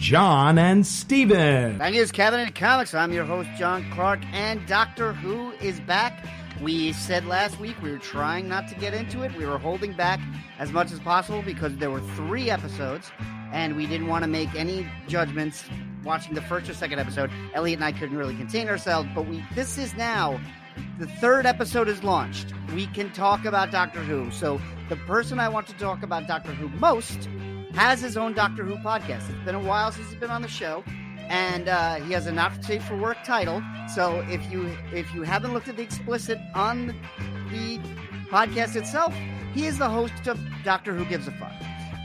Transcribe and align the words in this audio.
Jon 0.00 0.56
and 0.56 0.86
Steven. 0.86 1.78
Thank 1.78 1.94
you, 1.94 2.02
Caffeinated 2.04 2.54
Comics. 2.54 2.94
I'm 2.94 3.12
your 3.12 3.26
host, 3.26 3.50
Jon 3.58 3.84
Clark, 3.92 4.20
and 4.32 4.66
Doctor 4.66 5.12
Who 5.12 5.52
is 5.60 5.78
back. 5.80 6.24
We 6.62 6.94
said 6.94 7.26
last 7.26 7.60
week 7.60 7.76
we 7.82 7.90
were 7.90 7.98
trying 7.98 8.48
not 8.48 8.66
to 8.68 8.74
get 8.76 8.94
into 8.94 9.22
it. 9.22 9.36
We 9.36 9.44
were 9.44 9.58
holding 9.58 9.92
back 9.92 10.18
as 10.58 10.72
much 10.72 10.90
as 10.90 11.00
possible 11.00 11.42
because 11.42 11.76
there 11.76 11.90
were 11.90 12.00
three 12.00 12.50
episodes, 12.50 13.12
and 13.52 13.76
we 13.76 13.86
didn't 13.86 14.06
want 14.06 14.24
to 14.24 14.28
make 14.28 14.54
any 14.54 14.88
judgments 15.06 15.64
watching 16.02 16.32
the 16.32 16.42
first 16.42 16.70
or 16.70 16.74
second 16.74 16.98
episode. 16.98 17.30
Elliot 17.52 17.76
and 17.76 17.84
I 17.84 17.92
couldn't 17.92 18.16
really 18.16 18.36
contain 18.36 18.70
ourselves, 18.70 19.06
but 19.14 19.28
we 19.28 19.44
this 19.54 19.76
is 19.76 19.94
now 19.96 20.40
the 20.98 21.06
third 21.06 21.44
episode 21.44 21.88
is 21.88 22.02
launched. 22.02 22.54
We 22.74 22.86
can 22.86 23.12
talk 23.12 23.44
about 23.44 23.70
Doctor 23.70 24.00
Who. 24.00 24.30
So 24.30 24.62
the 24.88 24.96
person 24.96 25.38
I 25.38 25.50
want 25.50 25.66
to 25.66 25.74
talk 25.74 26.02
about 26.02 26.26
Doctor 26.26 26.52
Who 26.52 26.70
most 26.78 27.28
has 27.80 28.02
his 28.02 28.14
own 28.18 28.34
Doctor 28.34 28.62
Who 28.62 28.76
podcast. 28.76 29.30
It's 29.30 29.42
been 29.42 29.54
a 29.54 29.58
while 29.58 29.90
since 29.90 30.10
he's 30.10 30.20
been 30.20 30.30
on 30.30 30.42
the 30.42 30.48
show, 30.48 30.84
and 31.30 31.66
uh, 31.66 31.94
he 31.94 32.12
has 32.12 32.26
an 32.26 32.38
safe 32.62 32.84
for 32.84 32.94
work 32.94 33.16
title. 33.24 33.62
So 33.94 34.20
if 34.28 34.52
you 34.52 34.70
if 34.92 35.14
you 35.14 35.22
haven't 35.22 35.54
looked 35.54 35.66
at 35.68 35.78
the 35.78 35.82
explicit 35.82 36.38
on 36.54 36.88
the 37.50 37.78
podcast 38.28 38.76
itself, 38.76 39.14
he 39.54 39.64
is 39.64 39.78
the 39.78 39.88
host 39.88 40.26
of 40.26 40.38
Doctor 40.62 40.94
Who 40.94 41.06
Gives 41.06 41.26
a 41.26 41.30
Fuck, 41.30 41.54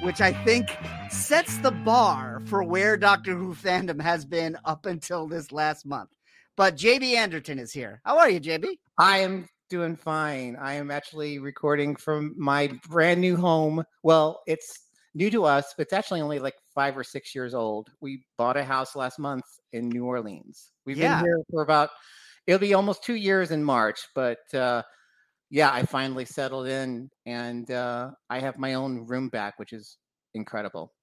which 0.01 0.21
I 0.21 0.31
think 0.45 0.69
sets 1.09 1.57
the 1.57 1.71
bar 1.71 2.41
for 2.45 2.63
where 2.63 2.95
Doctor 2.95 3.35
Who 3.35 3.53
fandom 3.53 4.01
has 4.01 4.23
been 4.23 4.57
up 4.63 4.85
until 4.85 5.27
this 5.27 5.51
last 5.51 5.85
month. 5.85 6.09
But 6.55 6.77
JB 6.77 7.15
Anderton 7.15 7.59
is 7.59 7.73
here. 7.73 7.99
How 8.05 8.17
are 8.19 8.29
you, 8.29 8.39
JB? 8.39 8.65
I 8.97 9.17
am 9.17 9.49
doing 9.69 9.97
fine. 9.97 10.55
I 10.55 10.75
am 10.75 10.89
actually 10.89 11.39
recording 11.39 11.97
from 11.97 12.33
my 12.37 12.79
brand 12.87 13.19
new 13.19 13.35
home. 13.35 13.83
Well, 14.03 14.41
it's 14.47 14.84
new 15.15 15.31
to 15.31 15.45
us, 15.45 15.73
but 15.75 15.83
it's 15.83 15.93
actually 15.93 16.21
only 16.21 16.37
like 16.39 16.55
five 16.75 16.95
or 16.97 17.03
six 17.03 17.33
years 17.33 17.55
old. 17.55 17.89
We 18.01 18.25
bought 18.37 18.57
a 18.57 18.63
house 18.63 18.95
last 18.95 19.17
month 19.17 19.45
in 19.73 19.89
New 19.89 20.05
Orleans. 20.05 20.71
We've 20.85 20.97
Yeah. 20.97 21.15
been 21.17 21.25
here 21.25 21.39
for 21.49 21.63
about 21.63 21.89
it'll 22.45 22.59
be 22.59 22.75
almost 22.75 23.03
two 23.03 23.15
years 23.15 23.49
in 23.49 23.63
March, 23.63 24.07
but 24.13 24.53
uh 24.53 24.83
yeah, 25.49 25.71
I 25.71 25.83
finally 25.83 26.25
settled 26.25 26.67
in 26.67 27.09
and 27.25 27.71
uh 27.71 28.11
I 28.29 28.39
have 28.39 28.59
my 28.59 28.75
own 28.75 29.07
room 29.07 29.29
back, 29.29 29.57
which 29.57 29.73
is 29.73 29.97
incredible. 30.33 30.93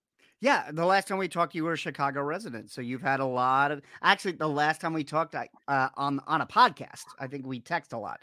Yeah, 0.40 0.72
the 0.72 0.84
last 0.84 1.06
time 1.06 1.18
we 1.18 1.28
talked, 1.28 1.54
you 1.54 1.62
were 1.62 1.74
a 1.74 1.76
Chicago 1.76 2.20
resident, 2.20 2.72
so 2.72 2.80
you've 2.80 3.00
had 3.00 3.20
a 3.20 3.24
lot 3.24 3.70
of. 3.70 3.80
Actually, 4.02 4.32
the 4.32 4.48
last 4.48 4.80
time 4.80 4.92
we 4.92 5.04
talked 5.04 5.36
I- 5.36 5.48
uh, 5.68 5.88
on 5.94 6.20
on 6.26 6.40
a 6.40 6.46
podcast, 6.46 7.04
I 7.20 7.28
think 7.28 7.46
we 7.46 7.60
text 7.60 7.92
a 7.92 7.98
lot, 7.98 8.20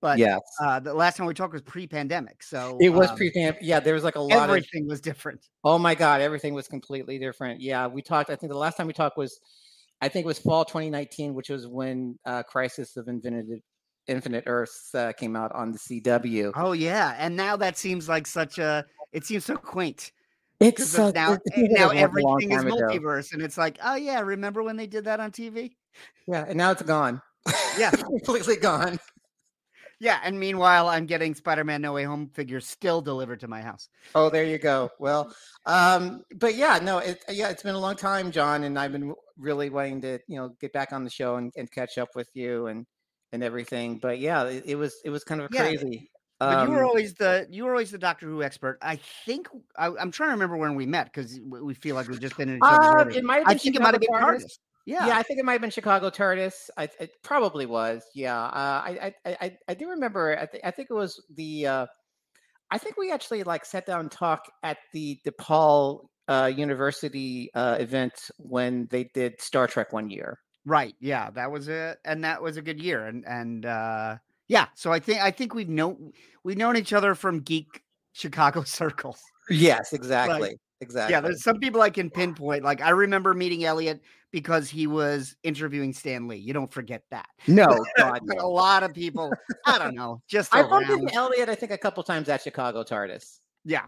but 0.00 0.18
yes. 0.18 0.40
uh, 0.60 0.78
the 0.80 0.94
last 0.94 1.16
time 1.16 1.26
we 1.26 1.34
talked 1.34 1.52
was 1.52 1.62
pre-pandemic, 1.62 2.42
so 2.42 2.78
It 2.80 2.90
was 2.90 3.10
um, 3.10 3.16
pre 3.16 3.32
yeah, 3.60 3.80
there 3.80 3.94
was 3.94 4.04
like 4.04 4.16
a 4.16 4.20
lot 4.20 4.44
of 4.44 4.50
Everything 4.50 4.86
was 4.86 5.00
different. 5.00 5.46
Oh 5.64 5.78
my 5.78 5.94
God, 5.94 6.20
everything 6.20 6.54
was 6.54 6.68
completely 6.68 7.18
different. 7.18 7.60
Yeah, 7.60 7.86
we 7.86 8.02
talked. 8.02 8.30
I 8.30 8.36
think 8.36 8.52
the 8.52 8.58
last 8.58 8.76
time 8.76 8.86
we 8.86 8.92
talked 8.92 9.16
was, 9.16 9.40
I 10.00 10.08
think 10.08 10.24
it 10.24 10.28
was 10.28 10.38
fall 10.38 10.64
2019, 10.64 11.34
which 11.34 11.48
was 11.48 11.66
when 11.66 12.18
uh, 12.24 12.42
Crisis 12.44 12.96
of 12.96 13.08
Infinite 13.08 13.62
Infinite 14.06 14.44
Earths 14.46 14.94
uh, 14.94 15.12
came 15.12 15.36
out 15.36 15.52
on 15.52 15.72
the 15.72 15.78
CW. 15.78 16.52
Oh 16.54 16.72
yeah, 16.72 17.14
and 17.18 17.36
now 17.36 17.56
that 17.56 17.76
seems 17.76 18.08
like 18.08 18.26
such 18.26 18.58
a. 18.58 18.84
It 19.12 19.24
seems 19.24 19.46
so 19.46 19.56
quaint 19.56 20.12
It's 20.60 20.86
so, 20.86 21.10
now 21.10 21.32
it 21.32 21.40
feels 21.54 21.68
now 21.70 21.90
it 21.90 22.10
was 22.10 22.22
a 22.22 22.26
long 22.26 22.42
everything 22.42 22.52
is 22.52 22.62
time 22.62 22.66
ago. 22.66 22.76
multiverse, 22.76 23.32
and 23.32 23.42
it's 23.42 23.58
like, 23.58 23.78
oh 23.82 23.94
yeah, 23.94 24.20
remember 24.20 24.62
when 24.62 24.76
they 24.76 24.86
did 24.86 25.04
that 25.04 25.18
on 25.20 25.30
TV? 25.30 25.72
Yeah, 26.26 26.44
and 26.46 26.56
now 26.56 26.70
it's 26.70 26.82
gone. 26.82 27.22
Yeah. 27.78 27.90
completely 27.90 28.56
gone. 28.56 28.98
Yeah, 30.00 30.20
and 30.22 30.38
meanwhile, 30.38 30.88
I'm 30.88 31.06
getting 31.06 31.34
Spider-Man 31.34 31.82
No 31.82 31.92
Way 31.92 32.04
Home 32.04 32.28
figures 32.28 32.66
still 32.66 33.00
delivered 33.00 33.40
to 33.40 33.48
my 33.48 33.60
house. 33.60 33.88
Oh, 34.14 34.30
there 34.30 34.44
you 34.44 34.58
go. 34.58 34.90
Well, 34.98 35.34
um, 35.66 36.22
but 36.36 36.54
yeah, 36.54 36.78
no, 36.78 36.98
it, 36.98 37.22
yeah, 37.28 37.48
it's 37.48 37.62
been 37.62 37.74
a 37.74 37.80
long 37.80 37.96
time, 37.96 38.30
John, 38.30 38.64
and 38.64 38.78
I've 38.78 38.92
been 38.92 39.12
really 39.36 39.70
wanting 39.70 40.00
to, 40.02 40.18
you 40.28 40.36
know, 40.36 40.50
get 40.60 40.72
back 40.72 40.92
on 40.92 41.04
the 41.04 41.10
show 41.10 41.36
and, 41.36 41.52
and 41.56 41.70
catch 41.70 41.98
up 41.98 42.10
with 42.14 42.28
you 42.34 42.66
and 42.68 42.86
and 43.32 43.42
everything. 43.42 43.98
But 43.98 44.18
yeah, 44.20 44.44
it, 44.44 44.64
it 44.66 44.74
was 44.76 44.94
it 45.04 45.10
was 45.10 45.24
kind 45.24 45.40
of 45.40 45.50
Yeah, 45.50 45.62
crazy. 45.62 46.10
But 46.38 46.62
you 46.62 46.70
were 46.70 46.82
Um, 46.82 46.86
always 46.86 47.14
the 47.14 47.46
you 47.50 47.64
were 47.64 47.72
always 47.72 47.90
the 47.90 47.98
Doctor 47.98 48.26
Who 48.26 48.42
expert. 48.42 48.78
I 48.80 48.96
think 49.26 49.48
I, 49.76 49.88
I'm 49.88 50.12
trying 50.12 50.28
to 50.28 50.34
remember 50.34 50.56
when 50.56 50.76
we 50.76 50.86
met 50.86 51.12
because 51.12 51.38
we 51.44 51.74
feel 51.74 51.96
like 51.96 52.08
we've 52.08 52.20
just 52.20 52.36
been 52.36 52.48
in 52.48 52.58
each 52.58 52.62
other's 52.62 52.90
uh, 52.92 53.08
it 53.18 53.24
might 53.24 53.38
have 53.38 53.48
I 53.48 53.54
think 53.54 53.74
it 53.74 53.82
might 53.82 53.94
have 53.94 54.00
been 54.00 54.10
TARDIS. 54.10 54.58
Yeah. 54.88 55.06
Yeah, 55.06 55.18
I 55.18 55.22
think 55.22 55.38
it 55.38 55.44
might 55.44 55.52
have 55.52 55.60
been 55.60 55.68
Chicago 55.70 56.08
TARDIS. 56.08 56.70
I 56.78 56.84
it 56.98 57.10
probably 57.22 57.66
was. 57.66 58.02
Yeah, 58.14 58.42
uh, 58.42 58.82
I, 58.86 59.14
I 59.22 59.36
I 59.40 59.58
I 59.68 59.74
do 59.74 59.90
remember. 59.90 60.34
I, 60.38 60.46
th- 60.46 60.64
I 60.64 60.70
think 60.70 60.88
it 60.90 60.94
was 60.94 61.22
the. 61.36 61.66
Uh, 61.66 61.86
I 62.70 62.78
think 62.78 62.96
we 62.96 63.12
actually 63.12 63.42
like 63.42 63.66
sat 63.66 63.84
down 63.84 64.00
and 64.00 64.10
talked 64.10 64.50
at 64.62 64.78
the 64.94 65.20
DePaul 65.26 66.06
uh, 66.26 66.50
University 66.54 67.50
uh, 67.54 67.76
event 67.78 68.30
when 68.38 68.88
they 68.90 69.04
did 69.12 69.42
Star 69.42 69.66
Trek 69.66 69.92
one 69.92 70.08
year. 70.08 70.38
Right. 70.64 70.94
Yeah, 71.00 71.28
that 71.32 71.50
was 71.50 71.68
a 71.68 71.96
and 72.06 72.24
that 72.24 72.42
was 72.42 72.56
a 72.56 72.62
good 72.62 72.80
year. 72.82 73.04
And 73.04 73.26
and 73.26 73.66
uh 73.66 74.16
yeah, 74.48 74.68
so 74.74 74.90
I 74.90 75.00
think 75.00 75.20
I 75.20 75.30
think 75.30 75.54
we've 75.54 75.68
known 75.68 76.12
we've 76.44 76.56
known 76.56 76.78
each 76.78 76.94
other 76.94 77.14
from 77.14 77.40
geek 77.40 77.82
Chicago 78.14 78.62
circles. 78.64 79.20
Yes, 79.50 79.92
exactly, 79.92 80.56
exactly. 80.80 81.12
Yeah, 81.12 81.20
there's 81.20 81.42
some 81.42 81.58
people 81.58 81.80
I 81.82 81.90
can 81.90 82.10
pinpoint. 82.10 82.64
Like 82.64 82.80
I 82.80 82.90
remember 82.90 83.34
meeting 83.34 83.64
Elliot 83.64 84.00
because 84.30 84.68
he 84.68 84.86
was 84.86 85.36
interviewing 85.42 85.92
Stan 85.92 86.28
Lee. 86.28 86.36
You 86.36 86.52
don't 86.52 86.72
forget 86.72 87.02
that. 87.10 87.28
no, 87.46 87.66
God, 87.96 88.20
But 88.26 88.38
a 88.38 88.46
lot 88.46 88.82
of 88.82 88.92
people, 88.94 89.32
I 89.66 89.78
don't 89.78 89.94
know, 89.94 90.20
just 90.28 90.54
I 90.54 90.62
bumped 90.62 90.90
around. 90.90 91.00
into 91.02 91.14
Elliot. 91.14 91.48
I 91.48 91.54
think 91.54 91.72
a 91.72 91.78
couple 91.78 92.02
times 92.02 92.28
at 92.28 92.42
Chicago 92.42 92.82
TARDIS. 92.84 93.38
Yeah. 93.64 93.86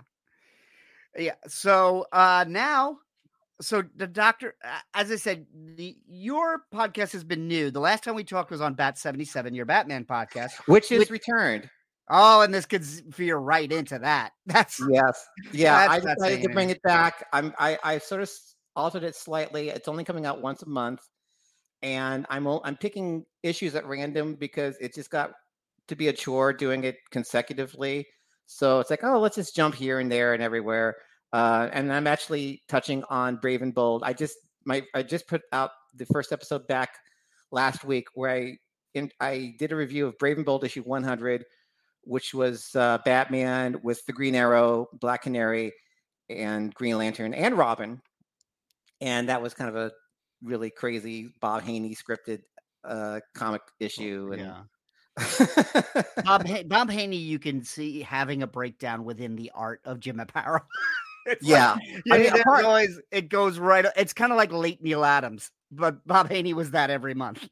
Yeah. 1.16 1.34
So 1.48 2.06
uh 2.12 2.44
now 2.48 2.98
so 3.60 3.82
the 3.96 4.06
doctor 4.06 4.54
uh, 4.64 4.78
as 4.94 5.10
I 5.10 5.16
said, 5.16 5.44
the 5.76 5.96
your 6.08 6.62
podcast 6.72 7.12
has 7.12 7.24
been 7.24 7.46
new. 7.48 7.70
The 7.70 7.80
last 7.80 8.04
time 8.04 8.14
we 8.14 8.24
talked 8.24 8.50
was 8.50 8.60
on 8.60 8.74
Bat 8.74 8.96
77, 8.98 9.52
your 9.54 9.66
Batman 9.66 10.04
podcast. 10.04 10.52
Which 10.66 10.90
is 10.92 11.00
Which- 11.00 11.10
returned. 11.10 11.68
Oh, 12.12 12.40
and 12.40 12.52
this 12.52 12.66
could 12.66 12.84
veer 12.84 13.36
right 13.36 13.70
into 13.70 13.98
that. 14.00 14.32
That's 14.46 14.82
Yes. 14.90 15.24
Yeah, 15.52 15.86
That's 15.86 16.06
I 16.06 16.14
decided 16.14 16.42
to 16.42 16.48
bring 16.48 16.70
it 16.70 16.82
back. 16.82 17.26
I'm 17.32 17.54
I, 17.58 17.78
I 17.84 17.98
sort 17.98 18.22
of 18.22 18.30
altered 18.74 19.04
it 19.04 19.14
slightly. 19.14 19.68
It's 19.68 19.88
only 19.88 20.04
coming 20.04 20.26
out 20.26 20.42
once 20.42 20.62
a 20.62 20.68
month, 20.68 21.00
and 21.82 22.26
I'm 22.28 22.46
I'm 22.46 22.76
picking 22.76 23.24
issues 23.42 23.74
at 23.76 23.86
random 23.86 24.34
because 24.34 24.76
it 24.80 24.94
just 24.94 25.10
got 25.10 25.32
to 25.88 25.96
be 25.96 26.08
a 26.08 26.12
chore 26.12 26.52
doing 26.52 26.84
it 26.84 26.96
consecutively. 27.10 28.06
So 28.46 28.80
it's 28.80 28.90
like, 28.90 29.04
oh, 29.04 29.20
let's 29.20 29.36
just 29.36 29.54
jump 29.54 29.76
here 29.76 30.00
and 30.00 30.10
there 30.10 30.34
and 30.34 30.42
everywhere. 30.42 30.96
Uh, 31.32 31.68
and 31.72 31.92
I'm 31.92 32.08
actually 32.08 32.62
touching 32.68 33.04
on 33.08 33.36
Brave 33.36 33.62
and 33.62 33.72
Bold. 33.72 34.02
I 34.04 34.12
just 34.12 34.36
my 34.64 34.82
I 34.94 35.04
just 35.04 35.28
put 35.28 35.42
out 35.52 35.70
the 35.94 36.06
first 36.06 36.32
episode 36.32 36.66
back 36.66 36.90
last 37.52 37.84
week 37.84 38.06
where 38.14 38.30
I 38.30 38.56
in, 38.94 39.10
I 39.20 39.54
did 39.58 39.70
a 39.70 39.76
review 39.76 40.06
of 40.06 40.18
Brave 40.18 40.36
and 40.36 40.44
Bold 40.44 40.64
issue 40.64 40.82
100 40.82 41.44
which 42.02 42.34
was 42.34 42.74
uh, 42.74 42.98
Batman 43.04 43.80
with 43.82 44.04
the 44.06 44.12
Green 44.12 44.34
Arrow, 44.34 44.88
Black 44.92 45.22
Canary, 45.22 45.72
and 46.28 46.72
Green 46.74 46.98
Lantern, 46.98 47.34
and 47.34 47.56
Robin. 47.56 48.00
And 49.00 49.28
that 49.28 49.42
was 49.42 49.54
kind 49.54 49.68
of 49.70 49.76
a 49.76 49.92
really 50.42 50.70
crazy 50.70 51.32
Bob 51.40 51.62
Haney 51.62 51.94
scripted 51.94 52.42
uh, 52.84 53.20
comic 53.34 53.62
issue. 53.78 54.30
And 54.32 54.40
Bob 56.24 56.46
Ha- 56.46 56.62
Bob 56.66 56.90
Haney 56.90 57.16
you 57.16 57.38
can 57.38 57.62
see 57.62 58.00
having 58.00 58.42
a 58.42 58.46
breakdown 58.46 59.04
within 59.04 59.36
the 59.36 59.50
art 59.54 59.80
of 59.84 60.00
Jim 60.00 60.18
Aparo. 60.18 60.60
Like- 61.26 61.38
yeah, 61.42 61.76
yeah, 62.06 62.14
I 62.14 62.18
mean, 62.18 62.26
apart- 62.40 62.64
always 62.64 62.98
it 63.12 63.28
goes 63.28 63.58
right 63.58 63.84
it's 63.94 64.14
kind 64.14 64.32
of 64.32 64.38
like 64.38 64.52
late 64.52 64.82
Neal 64.82 65.04
Adams, 65.04 65.50
but 65.70 66.04
Bob 66.06 66.30
Haney 66.30 66.54
was 66.54 66.70
that 66.70 66.88
every 66.88 67.12
month. 67.12 67.46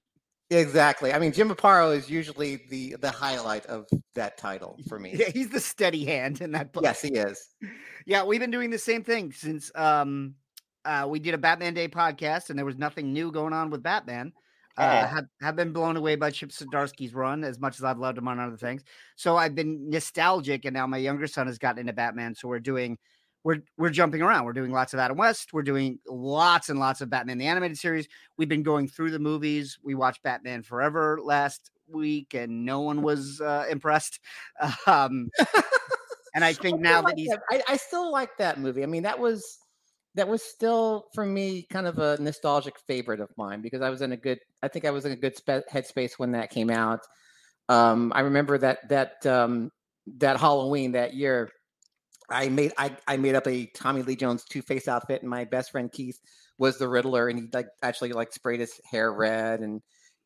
Exactly. 0.50 1.12
I 1.12 1.18
mean, 1.18 1.32
Jim 1.32 1.50
Aparo 1.50 1.96
is 1.96 2.08
usually 2.10 2.56
the 2.70 2.96
the 3.00 3.10
highlight 3.10 3.66
of 3.66 3.86
that 4.14 4.38
title 4.38 4.78
for 4.88 4.98
me. 4.98 5.12
Yeah, 5.18 5.30
he's 5.32 5.50
the 5.50 5.60
steady 5.60 6.04
hand 6.04 6.40
in 6.40 6.52
that 6.52 6.72
book. 6.72 6.82
Yes, 6.84 7.00
he 7.02 7.10
is. 7.14 7.48
Yeah, 8.06 8.24
we've 8.24 8.40
been 8.40 8.50
doing 8.50 8.70
the 8.70 8.78
same 8.78 9.04
thing 9.04 9.32
since 9.32 9.70
um 9.74 10.34
uh 10.86 11.06
we 11.08 11.18
did 11.18 11.34
a 11.34 11.38
Batman 11.38 11.74
Day 11.74 11.88
podcast 11.88 12.48
and 12.48 12.58
there 12.58 12.64
was 12.64 12.78
nothing 12.78 13.12
new 13.12 13.30
going 13.30 13.52
on 13.52 13.68
with 13.70 13.82
Batman. 13.82 14.32
Uh, 14.78 15.02
Oh. 15.04 15.06
have, 15.08 15.24
have 15.42 15.56
been 15.56 15.72
blown 15.72 15.96
away 15.96 16.14
by 16.14 16.30
Chip 16.30 16.50
Zdarsky's 16.50 17.12
run 17.12 17.42
as 17.42 17.58
much 17.58 17.76
as 17.78 17.84
I've 17.84 17.98
loved 17.98 18.16
him 18.16 18.28
on 18.28 18.38
other 18.38 18.56
things. 18.56 18.84
So 19.16 19.36
I've 19.36 19.56
been 19.56 19.90
nostalgic, 19.90 20.64
and 20.64 20.72
now 20.74 20.86
my 20.86 20.98
younger 20.98 21.26
son 21.26 21.48
has 21.48 21.58
gotten 21.58 21.80
into 21.80 21.92
Batman. 21.92 22.36
So 22.36 22.46
we're 22.46 22.60
doing 22.60 22.96
we're 23.44 23.62
we're 23.76 23.90
jumping 23.90 24.22
around. 24.22 24.44
We're 24.44 24.52
doing 24.52 24.72
lots 24.72 24.92
of 24.94 25.00
Adam 25.00 25.16
West. 25.16 25.52
We're 25.52 25.62
doing 25.62 25.98
lots 26.06 26.68
and 26.68 26.78
lots 26.78 27.00
of 27.00 27.10
Batman 27.10 27.38
the 27.38 27.46
animated 27.46 27.78
series. 27.78 28.08
We've 28.36 28.48
been 28.48 28.62
going 28.62 28.88
through 28.88 29.10
the 29.10 29.18
movies. 29.18 29.78
We 29.82 29.94
watched 29.94 30.22
Batman 30.22 30.62
Forever 30.62 31.18
last 31.22 31.70
week, 31.88 32.34
and 32.34 32.64
no 32.64 32.80
one 32.80 33.02
was 33.02 33.40
uh, 33.40 33.66
impressed. 33.70 34.20
Um, 34.86 35.30
and 36.34 36.44
I 36.44 36.52
think 36.54 36.80
now 36.80 37.02
like 37.02 37.14
that 37.14 37.18
he's 37.18 37.28
that. 37.28 37.42
I, 37.50 37.62
I 37.68 37.76
still 37.76 38.10
like 38.10 38.36
that 38.38 38.58
movie. 38.58 38.82
I 38.82 38.86
mean, 38.86 39.02
that 39.04 39.18
was 39.18 39.58
that 40.14 40.28
was 40.28 40.42
still 40.42 41.06
for 41.14 41.24
me 41.24 41.66
kind 41.70 41.86
of 41.86 41.98
a 41.98 42.16
nostalgic 42.20 42.78
favorite 42.86 43.20
of 43.20 43.30
mine 43.36 43.60
because 43.60 43.82
I 43.82 43.90
was 43.90 44.02
in 44.02 44.12
a 44.12 44.16
good. 44.16 44.40
I 44.62 44.68
think 44.68 44.84
I 44.84 44.90
was 44.90 45.04
in 45.04 45.12
a 45.12 45.16
good 45.16 45.36
spe- 45.36 45.68
headspace 45.70 46.12
when 46.18 46.32
that 46.32 46.50
came 46.50 46.70
out. 46.70 47.00
Um, 47.68 48.12
I 48.14 48.20
remember 48.20 48.58
that 48.58 48.88
that 48.88 49.24
um, 49.26 49.70
that 50.18 50.38
Halloween 50.38 50.92
that 50.92 51.14
year. 51.14 51.50
I 52.30 52.48
made 52.48 52.72
I, 52.76 52.96
I 53.06 53.16
made 53.16 53.34
up 53.34 53.46
a 53.46 53.66
Tommy 53.66 54.02
Lee 54.02 54.16
Jones 54.16 54.44
Two 54.44 54.62
Face 54.62 54.88
outfit, 54.88 55.22
and 55.22 55.30
my 55.30 55.44
best 55.44 55.70
friend 55.70 55.90
Keith 55.90 56.20
was 56.58 56.78
the 56.78 56.88
Riddler, 56.88 57.28
and 57.28 57.38
he 57.38 57.48
like 57.52 57.68
actually 57.82 58.12
like 58.12 58.32
sprayed 58.32 58.60
his 58.60 58.80
hair 58.90 59.12
red, 59.12 59.60
and 59.60 59.80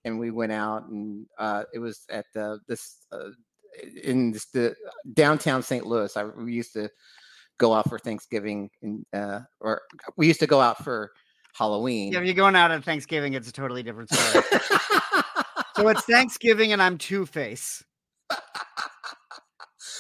and 0.05 0.19
we 0.19 0.31
went 0.31 0.53
out, 0.53 0.89
and 0.89 1.27
uh, 1.39 1.65
it 1.73 1.79
was 1.79 2.01
at 2.11 2.27
the 2.35 2.59
this 2.67 3.07
uh, 3.13 3.31
in 4.03 4.33
this, 4.33 4.47
the 4.47 4.75
downtown 5.15 5.63
St. 5.63 5.87
Louis. 5.87 6.17
I 6.17 6.25
we 6.25 6.53
used 6.53 6.73
to 6.75 6.91
go 7.59 7.73
out 7.73 7.89
for 7.89 7.99
Thanksgiving, 7.99 8.71
and 8.83 9.07
uh, 9.13 9.41
or 9.61 9.83
we 10.17 10.27
used 10.27 10.41
to 10.41 10.47
go 10.47 10.61
out 10.61 10.83
for 10.83 11.13
Halloween. 11.55 12.13
yeah, 12.13 12.19
if 12.19 12.25
you're 12.25 12.35
going 12.35 12.57
out 12.57 12.71
on 12.71 12.83
Thanksgiving, 12.83 13.35
it's 13.35 13.49
a 13.49 13.53
totally 13.53 13.83
different 13.83 14.11
story. 14.13 14.45
so 15.77 15.89
it's 15.89 16.05
Thanksgiving, 16.05 16.73
and 16.73 16.83
I'm 16.83 16.99
Two 16.99 17.27
Face. 17.27 17.85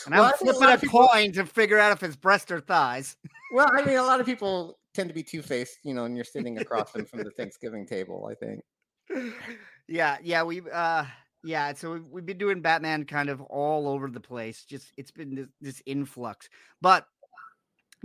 And 0.06 0.14
Well, 0.14 0.24
I'm 0.24 0.32
think 0.38 0.50
a 0.50 0.54
flipping 0.54 0.74
a 0.74 0.78
people- 0.78 1.08
coin 1.08 1.32
to 1.32 1.46
figure 1.46 1.78
out 1.78 1.92
if 1.92 2.02
it's 2.02 2.16
breast 2.16 2.50
or 2.50 2.60
thighs. 2.60 3.16
well, 3.54 3.68
I 3.72 3.84
mean, 3.84 3.96
a 3.96 4.02
lot 4.02 4.20
of 4.20 4.26
people 4.26 4.78
tend 4.94 5.08
to 5.08 5.14
be 5.14 5.22
two 5.22 5.42
faced, 5.42 5.78
you 5.84 5.94
know, 5.94 6.04
and 6.04 6.16
you're 6.16 6.24
sitting 6.24 6.58
across 6.58 6.92
them 6.92 7.04
from 7.04 7.22
the 7.22 7.30
Thanksgiving 7.30 7.86
table. 7.86 8.28
I 8.30 8.34
think. 8.34 8.62
yeah, 9.88 10.18
yeah, 10.22 10.42
we 10.42 10.62
uh 10.72 11.04
yeah, 11.44 11.72
so 11.74 11.92
we've, 11.94 12.06
we've 12.06 12.26
been 12.26 12.38
doing 12.38 12.60
Batman 12.60 13.04
kind 13.04 13.28
of 13.28 13.40
all 13.42 13.88
over 13.88 14.08
the 14.08 14.20
place. 14.20 14.64
Just 14.64 14.92
it's 14.96 15.10
been 15.10 15.34
this, 15.34 15.48
this 15.60 15.82
influx. 15.86 16.48
But 16.80 17.06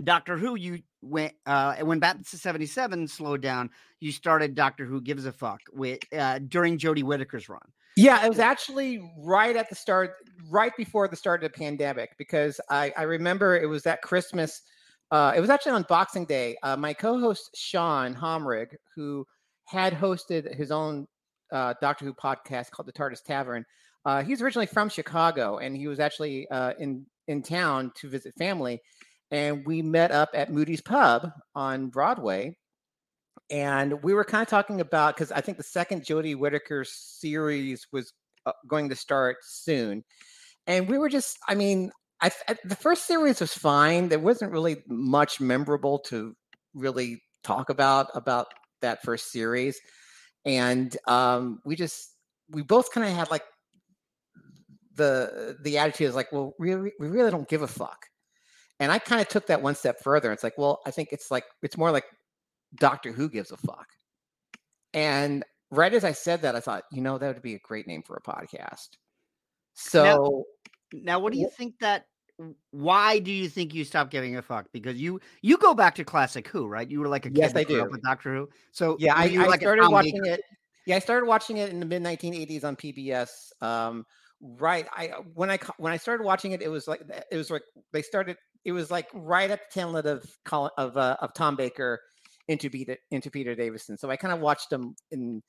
Doctor 0.02 0.36
Who, 0.36 0.56
you 0.56 0.80
went 1.02 1.34
uh 1.46 1.76
when 1.76 1.98
Batman 1.98 2.24
77 2.24 3.08
slowed 3.08 3.40
down, 3.40 3.70
you 4.00 4.12
started 4.12 4.54
Doctor 4.54 4.84
Who 4.84 5.00
gives 5.00 5.26
a 5.26 5.32
fuck 5.32 5.60
with 5.72 5.98
uh 6.16 6.38
during 6.40 6.78
Jodie 6.78 7.02
Whittaker's 7.04 7.48
run. 7.48 7.60
Yeah, 7.98 8.24
it 8.24 8.28
was 8.28 8.38
actually 8.38 9.00
right 9.18 9.56
at 9.56 9.68
the 9.68 9.74
start, 9.74 10.12
right 10.48 10.70
before 10.76 11.08
the 11.08 11.16
start 11.16 11.42
of 11.42 11.52
the 11.52 11.58
pandemic, 11.58 12.10
because 12.16 12.60
I, 12.70 12.92
I 12.96 13.02
remember 13.02 13.56
it 13.56 13.66
was 13.66 13.82
that 13.84 14.02
Christmas. 14.02 14.62
Uh, 15.10 15.32
it 15.36 15.40
was 15.40 15.50
actually 15.50 15.72
on 15.72 15.84
Boxing 15.88 16.24
Day. 16.26 16.56
Uh, 16.62 16.76
my 16.76 16.92
co-host 16.92 17.50
Sean 17.56 18.14
Homrig, 18.14 18.68
who 18.94 19.26
had 19.64 19.94
hosted 19.94 20.54
his 20.56 20.70
own 20.70 21.08
uh, 21.52 21.74
Doctor 21.80 22.04
Who 22.04 22.14
podcast 22.14 22.70
called 22.70 22.86
the 22.86 22.92
TARDIS 22.92 23.24
Tavern, 23.24 23.64
uh, 24.04 24.22
he's 24.22 24.42
originally 24.42 24.66
from 24.66 24.88
Chicago, 24.88 25.58
and 25.58 25.76
he 25.76 25.88
was 25.88 25.98
actually 25.98 26.48
uh, 26.50 26.74
in 26.78 27.06
in 27.26 27.42
town 27.42 27.90
to 27.96 28.08
visit 28.08 28.32
family, 28.38 28.80
and 29.32 29.66
we 29.66 29.82
met 29.82 30.12
up 30.12 30.30
at 30.34 30.52
Moody's 30.52 30.82
Pub 30.82 31.30
on 31.56 31.88
Broadway, 31.88 32.57
and 33.50 34.02
we 34.02 34.14
were 34.14 34.24
kind 34.24 34.42
of 34.42 34.48
talking 34.48 34.80
about 34.80 35.16
because 35.16 35.32
I 35.32 35.40
think 35.40 35.58
the 35.58 35.64
second 35.64 36.02
Jodie 36.02 36.36
Whittaker 36.36 36.84
series 36.86 37.86
was 37.92 38.12
uh, 38.46 38.52
going 38.66 38.88
to 38.88 38.96
start 38.96 39.38
soon, 39.42 40.04
and 40.66 40.88
we 40.88 40.98
were 40.98 41.08
just, 41.08 41.38
I 41.48 41.54
mean, 41.54 41.90
I, 42.20 42.30
I 42.48 42.56
the 42.64 42.76
first 42.76 43.06
series 43.06 43.40
was 43.40 43.54
fine. 43.54 44.08
There 44.08 44.18
wasn't 44.18 44.52
really 44.52 44.78
much 44.88 45.40
memorable 45.40 45.98
to 46.06 46.34
really 46.74 47.22
talk 47.42 47.70
about 47.70 48.08
about 48.14 48.46
that 48.82 49.02
first 49.02 49.32
series, 49.32 49.78
and 50.44 50.96
um, 51.06 51.60
we 51.64 51.76
just 51.76 52.14
we 52.50 52.62
both 52.62 52.90
kind 52.92 53.06
of 53.06 53.14
had 53.14 53.30
like 53.30 53.44
the 54.94 55.56
the 55.62 55.78
attitude 55.78 56.08
is 56.08 56.14
like, 56.14 56.30
well, 56.32 56.54
really, 56.58 56.92
we 57.00 57.08
really 57.08 57.30
don't 57.30 57.48
give 57.48 57.62
a 57.62 57.68
fuck. 57.68 58.04
And 58.80 58.92
I 58.92 58.98
kind 58.98 59.20
of 59.20 59.28
took 59.28 59.46
that 59.46 59.62
one 59.62 59.74
step 59.74 59.96
further. 60.02 60.30
It's 60.32 60.44
like, 60.44 60.56
well, 60.58 60.80
I 60.86 60.90
think 60.90 61.08
it's 61.12 61.30
like 61.30 61.44
it's 61.62 61.78
more 61.78 61.90
like 61.90 62.04
Doctor 62.74 63.12
Who 63.12 63.28
gives 63.28 63.50
a 63.50 63.56
fuck. 63.56 63.86
And 64.94 65.44
right 65.70 65.92
as 65.92 66.04
I 66.04 66.12
said 66.12 66.42
that, 66.42 66.56
I 66.56 66.60
thought, 66.60 66.84
you 66.92 67.02
know, 67.02 67.18
that 67.18 67.34
would 67.34 67.42
be 67.42 67.54
a 67.54 67.60
great 67.60 67.86
name 67.86 68.02
for 68.02 68.16
a 68.16 68.22
podcast. 68.22 68.88
So 69.74 70.44
Now, 70.92 71.18
what 71.20 71.32
do 71.32 71.38
you 71.38 71.50
think 71.56 71.74
that 71.80 72.04
why 72.70 73.18
do 73.18 73.32
you 73.32 73.48
think 73.48 73.74
you 73.74 73.84
stopped 73.84 74.10
giving 74.10 74.36
a 74.36 74.42
fuck? 74.42 74.66
Because 74.72 74.96
you 74.96 75.20
you 75.42 75.58
go 75.58 75.74
back 75.74 75.96
to 75.96 76.04
classic 76.04 76.46
Who, 76.48 76.66
right? 76.66 76.88
You 76.88 77.00
were 77.00 77.08
like 77.08 77.26
a 77.26 77.30
kid 77.30 77.38
Yes, 77.38 77.52
that 77.52 77.60
I 77.60 77.64
grew 77.64 77.80
up 77.82 77.88
do. 77.88 77.92
with 77.92 78.02
Doctor 78.02 78.34
Who. 78.34 78.48
So 78.70 78.96
yeah, 79.00 79.14
I, 79.14 79.24
I 79.24 79.46
like 79.46 79.60
started 79.60 79.88
watching 79.88 80.24
it. 80.24 80.40
Yeah, 80.86 80.96
I 80.96 81.00
started 81.00 81.26
watching 81.26 81.58
it 81.58 81.70
in 81.70 81.80
the 81.80 81.86
mid 81.86 82.02
1980s 82.02 82.64
on 82.64 82.76
PBS. 82.76 83.28
Um, 83.60 84.06
right, 84.40 84.86
I 84.92 85.08
when 85.34 85.50
I 85.50 85.58
when 85.78 85.92
I 85.92 85.96
started 85.96 86.24
watching 86.24 86.52
it, 86.52 86.62
it 86.62 86.68
was 86.68 86.86
like 86.86 87.02
it 87.30 87.36
was 87.36 87.50
like 87.50 87.62
they 87.92 88.02
started. 88.02 88.36
It 88.64 88.72
was 88.72 88.90
like 88.90 89.08
right 89.12 89.50
at 89.50 89.60
the 89.60 89.80
tail 89.80 89.96
end 89.96 90.06
of 90.06 90.24
Colin, 90.44 90.70
of 90.78 90.96
uh, 90.96 91.16
of 91.20 91.34
Tom 91.34 91.56
Baker 91.56 92.00
into 92.48 92.70
Peter 92.70 92.96
into 93.10 93.30
Peter 93.30 93.54
Davison. 93.54 93.98
So 93.98 94.10
I 94.10 94.16
kind 94.16 94.34
of 94.34 94.40
watched 94.40 94.70
them 94.70 94.94
in 95.10 95.42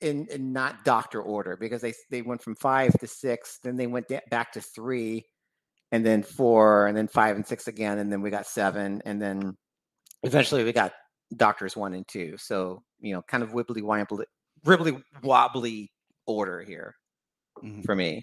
in 0.00 0.26
in 0.28 0.52
not 0.52 0.84
doctor 0.84 1.22
order 1.22 1.56
because 1.56 1.82
they 1.82 1.94
they 2.10 2.22
went 2.22 2.42
from 2.42 2.56
five 2.56 2.92
to 3.00 3.06
six, 3.06 3.58
then 3.62 3.76
they 3.76 3.86
went 3.86 4.08
back 4.30 4.52
to 4.52 4.60
three, 4.60 5.26
and 5.92 6.06
then 6.06 6.22
four, 6.22 6.86
and 6.86 6.96
then 6.96 7.08
five 7.08 7.36
and 7.36 7.46
six 7.46 7.68
again, 7.68 7.98
and 7.98 8.12
then 8.12 8.22
we 8.22 8.30
got 8.30 8.46
seven, 8.46 9.02
and 9.06 9.22
then 9.22 9.56
eventually 10.24 10.64
we 10.64 10.72
got 10.72 10.94
doctors 11.36 11.76
one 11.76 11.94
and 11.94 12.08
two. 12.08 12.36
So 12.38 12.84
you 13.00 13.14
know, 13.14 13.22
kind 13.22 13.42
of 13.44 13.52
wibbly 13.52 13.82
wobbly, 13.82 14.26
wibbly 14.66 15.02
wobbly 15.22 15.92
order 16.26 16.62
here 16.62 16.94
Mhm. 17.62 17.84
for 17.84 17.96
me. 17.96 18.22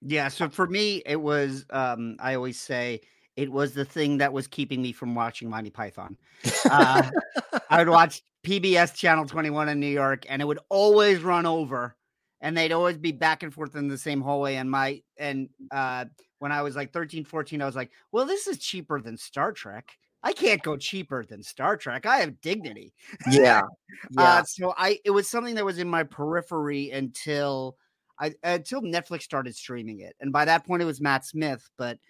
Yeah, 0.00 0.28
so 0.28 0.48
for 0.48 0.66
me, 0.66 1.02
it 1.06 1.16
was 1.20 1.64
um 1.70 2.16
I 2.20 2.34
always 2.34 2.60
say 2.60 3.00
it 3.38 3.52
was 3.52 3.72
the 3.72 3.84
thing 3.84 4.18
that 4.18 4.32
was 4.32 4.48
keeping 4.48 4.82
me 4.82 4.90
from 4.90 5.14
watching 5.14 5.48
Monty 5.48 5.70
Python. 5.70 6.16
Uh, 6.68 7.08
I 7.70 7.78
would 7.78 7.88
watch 7.88 8.22
PBS 8.44 8.94
Channel 8.96 9.26
21 9.26 9.68
in 9.68 9.78
New 9.78 9.86
York, 9.86 10.26
and 10.28 10.42
it 10.42 10.44
would 10.44 10.58
always 10.68 11.20
run 11.20 11.46
over, 11.46 11.94
and 12.40 12.58
they'd 12.58 12.72
always 12.72 12.98
be 12.98 13.12
back 13.12 13.44
and 13.44 13.54
forth 13.54 13.76
in 13.76 13.86
the 13.86 13.96
same 13.96 14.20
hallway. 14.20 14.56
And 14.56 14.68
my 14.68 15.02
and 15.18 15.48
uh, 15.70 16.06
when 16.40 16.50
I 16.50 16.62
was 16.62 16.74
like 16.74 16.92
13, 16.92 17.24
14, 17.24 17.62
I 17.62 17.64
was 17.64 17.76
like, 17.76 17.92
well, 18.10 18.26
this 18.26 18.48
is 18.48 18.58
cheaper 18.58 19.00
than 19.00 19.16
Star 19.16 19.52
Trek. 19.52 19.88
I 20.24 20.32
can't 20.32 20.60
go 20.64 20.76
cheaper 20.76 21.24
than 21.24 21.40
Star 21.44 21.76
Trek. 21.76 22.06
I 22.06 22.16
have 22.18 22.40
dignity. 22.40 22.92
yeah, 23.30 23.60
yeah, 24.10 24.20
Uh, 24.20 24.42
so 24.42 24.74
I 24.76 24.98
it 25.04 25.12
was 25.12 25.28
something 25.28 25.54
that 25.54 25.64
was 25.64 25.78
in 25.78 25.88
my 25.88 26.02
periphery 26.02 26.90
until 26.90 27.76
I 28.18 28.34
until 28.42 28.82
Netflix 28.82 29.22
started 29.22 29.54
streaming 29.54 30.00
it, 30.00 30.16
and 30.18 30.32
by 30.32 30.44
that 30.44 30.66
point 30.66 30.82
it 30.82 30.86
was 30.86 31.00
Matt 31.00 31.24
Smith. 31.24 31.70
But 31.78 32.00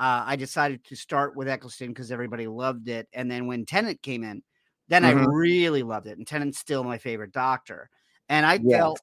uh, 0.00 0.24
I 0.26 0.36
decided 0.36 0.84
to 0.86 0.96
start 0.96 1.36
with 1.36 1.48
Eccleston 1.48 1.90
because 1.90 2.12
everybody 2.12 2.48
loved 2.48 2.88
it, 2.90 3.08
and 3.14 3.30
then 3.30 3.46
when 3.48 3.66
Tennant 3.66 4.02
came 4.02 4.24
in, 4.24 4.42
then 4.88 5.04
I 5.04 5.10
Mhm. 5.10 5.32
really 5.32 5.84
loved 5.84 6.08
it, 6.08 6.18
and 6.18 6.26
Tennant's 6.26 6.58
still 6.60 6.84
my 6.84 6.98
favorite 6.98 7.32
Doctor. 7.32 7.90
And 8.30 8.46
I 8.46 8.58
Yes. 8.58 9.00
felt 9.00 9.02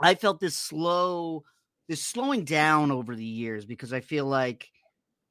I 0.00 0.14
felt 0.14 0.40
this 0.40 0.56
slow 0.56 1.44
this 1.88 2.02
slowing 2.04 2.44
down 2.44 2.90
over 2.90 3.16
the 3.16 3.24
years 3.24 3.66
because 3.66 3.92
I 3.92 4.00
feel 4.00 4.26
like 4.26 4.68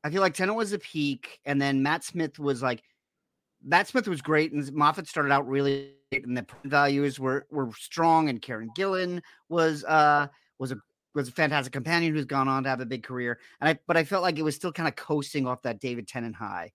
I 0.03 0.11
feel 0.11 0.21
like 0.21 0.35
Tennant 0.35 0.57
was 0.57 0.73
a 0.73 0.79
peak, 0.79 1.39
and 1.45 1.61
then 1.61 1.83
Matt 1.83 2.03
Smith 2.05 2.39
was 2.39 2.61
like 2.63 2.83
Matt 3.63 3.87
Smith 3.87 4.07
was 4.07 4.21
great, 4.21 4.51
and 4.53 4.71
Moffat 4.73 5.07
started 5.07 5.31
out 5.31 5.47
really 5.47 5.95
great, 6.11 6.25
and 6.25 6.37
the 6.37 6.45
values 6.65 7.19
were 7.19 7.47
were 7.51 7.71
strong. 7.73 8.29
And 8.29 8.41
Karen 8.41 8.69
Gillan 8.71 9.21
was 9.49 9.83
uh 9.85 10.27
was 10.59 10.71
a 10.71 10.77
was 11.15 11.29
a 11.29 11.31
fantastic 11.31 11.73
companion 11.73 12.13
who's 12.13 12.25
gone 12.25 12.47
on 12.47 12.63
to 12.63 12.69
have 12.69 12.81
a 12.81 12.85
big 12.85 13.03
career. 13.03 13.39
And 13.61 13.69
I 13.69 13.79
but 13.87 13.97
I 13.97 14.03
felt 14.03 14.21
like 14.21 14.37
it 14.37 14.43
was 14.43 14.55
still 14.55 14.71
kind 14.71 14.87
of 14.87 14.95
coasting 14.95 15.47
off 15.47 15.63
that 15.63 15.79
David 15.79 16.07
Tennant 16.07 16.35
high. 16.35 16.73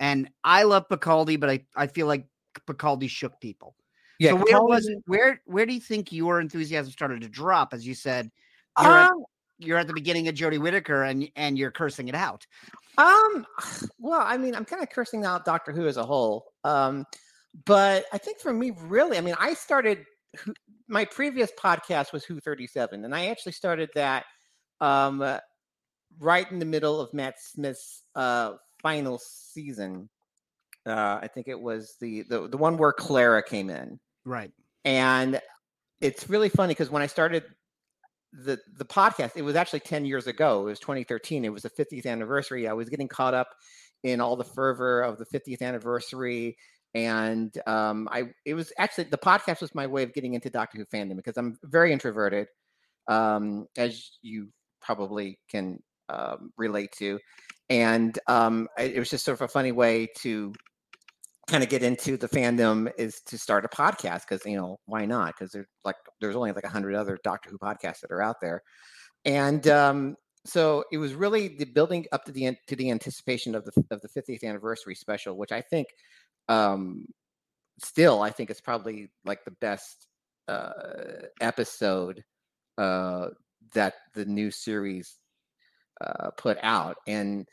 And 0.00 0.30
I 0.42 0.62
love 0.64 0.88
Capaldi, 0.88 1.38
but 1.38 1.50
I 1.50 1.64
I 1.76 1.86
feel 1.86 2.06
like 2.06 2.26
Capaldi 2.68 3.08
shook 3.08 3.40
people. 3.40 3.74
yeah. 4.18 4.30
so 4.30 4.36
where 4.36 4.46
Capaldi- 4.46 4.68
was 4.68 4.86
it? 4.88 4.98
Where 5.06 5.40
where 5.44 5.66
do 5.66 5.74
you 5.74 5.80
think 5.80 6.12
your 6.12 6.40
enthusiasm 6.40 6.92
started 6.92 7.20
to 7.22 7.28
drop? 7.28 7.74
As 7.74 7.86
you 7.86 7.94
said, 7.94 8.30
you're, 8.80 8.90
at, 8.90 9.10
Um, 9.10 9.24
you're 9.58 9.78
at 9.78 9.86
the 9.86 9.92
beginning 9.94 10.28
of 10.28 10.34
Jodie 10.34 10.60
Whittaker, 10.60 11.02
and 11.04 11.28
and 11.36 11.58
you're 11.58 11.70
cursing 11.70 12.08
it 12.08 12.14
out. 12.14 12.46
Um, 12.98 13.46
well, 13.98 14.22
I 14.24 14.36
mean, 14.38 14.54
I'm 14.54 14.64
kind 14.64 14.82
of 14.82 14.90
cursing 14.90 15.24
out 15.24 15.44
Doctor 15.44 15.72
Who 15.72 15.86
as 15.86 15.96
a 15.96 16.04
whole. 16.04 16.52
Um, 16.64 17.06
but 17.66 18.06
I 18.12 18.18
think 18.18 18.38
for 18.40 18.52
me, 18.52 18.72
really, 18.78 19.18
I 19.18 19.20
mean, 19.20 19.34
I 19.38 19.52
started 19.54 20.06
my 20.92 21.06
previous 21.06 21.50
podcast 21.58 22.12
was 22.12 22.22
Who 22.22 22.38
37, 22.38 23.06
and 23.06 23.14
I 23.14 23.28
actually 23.28 23.52
started 23.52 23.88
that 23.94 24.26
um, 24.82 25.22
uh, 25.22 25.38
right 26.20 26.48
in 26.52 26.58
the 26.58 26.66
middle 26.66 27.00
of 27.00 27.14
Matt 27.14 27.40
Smith's 27.40 28.02
uh, 28.14 28.52
final 28.82 29.18
season. 29.18 30.10
Uh, 30.84 31.18
I 31.22 31.28
think 31.32 31.48
it 31.48 31.58
was 31.58 31.96
the, 31.98 32.22
the 32.22 32.46
the 32.46 32.58
one 32.58 32.76
where 32.76 32.92
Clara 32.92 33.42
came 33.42 33.70
in. 33.70 33.98
Right. 34.26 34.52
And 34.84 35.40
it's 36.02 36.28
really 36.28 36.50
funny 36.50 36.72
because 36.72 36.90
when 36.90 37.02
I 37.02 37.06
started 37.06 37.44
the 38.32 38.58
the 38.76 38.84
podcast, 38.84 39.32
it 39.36 39.42
was 39.42 39.56
actually 39.56 39.80
10 39.80 40.04
years 40.04 40.26
ago. 40.26 40.60
It 40.62 40.64
was 40.64 40.80
2013. 40.80 41.46
It 41.46 41.52
was 41.52 41.62
the 41.62 41.70
50th 41.70 42.04
anniversary. 42.04 42.68
I 42.68 42.74
was 42.74 42.90
getting 42.90 43.08
caught 43.08 43.32
up 43.32 43.48
in 44.02 44.20
all 44.20 44.36
the 44.36 44.44
fervor 44.44 45.00
of 45.00 45.16
the 45.16 45.24
50th 45.24 45.62
anniversary. 45.62 46.58
And 46.94 47.56
um, 47.66 48.08
I, 48.10 48.24
it 48.44 48.54
was 48.54 48.72
actually 48.78 49.04
the 49.04 49.18
podcast 49.18 49.60
was 49.60 49.74
my 49.74 49.86
way 49.86 50.02
of 50.02 50.12
getting 50.12 50.34
into 50.34 50.50
Doctor 50.50 50.78
Who 50.78 50.84
fandom 50.86 51.16
because 51.16 51.36
I'm 51.36 51.56
very 51.64 51.92
introverted, 51.92 52.48
um, 53.08 53.66
as 53.78 54.18
you 54.20 54.48
probably 54.80 55.38
can 55.48 55.82
um, 56.08 56.52
relate 56.56 56.92
to, 56.98 57.18
and 57.70 58.18
um, 58.26 58.68
it 58.78 58.98
was 58.98 59.08
just 59.08 59.24
sort 59.24 59.38
of 59.38 59.42
a 59.42 59.48
funny 59.48 59.72
way 59.72 60.08
to 60.18 60.52
kind 61.48 61.64
of 61.64 61.70
get 61.70 61.82
into 61.82 62.16
the 62.16 62.28
fandom 62.28 62.90
is 62.98 63.20
to 63.26 63.36
start 63.36 63.64
a 63.64 63.68
podcast 63.68 64.22
because 64.28 64.44
you 64.44 64.56
know 64.56 64.78
why 64.84 65.06
not? 65.06 65.28
Because 65.28 65.52
there's 65.52 65.66
like 65.84 65.96
there's 66.20 66.36
only 66.36 66.52
like 66.52 66.64
a 66.64 66.68
hundred 66.68 66.94
other 66.94 67.18
doctor 67.24 67.48
who 67.48 67.58
podcasts 67.58 68.00
that 68.00 68.10
are 68.10 68.22
out 68.22 68.36
there 68.42 68.62
and 69.24 69.66
um, 69.68 70.16
so 70.44 70.84
it 70.90 70.98
was 70.98 71.14
really 71.14 71.48
the 71.48 71.64
building 71.64 72.04
up 72.12 72.24
to 72.24 72.32
the 72.32 72.56
to 72.66 72.76
the 72.76 72.90
anticipation 72.90 73.54
of 73.54 73.64
the 73.64 73.72
of 73.90 74.00
the 74.00 74.08
50th 74.08 74.42
anniversary 74.42 74.94
special 74.94 75.36
which 75.36 75.52
i 75.52 75.60
think 75.60 75.86
um 76.48 77.06
still 77.78 78.22
i 78.22 78.30
think 78.30 78.50
it's 78.50 78.60
probably 78.60 79.10
like 79.24 79.44
the 79.44 79.56
best 79.60 80.06
uh 80.48 80.70
episode 81.40 82.22
uh 82.78 83.28
that 83.74 83.94
the 84.14 84.24
new 84.24 84.50
series 84.50 85.18
uh 86.00 86.30
put 86.36 86.58
out 86.62 86.96
and 87.06 87.48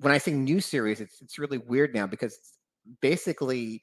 when 0.00 0.12
i 0.12 0.18
say 0.18 0.32
new 0.32 0.60
series 0.60 1.00
it's 1.00 1.20
it's 1.20 1.38
really 1.38 1.58
weird 1.58 1.94
now 1.94 2.06
because 2.06 2.38
basically 3.00 3.82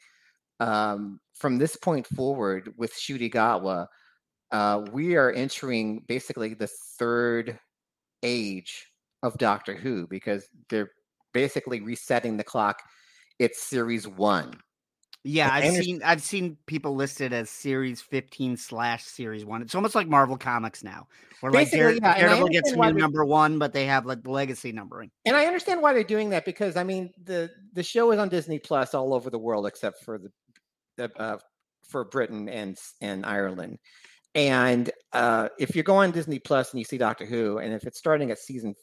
um, 0.59 1.19
from 1.35 1.57
this 1.57 1.75
point 1.75 2.07
forward 2.07 2.73
with 2.77 2.93
Ncuti 2.93 3.31
Gatwa, 3.31 3.87
uh, 4.51 4.85
we 4.91 5.15
are 5.15 5.31
entering 5.31 6.03
basically 6.07 6.53
the 6.53 6.69
third 6.97 7.59
age 8.23 8.87
of 9.23 9.37
Doctor 9.37 9.75
Who 9.75 10.07
because 10.07 10.47
they're 10.69 10.91
basically 11.33 11.81
resetting 11.81 12.37
the 12.37 12.43
clock. 12.43 12.81
It's 13.39 13.61
series 13.61 14.07
one. 14.07 14.53
Yeah, 15.23 15.49
I've 15.51 15.73
seen 15.73 16.01
I've 16.03 16.21
seen 16.21 16.57
people 16.67 16.95
listed 16.95 17.33
as 17.33 17.49
series 17.49 18.01
15 18.01 18.55
slash 18.55 19.03
series 19.03 19.43
one. 19.43 19.61
It's 19.61 19.75
almost 19.75 19.93
like 19.93 20.07
Marvel 20.07 20.37
Comics 20.37 20.83
now, 20.83 21.07
where 21.41 21.51
like 21.51 21.69
Dare, 21.69 21.91
yeah, 21.91 22.17
Daredevil 22.17 22.47
gets 22.47 22.71
new 22.71 22.93
number 22.93 23.25
one, 23.25 23.59
but 23.59 23.73
they 23.73 23.85
have 23.85 24.05
like 24.05 24.23
the 24.23 24.31
legacy 24.31 24.71
numbering. 24.71 25.11
And 25.25 25.35
I 25.35 25.45
understand 25.45 25.81
why 25.81 25.93
they're 25.93 26.03
doing 26.03 26.29
that 26.29 26.45
because 26.45 26.77
I 26.77 26.83
mean 26.83 27.11
the 27.21 27.51
the 27.73 27.83
show 27.83 28.11
is 28.11 28.19
on 28.19 28.29
Disney 28.29 28.57
Plus 28.57 28.93
all 28.93 29.13
over 29.13 29.29
the 29.29 29.37
world 29.37 29.67
except 29.67 30.03
for 30.05 30.17
the, 30.17 30.29
the 30.95 31.21
uh, 31.21 31.37
for 31.89 32.05
Britain 32.05 32.47
and 32.47 32.77
and 33.01 33.25
Ireland. 33.25 33.79
And 34.33 34.89
uh, 35.11 35.49
if 35.59 35.75
you 35.75 35.83
go 35.83 35.97
on 35.97 36.11
Disney 36.11 36.39
Plus 36.39 36.71
and 36.71 36.79
you 36.79 36.85
see 36.85 36.97
Doctor 36.97 37.25
Who, 37.25 37.57
and 37.57 37.73
if 37.73 37.85
it's 37.85 37.99
starting 37.99 38.31
at 38.31 38.39
season 38.39 38.75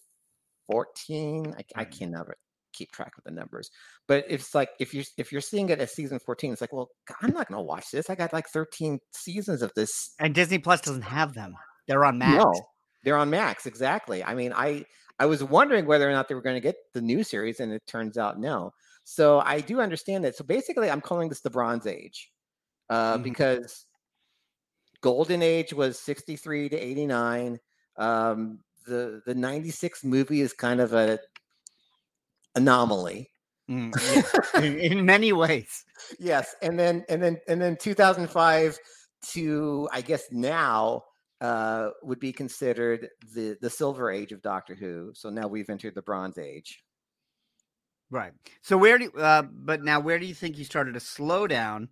14, 0.71 1.55
I, 1.57 1.81
I 1.81 1.85
mm. 1.85 1.99
can 1.99 2.11
never 2.11 2.37
keep 2.75 2.93
track 2.93 3.13
of 3.17 3.25
the 3.25 3.31
numbers. 3.31 3.71
But 4.07 4.25
it's 4.29 4.55
like 4.55 4.71
if 4.79 4.93
you 4.93 5.05
if 5.17 5.33
you're 5.33 5.41
seeing 5.41 5.69
it 5.71 5.81
as 5.81 5.93
season 5.93 6.19
14, 6.19 6.53
it's 6.53 6.61
like, 6.61 6.73
well, 6.73 6.91
I'm 7.23 7.33
not 7.33 7.49
gonna 7.49 7.63
watch 7.63 7.87
this. 7.93 8.11
I 8.11 8.15
got 8.15 8.33
like 8.33 8.49
13 8.49 8.99
seasons 9.13 9.63
of 9.63 9.73
this. 9.75 10.15
And 10.19 10.35
Disney 10.35 10.59
Plus 10.59 10.81
doesn't 10.81 11.03
have 11.03 11.35
them. 11.35 11.55
They're 11.87 12.05
on 12.05 12.19
Max. 12.19 12.43
No, 12.45 12.53
they're 13.05 13.17
on 13.17 13.31
Max, 13.31 13.67
exactly. 13.67 14.25
I 14.25 14.35
mean, 14.35 14.53
I 14.55 14.85
I 15.19 15.27
was 15.27 15.45
wondering 15.45 15.87
whether 15.87 16.09
or 16.09 16.13
not 16.13 16.29
they 16.29 16.35
were 16.35 16.43
going 16.43 16.57
to 16.57 16.61
get 16.61 16.77
the 16.93 17.01
new 17.01 17.23
series, 17.23 17.61
and 17.61 17.73
it 17.73 17.83
turns 17.87 18.19
out 18.19 18.41
no. 18.41 18.73
So 19.05 19.41
I 19.41 19.61
do 19.61 19.81
understand 19.81 20.25
that. 20.25 20.37
So 20.37 20.45
basically, 20.45 20.91
I'm 20.91 21.01
calling 21.01 21.29
this 21.29 21.41
the 21.41 21.51
Bronze 21.51 21.87
Age 21.87 22.31
uh, 22.91 23.15
mm-hmm. 23.15 23.23
because 23.23 23.87
Golden 25.03 25.43
Age 25.43 25.73
was 25.73 25.99
63 26.01 26.71
to 26.71 26.77
89. 26.77 27.59
Um, 27.97 28.61
the 28.87 29.21
the 29.25 29.35
96 29.35 30.05
movie 30.05 30.41
is 30.41 30.53
kind 30.53 30.81
of 30.81 30.93
a 30.95 31.19
anomaly. 32.55 33.31
Mm, 33.71 33.95
yes. 34.15 34.55
in, 34.63 34.79
in 34.79 35.07
many 35.07 35.33
ways. 35.33 35.85
Yes, 36.19 36.55
and 36.61 36.79
then 36.79 37.05
and 37.09 37.23
then 37.23 37.39
and 37.49 37.61
then 37.61 37.77
2005 37.77 38.79
to 39.33 39.89
I 39.91 40.01
guess 40.03 40.25
now 40.31 41.05
uh, 41.41 41.91
would 42.03 42.21
be 42.21 42.33
considered 42.33 43.09
the 43.35 43.57
the 43.61 43.71
silver 43.71 44.11
age 44.11 44.33
of 44.33 44.43
Doctor 44.43 44.75
Who. 44.75 45.13
So 45.15 45.31
now 45.31 45.47
we've 45.47 45.71
entered 45.71 45.95
the 45.95 46.03
Bronze 46.03 46.39
Age. 46.39 46.83
Right. 48.11 48.33
So 48.63 48.77
where 48.77 48.99
do 48.99 49.05
you, 49.05 49.13
uh, 49.13 49.43
but 49.43 49.83
now 49.83 49.99
where 49.99 50.19
do 50.19 50.27
you 50.27 50.35
think 50.35 50.57
you 50.57 50.65
started 50.65 50.95
to 50.95 51.01
slow 51.01 51.47
down? 51.47 51.89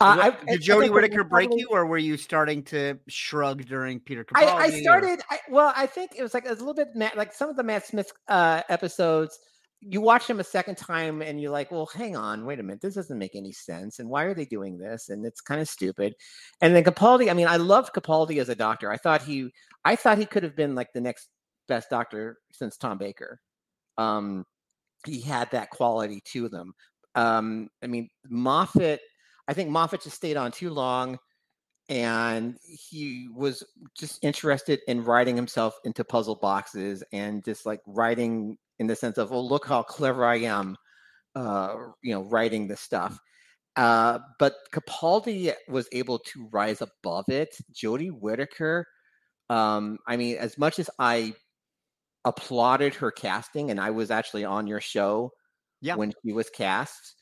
Uh, 0.00 0.32
I, 0.32 0.52
did 0.52 0.62
Jodie 0.62 0.90
Whittaker 0.90 1.22
break 1.24 1.50
you, 1.54 1.68
or 1.70 1.84
were 1.84 1.98
you 1.98 2.16
starting 2.16 2.62
to 2.64 2.98
shrug 3.08 3.66
during 3.66 4.00
Peter 4.00 4.24
Capaldi? 4.24 4.46
I, 4.46 4.64
I 4.64 4.80
started. 4.80 5.20
I, 5.28 5.38
well, 5.50 5.72
I 5.76 5.86
think 5.86 6.12
it 6.16 6.22
was 6.22 6.32
like 6.32 6.46
it 6.46 6.50
was 6.50 6.60
a 6.60 6.64
little 6.64 6.84
bit 6.84 7.16
like 7.16 7.34
some 7.34 7.50
of 7.50 7.56
the 7.56 7.62
Matt 7.62 7.86
Smith 7.86 8.10
uh, 8.28 8.62
episodes 8.70 9.38
you 9.80 10.00
watch 10.00 10.26
them 10.26 10.40
a 10.40 10.44
second 10.44 10.76
time 10.76 11.22
and 11.22 11.40
you're 11.40 11.50
like, 11.50 11.70
well, 11.70 11.88
hang 11.94 12.16
on, 12.16 12.44
wait 12.44 12.60
a 12.60 12.62
minute, 12.62 12.80
this 12.82 12.94
doesn't 12.94 13.18
make 13.18 13.34
any 13.34 13.52
sense. 13.52 13.98
And 13.98 14.08
why 14.08 14.24
are 14.24 14.34
they 14.34 14.44
doing 14.44 14.76
this? 14.76 15.08
And 15.08 15.24
it's 15.24 15.40
kind 15.40 15.60
of 15.60 15.68
stupid. 15.68 16.14
And 16.60 16.76
then 16.76 16.84
Capaldi, 16.84 17.30
I 17.30 17.34
mean, 17.34 17.46
I 17.46 17.56
loved 17.56 17.94
Capaldi 17.94 18.40
as 18.40 18.50
a 18.50 18.54
doctor. 18.54 18.92
I 18.92 18.98
thought 18.98 19.22
he, 19.22 19.50
I 19.84 19.96
thought 19.96 20.18
he 20.18 20.26
could 20.26 20.42
have 20.42 20.54
been 20.54 20.74
like 20.74 20.92
the 20.92 21.00
next 21.00 21.28
best 21.66 21.88
doctor 21.88 22.38
since 22.52 22.76
Tom 22.76 22.98
Baker. 22.98 23.40
Um, 23.96 24.44
he 25.06 25.20
had 25.20 25.50
that 25.52 25.70
quality 25.70 26.20
to 26.26 26.48
them. 26.50 26.74
Um, 27.14 27.70
I 27.82 27.86
mean, 27.86 28.10
Moffat, 28.28 29.00
I 29.48 29.54
think 29.54 29.70
Moffat 29.70 30.02
just 30.02 30.16
stayed 30.16 30.36
on 30.36 30.52
too 30.52 30.70
long 30.70 31.18
and 31.88 32.56
he 32.62 33.28
was 33.34 33.64
just 33.98 34.22
interested 34.22 34.80
in 34.86 35.02
writing 35.02 35.34
himself 35.34 35.74
into 35.84 36.04
puzzle 36.04 36.36
boxes 36.36 37.02
and 37.12 37.44
just 37.44 37.66
like 37.66 37.80
writing 37.86 38.56
in 38.80 38.86
the 38.86 38.96
sense 38.96 39.18
of, 39.18 39.30
oh, 39.30 39.40
look 39.40 39.66
how 39.66 39.82
clever 39.82 40.24
I 40.24 40.38
am, 40.38 40.74
uh, 41.36 41.76
you 42.02 42.14
know, 42.14 42.22
writing 42.22 42.66
this 42.66 42.80
stuff. 42.80 43.20
Uh, 43.76 44.18
but 44.38 44.54
Capaldi 44.72 45.52
was 45.68 45.86
able 45.92 46.18
to 46.18 46.48
rise 46.50 46.80
above 46.80 47.28
it. 47.28 47.56
Jodie 47.72 48.10
Whittaker, 48.10 48.86
um, 49.50 49.98
I 50.08 50.16
mean, 50.16 50.38
as 50.38 50.56
much 50.56 50.78
as 50.78 50.88
I 50.98 51.34
applauded 52.24 52.94
her 52.94 53.10
casting, 53.10 53.70
and 53.70 53.78
I 53.78 53.90
was 53.90 54.10
actually 54.10 54.44
on 54.44 54.66
your 54.66 54.80
show 54.80 55.30
yeah. 55.82 55.94
when 55.94 56.12
she 56.24 56.32
was 56.32 56.48
cast, 56.50 57.14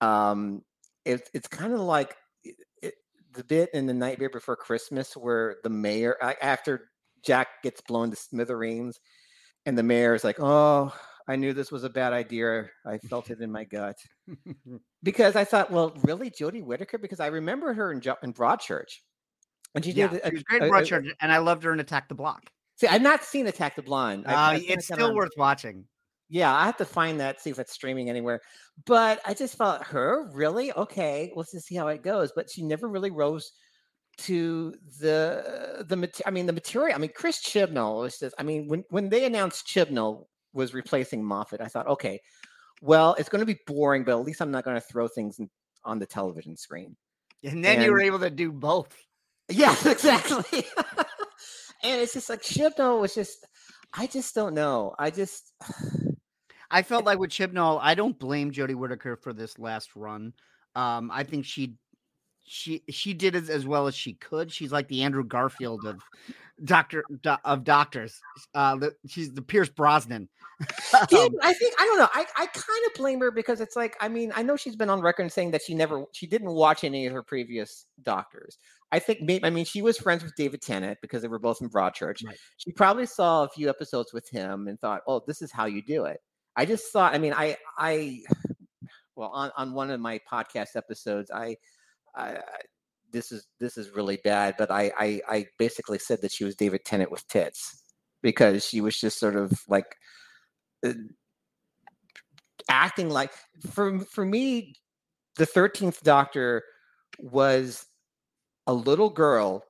um, 0.00 0.62
it, 1.04 1.28
it's 1.34 1.48
kind 1.48 1.74
of 1.74 1.80
like 1.80 2.16
it, 2.42 2.94
the 3.34 3.44
bit 3.44 3.70
in 3.74 3.86
the 3.86 3.94
Nightmare 3.94 4.30
Before 4.30 4.56
Christmas 4.56 5.16
where 5.16 5.56
the 5.62 5.70
mayor, 5.70 6.16
after 6.40 6.88
Jack 7.24 7.62
gets 7.62 7.82
blown 7.82 8.10
to 8.10 8.16
smithereens, 8.16 8.98
and 9.66 9.76
the 9.76 9.82
mayor 9.82 10.14
is 10.14 10.24
like, 10.24 10.40
"Oh, 10.40 10.92
I 11.26 11.36
knew 11.36 11.52
this 11.52 11.72
was 11.72 11.84
a 11.84 11.90
bad 11.90 12.12
idea. 12.12 12.68
I 12.86 12.98
felt 12.98 13.30
it 13.30 13.40
in 13.40 13.50
my 13.50 13.64
gut." 13.64 13.96
because 15.02 15.36
I 15.36 15.44
thought, 15.44 15.70
well, 15.70 15.96
really, 16.04 16.30
Jodie 16.30 16.64
Whittaker? 16.64 16.98
Because 16.98 17.20
I 17.20 17.26
remember 17.26 17.72
her 17.74 17.92
in, 17.92 18.02
in 18.22 18.32
Broadchurch, 18.32 19.00
and 19.74 19.84
she 19.84 19.92
did. 19.92 20.12
Yeah, 20.12 20.28
she 20.28 20.34
was 20.34 20.42
great 20.44 20.62
in 20.62 20.70
Broadchurch, 20.70 21.10
and 21.20 21.32
I 21.32 21.38
loved 21.38 21.62
her 21.64 21.72
in 21.72 21.80
Attack 21.80 22.08
the 22.08 22.14
Block. 22.14 22.42
See, 22.76 22.86
I've 22.86 23.02
not 23.02 23.24
seen 23.24 23.46
Attack 23.46 23.76
the 23.76 23.82
Block. 23.82 24.20
Uh, 24.24 24.58
it's 24.62 24.86
still 24.86 25.14
worth 25.14 25.32
watching. 25.36 25.84
Yeah, 26.30 26.54
I 26.54 26.66
have 26.66 26.76
to 26.76 26.84
find 26.84 27.18
that, 27.20 27.40
see 27.40 27.50
if 27.50 27.58
it's 27.58 27.72
streaming 27.72 28.10
anywhere. 28.10 28.40
But 28.86 29.20
I 29.24 29.34
just 29.34 29.56
felt 29.56 29.82
her 29.84 30.30
really 30.32 30.72
okay. 30.72 31.32
Let's 31.34 31.52
just 31.52 31.66
see 31.66 31.74
how 31.74 31.88
it 31.88 32.02
goes. 32.02 32.32
But 32.36 32.50
she 32.50 32.62
never 32.62 32.88
really 32.88 33.10
rose 33.10 33.50
to 34.18 34.74
the 35.00 35.84
the 35.88 36.22
I 36.26 36.30
mean 36.30 36.46
the 36.46 36.52
material. 36.52 36.94
I 36.94 36.98
mean 36.98 37.12
Chris 37.14 37.40
Chibnall 37.40 38.00
was 38.00 38.18
just. 38.18 38.34
I 38.38 38.42
mean 38.42 38.68
when 38.68 38.84
when 38.90 39.08
they 39.08 39.24
announced 39.24 39.66
Chibnall 39.66 40.26
was 40.52 40.74
replacing 40.74 41.24
Moffat, 41.24 41.60
I 41.60 41.66
thought, 41.66 41.86
okay, 41.86 42.20
well 42.82 43.14
it's 43.18 43.28
going 43.28 43.40
to 43.40 43.46
be 43.46 43.60
boring, 43.66 44.04
but 44.04 44.18
at 44.18 44.24
least 44.24 44.40
I'm 44.40 44.50
not 44.50 44.64
going 44.64 44.76
to 44.76 44.80
throw 44.80 45.08
things 45.08 45.38
in, 45.38 45.48
on 45.84 45.98
the 45.98 46.06
television 46.06 46.56
screen. 46.56 46.96
And 47.44 47.64
then 47.64 47.76
and, 47.76 47.84
you 47.84 47.92
were 47.92 48.00
able 48.00 48.18
to 48.20 48.30
do 48.30 48.50
both. 48.52 48.96
Yes, 49.48 49.86
exactly. 49.86 50.64
and 51.82 52.00
it's 52.00 52.14
just 52.14 52.28
like 52.28 52.42
Chibnall 52.42 53.00
was 53.00 53.14
just. 53.14 53.46
I 53.94 54.06
just 54.06 54.34
don't 54.34 54.54
know. 54.54 54.94
I 54.98 55.10
just. 55.10 55.52
I 56.70 56.82
felt 56.82 57.06
like 57.06 57.18
with 57.18 57.30
Chibnall, 57.30 57.78
I 57.80 57.94
don't 57.94 58.18
blame 58.18 58.52
Jodie 58.52 58.74
Whittaker 58.74 59.16
for 59.16 59.32
this 59.32 59.58
last 59.58 59.96
run. 59.96 60.34
Um, 60.74 61.10
I 61.10 61.24
think 61.24 61.46
she 61.46 61.76
she 62.48 62.82
she 62.88 63.14
did 63.14 63.34
it 63.34 63.48
as 63.48 63.66
well 63.66 63.86
as 63.86 63.94
she 63.94 64.14
could. 64.14 64.52
She's 64.52 64.72
like 64.72 64.88
the 64.88 65.02
Andrew 65.02 65.24
Garfield 65.24 65.84
of 65.86 66.00
doctor 66.64 67.04
do, 67.22 67.36
of 67.44 67.64
doctors. 67.64 68.20
Uh, 68.54 68.76
the, 68.76 68.94
she's 69.06 69.32
the 69.32 69.42
Pierce 69.42 69.68
Brosnan. 69.68 70.28
um, 70.60 70.66
I 71.40 71.54
think 71.54 71.74
I 71.78 71.84
don't 71.86 71.98
know. 71.98 72.08
I, 72.12 72.26
I 72.36 72.46
kind 72.46 72.86
of 72.86 72.94
blame 72.96 73.20
her 73.20 73.30
because 73.30 73.60
it's 73.60 73.76
like 73.76 73.96
I 74.00 74.08
mean 74.08 74.32
I 74.34 74.42
know 74.42 74.56
she's 74.56 74.74
been 74.74 74.90
on 74.90 75.00
record 75.00 75.30
saying 75.30 75.52
that 75.52 75.62
she 75.62 75.74
never 75.74 76.04
she 76.12 76.26
didn't 76.26 76.50
watch 76.50 76.82
any 76.82 77.06
of 77.06 77.12
her 77.12 77.22
previous 77.22 77.86
doctors. 78.02 78.58
I 78.90 78.98
think 78.98 79.20
maybe 79.20 79.44
I 79.44 79.50
mean 79.50 79.64
she 79.64 79.82
was 79.82 79.98
friends 79.98 80.24
with 80.24 80.34
David 80.34 80.62
Tennant 80.62 80.98
because 81.00 81.22
they 81.22 81.28
were 81.28 81.38
both 81.38 81.60
in 81.60 81.68
Broadchurch. 81.68 82.24
Right. 82.26 82.36
She 82.56 82.72
probably 82.72 83.06
saw 83.06 83.44
a 83.44 83.48
few 83.48 83.68
episodes 83.68 84.12
with 84.12 84.28
him 84.28 84.66
and 84.66 84.80
thought, 84.80 85.02
oh, 85.06 85.22
this 85.26 85.42
is 85.42 85.52
how 85.52 85.66
you 85.66 85.82
do 85.82 86.06
it. 86.06 86.20
I 86.56 86.64
just 86.64 86.92
thought. 86.92 87.14
I 87.14 87.18
mean, 87.18 87.34
I 87.34 87.56
I 87.78 88.22
well 89.14 89.28
on 89.28 89.52
on 89.56 89.74
one 89.74 89.92
of 89.92 90.00
my 90.00 90.20
podcast 90.30 90.74
episodes 90.74 91.30
I 91.30 91.56
I, 92.16 92.38
this 93.12 93.32
is 93.32 93.46
this 93.60 93.76
is 93.76 93.90
really 93.90 94.18
bad. 94.24 94.54
But 94.58 94.70
I, 94.70 94.92
I 94.98 95.20
I 95.28 95.46
basically 95.58 95.98
said 95.98 96.20
that 96.22 96.32
she 96.32 96.44
was 96.44 96.56
David 96.56 96.84
Tennant 96.84 97.10
with 97.10 97.26
tits 97.28 97.82
because 98.22 98.64
she 98.66 98.80
was 98.80 98.98
just 98.98 99.18
sort 99.18 99.36
of 99.36 99.52
like. 99.68 99.96
Uh, 100.86 100.92
acting 102.70 103.08
like 103.08 103.32
for 103.70 103.98
for 104.00 104.26
me, 104.26 104.74
the 105.36 105.46
thirteenth 105.46 106.02
Doctor 106.02 106.62
was 107.18 107.86
a 108.66 108.74
little 108.74 109.08
girl 109.08 109.64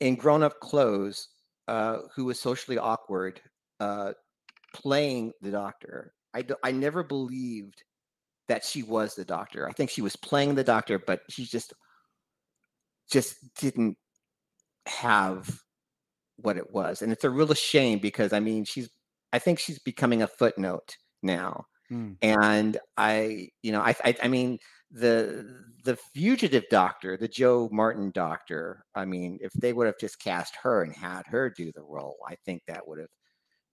in 0.00 0.14
grown-up 0.14 0.60
clothes 0.60 1.28
uh, 1.68 2.00
who 2.14 2.26
was 2.26 2.38
socially 2.38 2.76
awkward 2.76 3.40
uh, 3.80 4.12
playing 4.74 5.32
the 5.40 5.50
doctor. 5.50 6.12
I, 6.34 6.44
I 6.62 6.72
never 6.72 7.02
believed 7.02 7.82
that 8.48 8.64
she 8.64 8.82
was 8.82 9.14
the 9.14 9.24
doctor. 9.24 9.68
I 9.68 9.72
think 9.72 9.90
she 9.90 10.02
was 10.02 10.16
playing 10.16 10.54
the 10.54 10.64
doctor, 10.64 10.98
but 10.98 11.20
she 11.28 11.44
just 11.44 11.72
just 13.10 13.36
didn't 13.56 13.96
have 14.86 15.60
what 16.36 16.56
it 16.56 16.72
was. 16.72 17.02
And 17.02 17.12
it's 17.12 17.24
a 17.24 17.30
real 17.30 17.52
shame 17.54 17.98
because 17.98 18.32
I 18.32 18.40
mean 18.40 18.64
she's 18.64 18.90
I 19.32 19.38
think 19.38 19.58
she's 19.58 19.78
becoming 19.78 20.22
a 20.22 20.26
footnote 20.26 20.96
now. 21.22 21.64
Hmm. 21.88 22.12
And 22.20 22.78
I, 22.96 23.48
you 23.62 23.72
know, 23.72 23.80
I, 23.80 23.94
I 24.04 24.14
I 24.24 24.28
mean 24.28 24.58
the 24.90 25.46
the 25.84 25.96
fugitive 26.14 26.64
doctor, 26.70 27.16
the 27.16 27.28
Jo 27.28 27.68
Martin 27.72 28.10
doctor, 28.14 28.84
I 28.94 29.04
mean, 29.04 29.38
if 29.40 29.52
they 29.52 29.72
would 29.72 29.86
have 29.86 29.98
just 29.98 30.20
cast 30.20 30.54
her 30.62 30.82
and 30.82 30.94
had 30.94 31.22
her 31.26 31.50
do 31.50 31.72
the 31.72 31.82
role, 31.82 32.16
I 32.28 32.36
think 32.44 32.62
that 32.66 32.86
would 32.86 32.98
have 32.98 33.08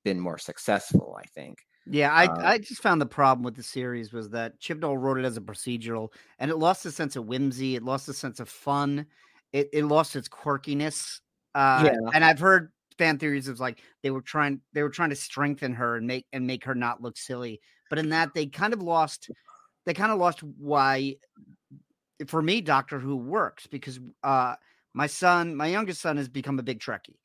been 0.03 0.19
more 0.19 0.38
successful, 0.38 1.17
I 1.19 1.25
think. 1.35 1.57
Yeah, 1.86 2.13
I 2.13 2.25
Uh, 2.25 2.41
I 2.43 2.57
just 2.59 2.81
found 2.81 3.01
the 3.01 3.05
problem 3.05 3.43
with 3.43 3.55
the 3.55 3.63
series 3.63 4.13
was 4.13 4.29
that 4.29 4.59
Chibnall 4.59 5.01
wrote 5.01 5.17
it 5.17 5.25
as 5.25 5.38
a 5.38 5.41
procedural, 5.41 6.09
and 6.38 6.51
it 6.51 6.57
lost 6.57 6.83
the 6.83 6.91
sense 6.91 7.15
of 7.15 7.25
whimsy. 7.25 7.75
It 7.75 7.83
lost 7.83 8.05
the 8.05 8.13
sense 8.13 8.39
of 8.39 8.50
fun. 8.50 9.07
It 9.53 9.69
it 9.74 9.86
lost 9.86 10.15
its 10.15 10.29
quirkiness. 10.29 11.21
Uh, 11.55 11.83
Yeah. 11.86 12.12
and 12.13 12.24
I've 12.24 12.39
heard 12.39 12.71
fan 12.98 13.17
theories 13.17 13.48
of 13.48 13.59
like 13.59 13.81
they 14.03 14.12
were 14.12 14.21
trying 14.21 14.62
they 14.74 14.83
were 14.83 14.89
trying 14.89 15.09
to 15.09 15.15
strengthen 15.15 15.74
her 15.74 15.95
and 15.95 16.05
make 16.05 16.27
and 16.33 16.45
make 16.45 16.65
her 16.65 16.75
not 16.75 17.01
look 17.01 17.17
silly. 17.17 17.62
But 17.89 17.98
in 17.98 18.09
that 18.09 18.33
they 18.33 18.45
kind 18.45 18.74
of 18.74 18.81
lost 18.83 19.29
they 19.86 19.93
kind 19.93 20.12
of 20.12 20.19
lost 20.19 20.43
why 20.43 21.15
for 22.27 22.41
me 22.41 22.62
Doctor 22.62 23.00
Who 23.00 23.15
works 23.15 23.67
because 23.67 24.00
uh 24.24 24.55
my 24.93 25.07
son 25.07 25.55
my 25.55 25.67
youngest 25.67 26.01
son 26.01 26.17
has 26.17 26.27
become 26.27 26.59
a 26.59 26.63
big 26.63 26.79
Trekkie. 26.79 27.15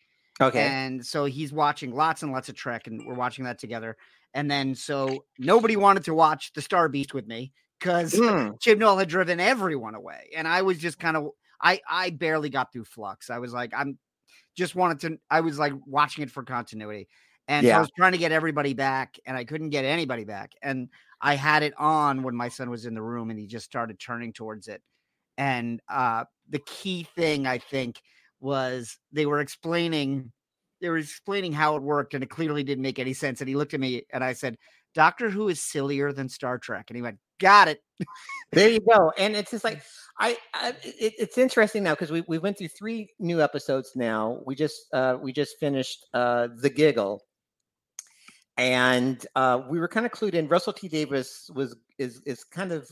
Okay. 0.41 0.67
And 0.67 1.05
so 1.05 1.25
he's 1.27 1.53
watching 1.53 1.95
lots 1.95 2.23
and 2.23 2.33
lots 2.33 2.49
of 2.49 2.57
Trek, 2.57 2.87
and 2.87 3.07
we're 3.07 3.15
watching 3.15 3.45
that 3.45 3.59
together. 3.59 3.97
And 4.35 4.51
then 4.51 4.75
so 4.75 5.25
nobody 5.39 5.77
wanted 5.77 6.05
to 6.05 6.15
watch 6.15 6.53
the 6.55 6.63
Star 6.63 6.89
Beast 6.89 7.15
with 7.15 7.27
me 7.27 7.53
because 7.79 8.21
Mm, 8.21 8.59
Chibnall 8.61 8.99
had 8.99 9.09
driven 9.09 9.41
everyone 9.41 9.95
away, 9.95 10.31
and 10.37 10.49
I 10.49 10.63
was 10.63 10.79
just 10.79 10.99
kind 10.99 11.17
of 11.17 11.31
I 11.63 11.81
I 11.89 12.11
barely 12.11 12.51
got 12.51 12.73
through 12.73 12.85
Flux. 12.85 13.31
I 13.31 13.39
was 13.39 13.53
like 13.53 13.73
I'm 13.77 13.99
just 14.57 14.75
wanted 14.75 15.01
to. 15.01 15.19
I 15.31 15.41
was 15.41 15.59
like 15.59 15.73
watching 15.87 16.25
it 16.25 16.31
for 16.31 16.43
continuity, 16.45 17.09
and 17.49 17.67
so 17.67 17.77
I 17.77 17.81
was 17.81 17.91
trying 17.97 18.13
to 18.13 18.19
get 18.19 18.33
everybody 18.33 18.75
back, 18.75 19.17
and 19.27 19.37
I 19.37 19.45
couldn't 19.45 19.71
get 19.71 19.85
anybody 19.85 20.25
back. 20.25 20.53
And 20.63 20.89
I 21.21 21.37
had 21.37 21.63
it 21.63 21.75
on 21.79 22.23
when 22.23 22.37
my 22.37 22.49
son 22.49 22.71
was 22.71 22.87
in 22.87 22.95
the 22.95 23.03
room, 23.03 23.31
and 23.31 23.39
he 23.39 23.47
just 23.47 23.67
started 23.67 23.99
turning 24.01 24.33
towards 24.33 24.69
it. 24.69 24.83
And 25.39 25.81
uh, 25.89 26.25
the 26.49 26.61
key 26.61 27.05
thing 27.17 27.47
I 27.47 27.59
think 27.59 28.01
was 28.41 28.99
they 29.13 29.27
were 29.27 29.41
explaining 29.41 30.33
they 30.85 30.91
were 30.91 30.99
explaining 30.99 31.55
how 31.55 31.77
it 31.77 31.83
worked, 31.83 32.13
and 32.13 32.23
it 32.23 32.29
clearly 32.29 32.63
didn't 32.63 32.83
make 32.83 32.99
any 32.99 33.15
sense. 33.15 33.41
And 33.41 33.49
he 33.49 33.57
looked 33.57 33.73
at 33.73 33.81
me, 33.81 34.03
and 34.13 34.23
I 34.23 34.35
said, 34.35 34.59
"Doctor 34.95 35.31
Who 35.31 35.49
is 35.49 35.59
sillier 35.59 36.13
than 36.13 36.29
Star 36.29 36.59
Trek," 36.59 36.91
and 36.91 36.97
he 36.97 37.01
went, 37.01 37.19
"Got 37.41 37.69
it." 37.69 37.81
there 38.53 38.69
you 38.69 38.81
go. 38.81 39.11
And 39.17 39.35
it's 39.35 39.51
just 39.51 39.65
like 39.65 39.83
I, 40.21 40.37
I 40.53 40.75
it, 40.85 41.15
it's 41.19 41.39
interesting 41.39 41.85
now 41.85 41.95
because 41.95 42.13
we 42.13 42.23
we 42.29 42.37
went 42.37 42.59
through 42.59 42.69
three 42.69 43.09
new 43.19 43.41
episodes 43.41 43.93
now. 43.97 44.41
We 44.45 44.55
just 44.55 44.93
uh 44.93 45.17
we 45.19 45.33
just 45.33 45.59
finished 45.59 46.05
uh 46.13 46.49
the 46.55 46.69
giggle. 46.69 47.23
And 48.57 49.27
uh, 49.35 49.63
we 49.69 49.81
were 49.81 49.89
kind 49.89 50.07
of 50.07 50.13
clued 50.13 50.35
in. 50.35 50.47
Russell 50.47 50.75
T 50.75 50.87
Davies 50.87 51.51
was 51.55 51.75
is 51.99 52.21
is 52.27 52.45
kind 52.45 52.73
of 52.73 52.87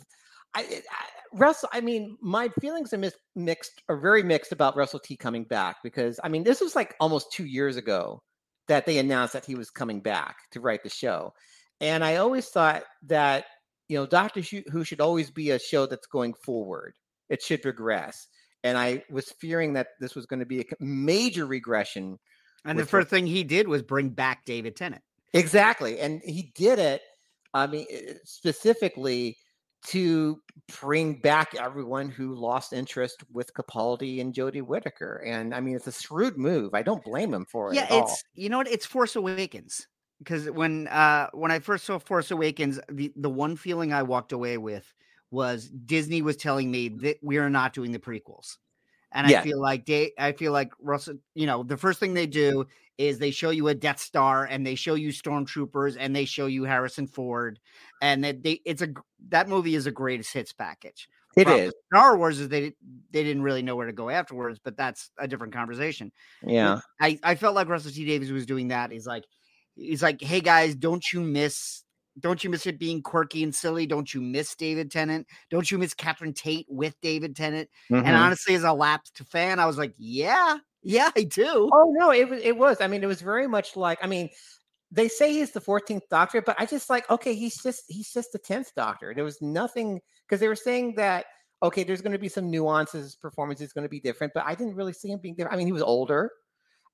I, 0.54 0.62
I 0.62 1.21
Russell. 1.34 1.68
I 1.72 1.80
mean, 1.80 2.16
my 2.20 2.48
feelings 2.60 2.92
are 2.92 2.98
mis- 2.98 3.16
mixed, 3.34 3.82
are 3.88 3.96
very 3.96 4.22
mixed 4.22 4.52
about 4.52 4.76
Russell 4.76 5.00
T 5.00 5.16
coming 5.16 5.44
back 5.44 5.76
because 5.82 6.20
I 6.22 6.28
mean, 6.28 6.44
this 6.44 6.60
was 6.60 6.76
like 6.76 6.94
almost 7.00 7.32
two 7.32 7.44
years 7.44 7.76
ago 7.76 8.22
that 8.68 8.86
they 8.86 8.98
announced 8.98 9.32
that 9.32 9.44
he 9.44 9.54
was 9.54 9.70
coming 9.70 10.00
back 10.00 10.36
to 10.52 10.60
write 10.60 10.82
the 10.82 10.88
show, 10.88 11.32
and 11.80 12.04
I 12.04 12.16
always 12.16 12.48
thought 12.48 12.84
that 13.06 13.44
you 13.88 13.98
know 13.98 14.06
Doctor 14.06 14.40
Who 14.70 14.84
should 14.84 15.00
always 15.00 15.30
be 15.30 15.50
a 15.50 15.58
show 15.58 15.86
that's 15.86 16.06
going 16.06 16.34
forward. 16.34 16.94
It 17.28 17.42
should 17.42 17.64
regress, 17.64 18.28
and 18.62 18.76
I 18.76 19.04
was 19.10 19.32
fearing 19.40 19.72
that 19.74 19.88
this 20.00 20.14
was 20.14 20.26
going 20.26 20.40
to 20.40 20.46
be 20.46 20.60
a 20.60 20.64
major 20.80 21.46
regression. 21.46 22.18
And 22.64 22.78
the 22.78 22.86
first 22.86 23.08
thing 23.08 23.26
he 23.26 23.42
did 23.42 23.66
was 23.66 23.82
bring 23.82 24.10
back 24.10 24.44
David 24.44 24.76
Tennant. 24.76 25.02
Exactly, 25.34 25.98
and 25.98 26.20
he 26.24 26.52
did 26.54 26.78
it. 26.78 27.02
I 27.54 27.66
mean, 27.66 27.86
specifically 28.24 29.36
to 29.86 30.40
bring 30.80 31.14
back 31.20 31.54
everyone 31.54 32.08
who 32.08 32.34
lost 32.34 32.72
interest 32.72 33.24
with 33.32 33.52
Capaldi 33.54 34.20
and 34.20 34.32
Jodie 34.32 34.62
Whittaker. 34.62 35.22
And 35.26 35.54
I 35.54 35.60
mean, 35.60 35.74
it's 35.74 35.86
a 35.86 35.92
shrewd 35.92 36.38
move. 36.38 36.74
I 36.74 36.82
don't 36.82 37.04
blame 37.04 37.34
him 37.34 37.44
for 37.44 37.70
it. 37.72 37.76
Yeah, 37.76 37.84
at 37.84 37.90
all. 37.90 38.02
it's 38.04 38.22
you 38.34 38.48
know 38.48 38.58
what? 38.58 38.68
It's 38.68 38.86
Force 38.86 39.16
Awakens. 39.16 39.86
Because 40.18 40.48
when 40.48 40.86
uh 40.88 41.28
when 41.32 41.50
I 41.50 41.58
first 41.58 41.84
saw 41.84 41.98
Force 41.98 42.30
Awakens, 42.30 42.78
the, 42.88 43.12
the 43.16 43.30
one 43.30 43.56
feeling 43.56 43.92
I 43.92 44.04
walked 44.04 44.32
away 44.32 44.56
with 44.56 44.92
was 45.32 45.68
Disney 45.68 46.22
was 46.22 46.36
telling 46.36 46.70
me 46.70 46.88
that 46.88 47.16
we 47.22 47.38
are 47.38 47.50
not 47.50 47.72
doing 47.72 47.90
the 47.90 47.98
prequels. 47.98 48.58
And 49.12 49.28
Yeah. 49.28 49.40
I 49.40 49.42
feel 49.44 49.60
like 49.60 49.86
they 49.86 50.12
I 50.18 50.32
feel 50.32 50.52
like 50.52 50.72
Russell, 50.80 51.14
you 51.34 51.46
know, 51.46 51.62
the 51.62 51.76
first 51.76 52.00
thing 52.00 52.14
they 52.14 52.26
do 52.26 52.66
is 52.98 53.18
they 53.18 53.30
show 53.30 53.50
you 53.50 53.68
a 53.68 53.74
Death 53.74 54.00
Star 54.00 54.44
and 54.44 54.66
they 54.66 54.74
show 54.74 54.94
you 54.94 55.08
stormtroopers 55.10 55.96
and 55.98 56.14
they 56.14 56.24
show 56.24 56.46
you 56.46 56.64
Harrison 56.64 57.06
Ford 57.06 57.58
and 58.00 58.22
that 58.24 58.42
they 58.42 58.60
it's 58.64 58.82
a 58.82 58.88
that 59.28 59.48
movie 59.48 59.74
is 59.74 59.86
a 59.86 59.90
greatest 59.92 60.32
hits 60.32 60.52
package. 60.52 61.08
It 61.36 61.44
Problem 61.44 61.66
is. 61.68 61.74
Star 61.92 62.16
Wars 62.16 62.40
is 62.40 62.48
they 62.48 62.74
they 63.10 63.24
didn't 63.24 63.42
really 63.42 63.62
know 63.62 63.76
where 63.76 63.86
to 63.86 63.92
go 63.92 64.10
afterwards, 64.10 64.58
but 64.62 64.76
that's 64.76 65.10
a 65.18 65.26
different 65.26 65.54
conversation. 65.54 66.12
Yeah. 66.46 66.80
I, 67.00 67.18
I 67.22 67.34
felt 67.36 67.54
like 67.54 67.68
Russell 67.68 67.90
T 67.90 68.04
Davies 68.04 68.30
was 68.32 68.44
doing 68.44 68.68
that. 68.68 68.92
He's 68.92 69.06
like, 69.06 69.24
he's 69.74 70.02
like, 70.02 70.20
hey 70.20 70.40
guys, 70.40 70.74
don't 70.74 71.04
you 71.12 71.20
miss, 71.20 71.81
don't 72.20 72.42
you 72.44 72.50
miss 72.50 72.66
it 72.66 72.78
being 72.78 73.02
quirky 73.02 73.42
and 73.42 73.54
silly? 73.54 73.86
Don't 73.86 74.12
you 74.12 74.20
miss 74.20 74.54
David 74.54 74.90
Tennant? 74.90 75.26
Don't 75.50 75.70
you 75.70 75.78
miss 75.78 75.94
Catherine 75.94 76.34
Tate 76.34 76.66
with 76.68 76.94
David 77.00 77.34
Tennant? 77.36 77.68
And 77.90 78.04
Mhm. 78.06 78.20
honestly, 78.20 78.54
as 78.54 78.64
a 78.64 78.72
lapsed 78.72 79.18
fan, 79.30 79.58
I 79.58 79.66
was 79.66 79.78
like, 79.78 79.94
yeah, 79.98 80.58
yeah, 80.82 81.10
I 81.16 81.22
do. 81.24 81.70
Oh 81.72 81.92
no, 81.96 82.10
it 82.10 82.28
was 82.28 82.40
it 82.42 82.56
was. 82.56 82.80
I 82.80 82.86
mean, 82.86 83.02
it 83.02 83.06
was 83.06 83.22
very 83.22 83.46
much 83.46 83.76
like 83.76 83.98
I 84.02 84.06
mean, 84.06 84.28
they 84.90 85.08
say 85.08 85.32
he's 85.32 85.52
the 85.52 85.60
14th 85.60 86.08
doctor, 86.10 86.42
but 86.42 86.56
I 86.60 86.66
just 86.66 86.90
like, 86.90 87.08
okay, 87.10 87.34
he's 87.34 87.62
just 87.62 87.84
he's 87.88 88.12
just 88.12 88.32
the 88.32 88.38
10th 88.38 88.74
doctor. 88.74 89.14
There 89.14 89.24
was 89.24 89.40
nothing 89.40 90.00
because 90.26 90.40
they 90.40 90.48
were 90.48 90.56
saying 90.56 90.94
that 90.96 91.26
okay, 91.62 91.84
there's 91.84 92.02
going 92.02 92.12
to 92.12 92.18
be 92.18 92.28
some 92.28 92.50
nuances, 92.50 93.04
his 93.04 93.14
performance 93.16 93.60
is 93.60 93.72
going 93.72 93.84
to 93.84 93.88
be 93.88 94.00
different, 94.00 94.32
but 94.34 94.44
I 94.44 94.56
didn't 94.56 94.74
really 94.74 94.92
see 94.92 95.10
him 95.12 95.20
being 95.20 95.36
different. 95.36 95.54
I 95.54 95.56
mean, 95.56 95.66
he 95.68 95.72
was 95.72 95.80
older. 95.82 96.32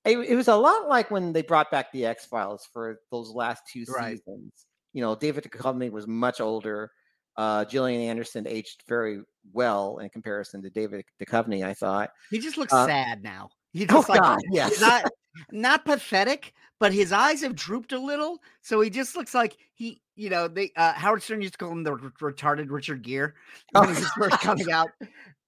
It, 0.04 0.18
it 0.18 0.36
was 0.36 0.48
a 0.48 0.54
lot 0.56 0.88
like 0.88 1.10
when 1.10 1.32
they 1.32 1.40
brought 1.42 1.70
back 1.70 1.90
the 1.90 2.04
X 2.06 2.26
Files 2.26 2.68
for 2.72 3.00
those 3.10 3.30
last 3.30 3.62
two 3.72 3.84
Right. 3.88 4.18
seasons. 4.18 4.66
You 4.92 5.02
know, 5.02 5.14
David 5.14 5.44
Duchovny 5.44 5.90
was 5.90 6.06
much 6.06 6.40
older. 6.40 6.90
Uh, 7.36 7.64
Gillian 7.64 8.00
Anderson 8.02 8.46
aged 8.48 8.82
very 8.88 9.20
well 9.52 9.98
in 9.98 10.08
comparison 10.10 10.60
to 10.62 10.70
David 10.70 11.04
Duchovny. 11.22 11.64
I 11.64 11.74
thought. 11.74 12.10
He 12.30 12.38
just 12.38 12.56
looks 12.56 12.72
Uh, 12.72 12.86
sad 12.86 13.22
now. 13.22 13.50
He 13.72 13.84
Oh 13.84 13.86
just 13.98 14.08
like 14.08 14.20
God, 14.20 14.40
yes. 14.50 14.80
not 14.80 15.04
not 15.52 15.84
pathetic, 15.84 16.52
but 16.80 16.92
his 16.92 17.12
eyes 17.12 17.42
have 17.42 17.54
drooped 17.54 17.92
a 17.92 17.98
little, 17.98 18.42
so 18.62 18.80
he 18.80 18.90
just 18.90 19.14
looks 19.14 19.34
like 19.34 19.56
he, 19.74 20.00
you 20.16 20.30
know, 20.30 20.48
they 20.48 20.72
uh, 20.74 20.94
Howard 20.94 21.22
Stern 21.22 21.42
used 21.42 21.52
to 21.54 21.58
call 21.58 21.70
him 21.70 21.84
the 21.84 21.92
r- 21.92 21.98
retarded 22.32 22.70
Richard 22.70 23.02
Gere 23.02 23.32
when 23.72 23.84
Oh, 23.84 23.92
he 23.92 23.94
was 24.00 24.10
first 24.12 24.40
coming 24.40 24.72
out, 24.72 24.88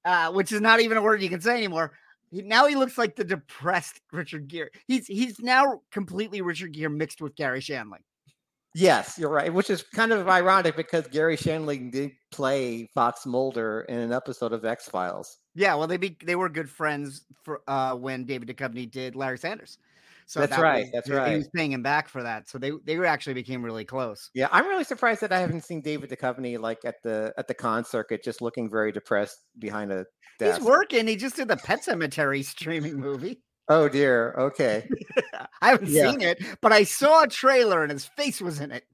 uh, 0.05 0.31
which 0.33 0.53
is 0.53 0.61
not 0.61 0.81
even 0.81 0.96
a 0.96 1.03
word 1.03 1.22
you 1.22 1.29
can 1.31 1.40
say 1.40 1.57
anymore. 1.57 1.92
He, 2.31 2.42
now 2.42 2.66
he 2.68 2.76
looks 2.76 2.96
like 2.98 3.16
the 3.16 3.24
depressed 3.24 4.00
Richard 4.12 4.46
Gere. 4.46 4.68
He's 4.87 5.07
he's 5.09 5.40
now 5.40 5.81
completely 5.90 6.40
Richard 6.42 6.72
Gere 6.72 6.88
mixed 6.90 7.20
with 7.20 7.35
Gary 7.35 7.61
Shandling. 7.61 8.05
Yes, 8.74 9.16
you're 9.18 9.30
right. 9.30 9.52
Which 9.52 9.68
is 9.70 9.83
kind 9.83 10.12
of 10.12 10.28
ironic 10.28 10.76
because 10.76 11.06
Gary 11.09 11.37
Shandling 11.37 11.90
did 11.90 12.12
play 12.30 12.88
Fox 12.94 13.26
Mulder 13.26 13.85
in 13.88 13.98
an 13.98 14.12
episode 14.12 14.52
of 14.52 14.64
X 14.64 14.88
Files. 14.88 15.38
Yeah, 15.54 15.74
well, 15.74 15.88
they 15.88 15.96
be 15.96 16.16
they 16.24 16.37
were 16.37 16.48
good 16.48 16.70
friends 16.70 17.22
for 17.44 17.62
uh, 17.66 17.94
when 17.96 18.24
David 18.26 18.48
Duchovny 18.48 18.88
did 18.90 19.16
Larry 19.16 19.38
Sanders. 19.38 19.76
So 20.26 20.38
That's 20.38 20.54
that 20.54 20.62
right, 20.62 20.83
was- 20.85 20.90
that's 20.92 21.09
he- 21.09 21.14
right. 21.14 21.30
He 21.33 21.37
was 21.38 21.48
paying 21.52 21.72
him 21.72 21.83
back 21.83 22.09
for 22.09 22.22
that, 22.22 22.48
so 22.48 22.59
they 22.59 22.70
they 22.85 23.04
actually 23.04 23.35
became 23.35 23.64
really 23.64 23.85
close. 23.85 24.30
Yeah, 24.33 24.46
I'm 24.52 24.68
really 24.68 24.85
surprised 24.85 25.22
that 25.22 25.33
I 25.33 25.40
haven't 25.40 25.64
seen 25.64 25.80
David 25.80 26.09
Duchovny 26.09 26.56
like 26.56 26.85
at 26.85 27.02
the 27.02 27.35
at 27.37 27.48
the 27.48 27.54
con 27.54 27.85
circuit, 27.85 28.22
just 28.22 28.40
looking 28.40 28.70
very 28.70 28.92
depressed 28.92 29.38
behind 29.59 29.90
a 29.90 30.06
desk. 30.38 30.61
He's 30.61 30.64
working. 30.68 31.09
He 31.09 31.16
just 31.16 31.35
did 31.35 31.48
the 31.48 31.56
Pet 31.56 31.80
Sematary 31.85 32.44
streaming 32.44 33.00
movie. 33.00 33.42
Oh 33.70 33.88
dear. 33.88 34.35
Okay. 34.37 34.87
I 35.62 35.70
haven't 35.70 35.88
Yeah. 35.88 36.11
seen 36.11 36.20
it, 36.20 36.42
but 36.61 36.72
I 36.72 36.85
saw 36.85 37.22
a 37.22 37.28
trailer 37.28 37.83
and 37.83 37.90
his 37.90 38.04
face 38.04 38.40
was 38.42 38.61
in 38.61 38.70
it. 38.70 38.85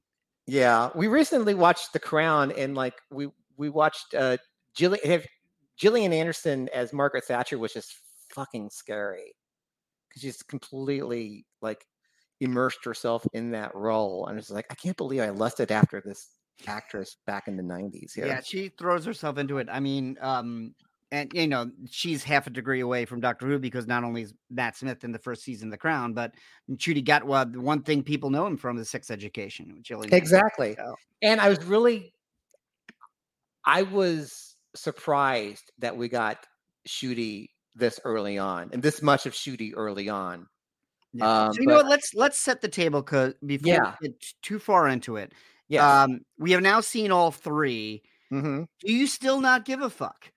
Yeah, 0.45 0.89
we 0.95 1.07
recently 1.07 1.53
watched 1.53 1.91
The 1.91 1.99
Crown, 1.99 2.53
and 2.53 2.73
like 2.73 2.93
we 3.11 3.27
we 3.57 3.67
watched 3.69 4.13
uh 4.13 4.37
Gillian 4.73 5.05
have 5.05 5.25
Gillian 5.75 6.13
Anderson 6.13 6.69
as 6.73 6.93
Margaret 6.93 7.25
Thatcher 7.25 7.57
was 7.57 7.73
just 7.73 7.93
fucking 8.33 8.69
scary 8.69 9.33
because 10.07 10.21
she's 10.21 10.41
completely 10.43 11.45
like 11.61 11.85
immersed 12.39 12.85
herself 12.85 13.27
in 13.33 13.51
that 13.51 13.75
role, 13.75 14.27
and 14.27 14.39
it's 14.39 14.49
like 14.49 14.67
I 14.69 14.75
can't 14.75 14.95
believe 14.95 15.19
I 15.21 15.29
lusted 15.29 15.69
after 15.71 15.99
this 15.99 16.29
actress 16.65 17.17
back 17.27 17.47
in 17.49 17.57
the 17.57 17.63
90s. 17.63 18.13
Here. 18.15 18.25
Yeah, 18.27 18.41
she 18.41 18.69
throws 18.69 19.05
herself 19.05 19.37
into 19.37 19.57
it. 19.57 19.67
I 19.71 19.79
mean, 19.79 20.17
um, 20.21 20.73
and 21.11 21.31
you 21.33 21.47
know, 21.47 21.69
she's 21.89 22.23
half 22.23 22.47
a 22.47 22.49
degree 22.49 22.81
away 22.81 23.05
from 23.05 23.19
Doctor 23.19 23.47
Who 23.47 23.59
because 23.59 23.87
not 23.87 24.03
only 24.03 24.23
is 24.23 24.33
Matt 24.49 24.75
Smith 24.75 25.03
in 25.03 25.11
the 25.11 25.19
first 25.19 25.43
season 25.43 25.69
of 25.69 25.71
The 25.71 25.77
Crown, 25.77 26.13
but 26.13 26.33
Ncuti 26.69 27.03
Gatwa, 27.03 27.51
the 27.51 27.61
one 27.61 27.81
thing 27.81 28.03
people 28.03 28.29
know 28.29 28.45
him 28.45 28.57
from 28.57 28.77
is 28.77 28.89
Sex 28.89 29.09
Education. 29.09 29.73
Which 29.77 30.11
exactly. 30.11 30.75
And 31.21 31.39
I 31.39 31.49
was 31.49 31.63
really, 31.63 32.13
I 33.65 33.83
was 33.83 34.55
surprised 34.75 35.71
that 35.79 35.95
we 35.95 36.09
got 36.09 36.45
Ncuti 36.87 37.49
this 37.75 37.99
early 38.03 38.37
on 38.37 38.69
and 38.73 38.81
this 38.81 39.01
much 39.01 39.25
of 39.25 39.33
Ncuti 39.33 39.71
early 39.75 40.09
on. 40.09 40.47
Yeah. 41.13 41.45
Um, 41.45 41.53
so 41.53 41.61
you 41.61 41.67
but, 41.67 41.71
know 41.71 41.77
what? 41.77 41.87
Let's 41.87 42.13
let's 42.13 42.37
set 42.37 42.61
the 42.61 42.67
table 42.67 43.01
because 43.01 43.33
before 43.45 43.73
yeah. 43.73 43.93
we 44.01 44.09
get 44.09 44.25
too 44.41 44.59
far 44.59 44.87
into 44.87 45.15
it. 45.15 45.33
Yeah. 45.69 46.03
Um, 46.03 46.21
we 46.37 46.51
have 46.51 46.61
now 46.61 46.79
seen 46.79 47.11
all 47.11 47.31
3 47.31 48.01
mm-hmm. 48.31 48.63
Do 48.85 48.93
you 48.93 49.07
still 49.07 49.41
not 49.41 49.65
give 49.65 49.81
a 49.81 49.89
fuck? 49.89 50.31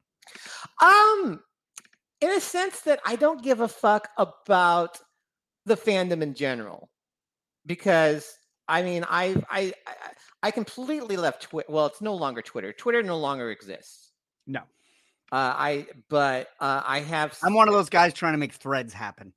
Um, 0.81 1.41
in 2.21 2.31
a 2.31 2.41
sense 2.41 2.81
that 2.83 3.01
I 3.05 3.17
don't 3.17 3.43
give 3.43 3.61
a 3.61 3.69
fuck 3.69 4.09
about 4.19 4.99
the 5.67 5.77
fandom 5.77 6.23
in 6.23 6.35
general, 6.35 6.91
because 7.67 8.37
I 8.69 8.83
mean, 8.83 9.05
I 9.09 9.37
I 9.51 9.73
I 10.43 10.51
completely 10.51 11.17
left 11.17 11.43
Twitter. 11.43 11.71
Well, 11.71 11.87
it's 11.87 12.01
no 12.01 12.15
longer 12.15 12.43
Twitter. 12.43 12.73
Twitter 12.73 13.03
no 13.03 13.19
longer 13.19 13.51
exists. 13.51 14.13
No. 14.47 14.61
Uh, 15.33 15.55
I 15.57 15.87
but 16.09 16.49
uh, 16.61 16.83
I 16.85 17.01
have. 17.01 17.39
I'm 17.43 17.55
one 17.55 17.69
of 17.69 17.75
those 17.75 17.89
guys 17.89 18.15
trying 18.15 18.33
to 18.33 18.39
make 18.39 18.53
threads 18.53 18.93
happen. 18.93 19.33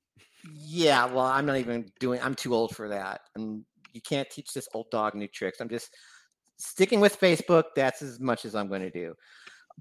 Yeah, 0.51 1.05
well, 1.05 1.25
I'm 1.25 1.45
not 1.45 1.57
even 1.57 1.89
doing. 1.99 2.19
I'm 2.21 2.35
too 2.35 2.53
old 2.53 2.75
for 2.75 2.89
that, 2.89 3.21
and 3.35 3.63
you 3.93 4.01
can't 4.01 4.29
teach 4.29 4.53
this 4.53 4.67
old 4.73 4.89
dog 4.91 5.15
new 5.15 5.27
tricks. 5.27 5.61
I'm 5.61 5.69
just 5.69 5.95
sticking 6.57 6.99
with 6.99 7.19
Facebook. 7.19 7.65
That's 7.75 8.01
as 8.01 8.19
much 8.19 8.43
as 8.43 8.55
I'm 8.55 8.67
going 8.67 8.81
to 8.81 8.89
do 8.89 9.13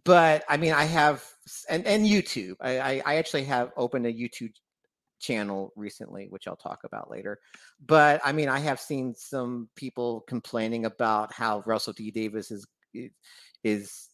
but 0.05 0.45
I 0.49 0.57
mean, 0.57 0.73
I 0.73 0.85
have 0.85 1.25
and 1.69 1.87
and 1.87 2.07
YouTube. 2.07 2.57
I, 2.61 2.79
I, 2.79 3.03
I 3.05 3.15
actually 3.17 3.45
have 3.45 3.73
opened 3.77 4.07
a 4.07 4.13
YouTube 4.13 4.53
channel 5.21 5.73
recently, 5.77 6.27
which 6.29 6.49
I'll 6.49 6.57
talk 6.57 6.81
about 6.85 7.11
later. 7.11 7.39
But 7.87 8.21
I 8.25 8.33
mean, 8.33 8.49
I 8.49 8.59
have 8.59 8.81
seen 8.81 9.15
some 9.15 9.69
people 9.77 10.25
complaining 10.29 10.85
about 10.85 11.33
how 11.33 11.63
Russell 11.67 11.95
T 11.95 12.11
Davies 12.11 12.51
is 12.51 12.67
is 13.65 14.09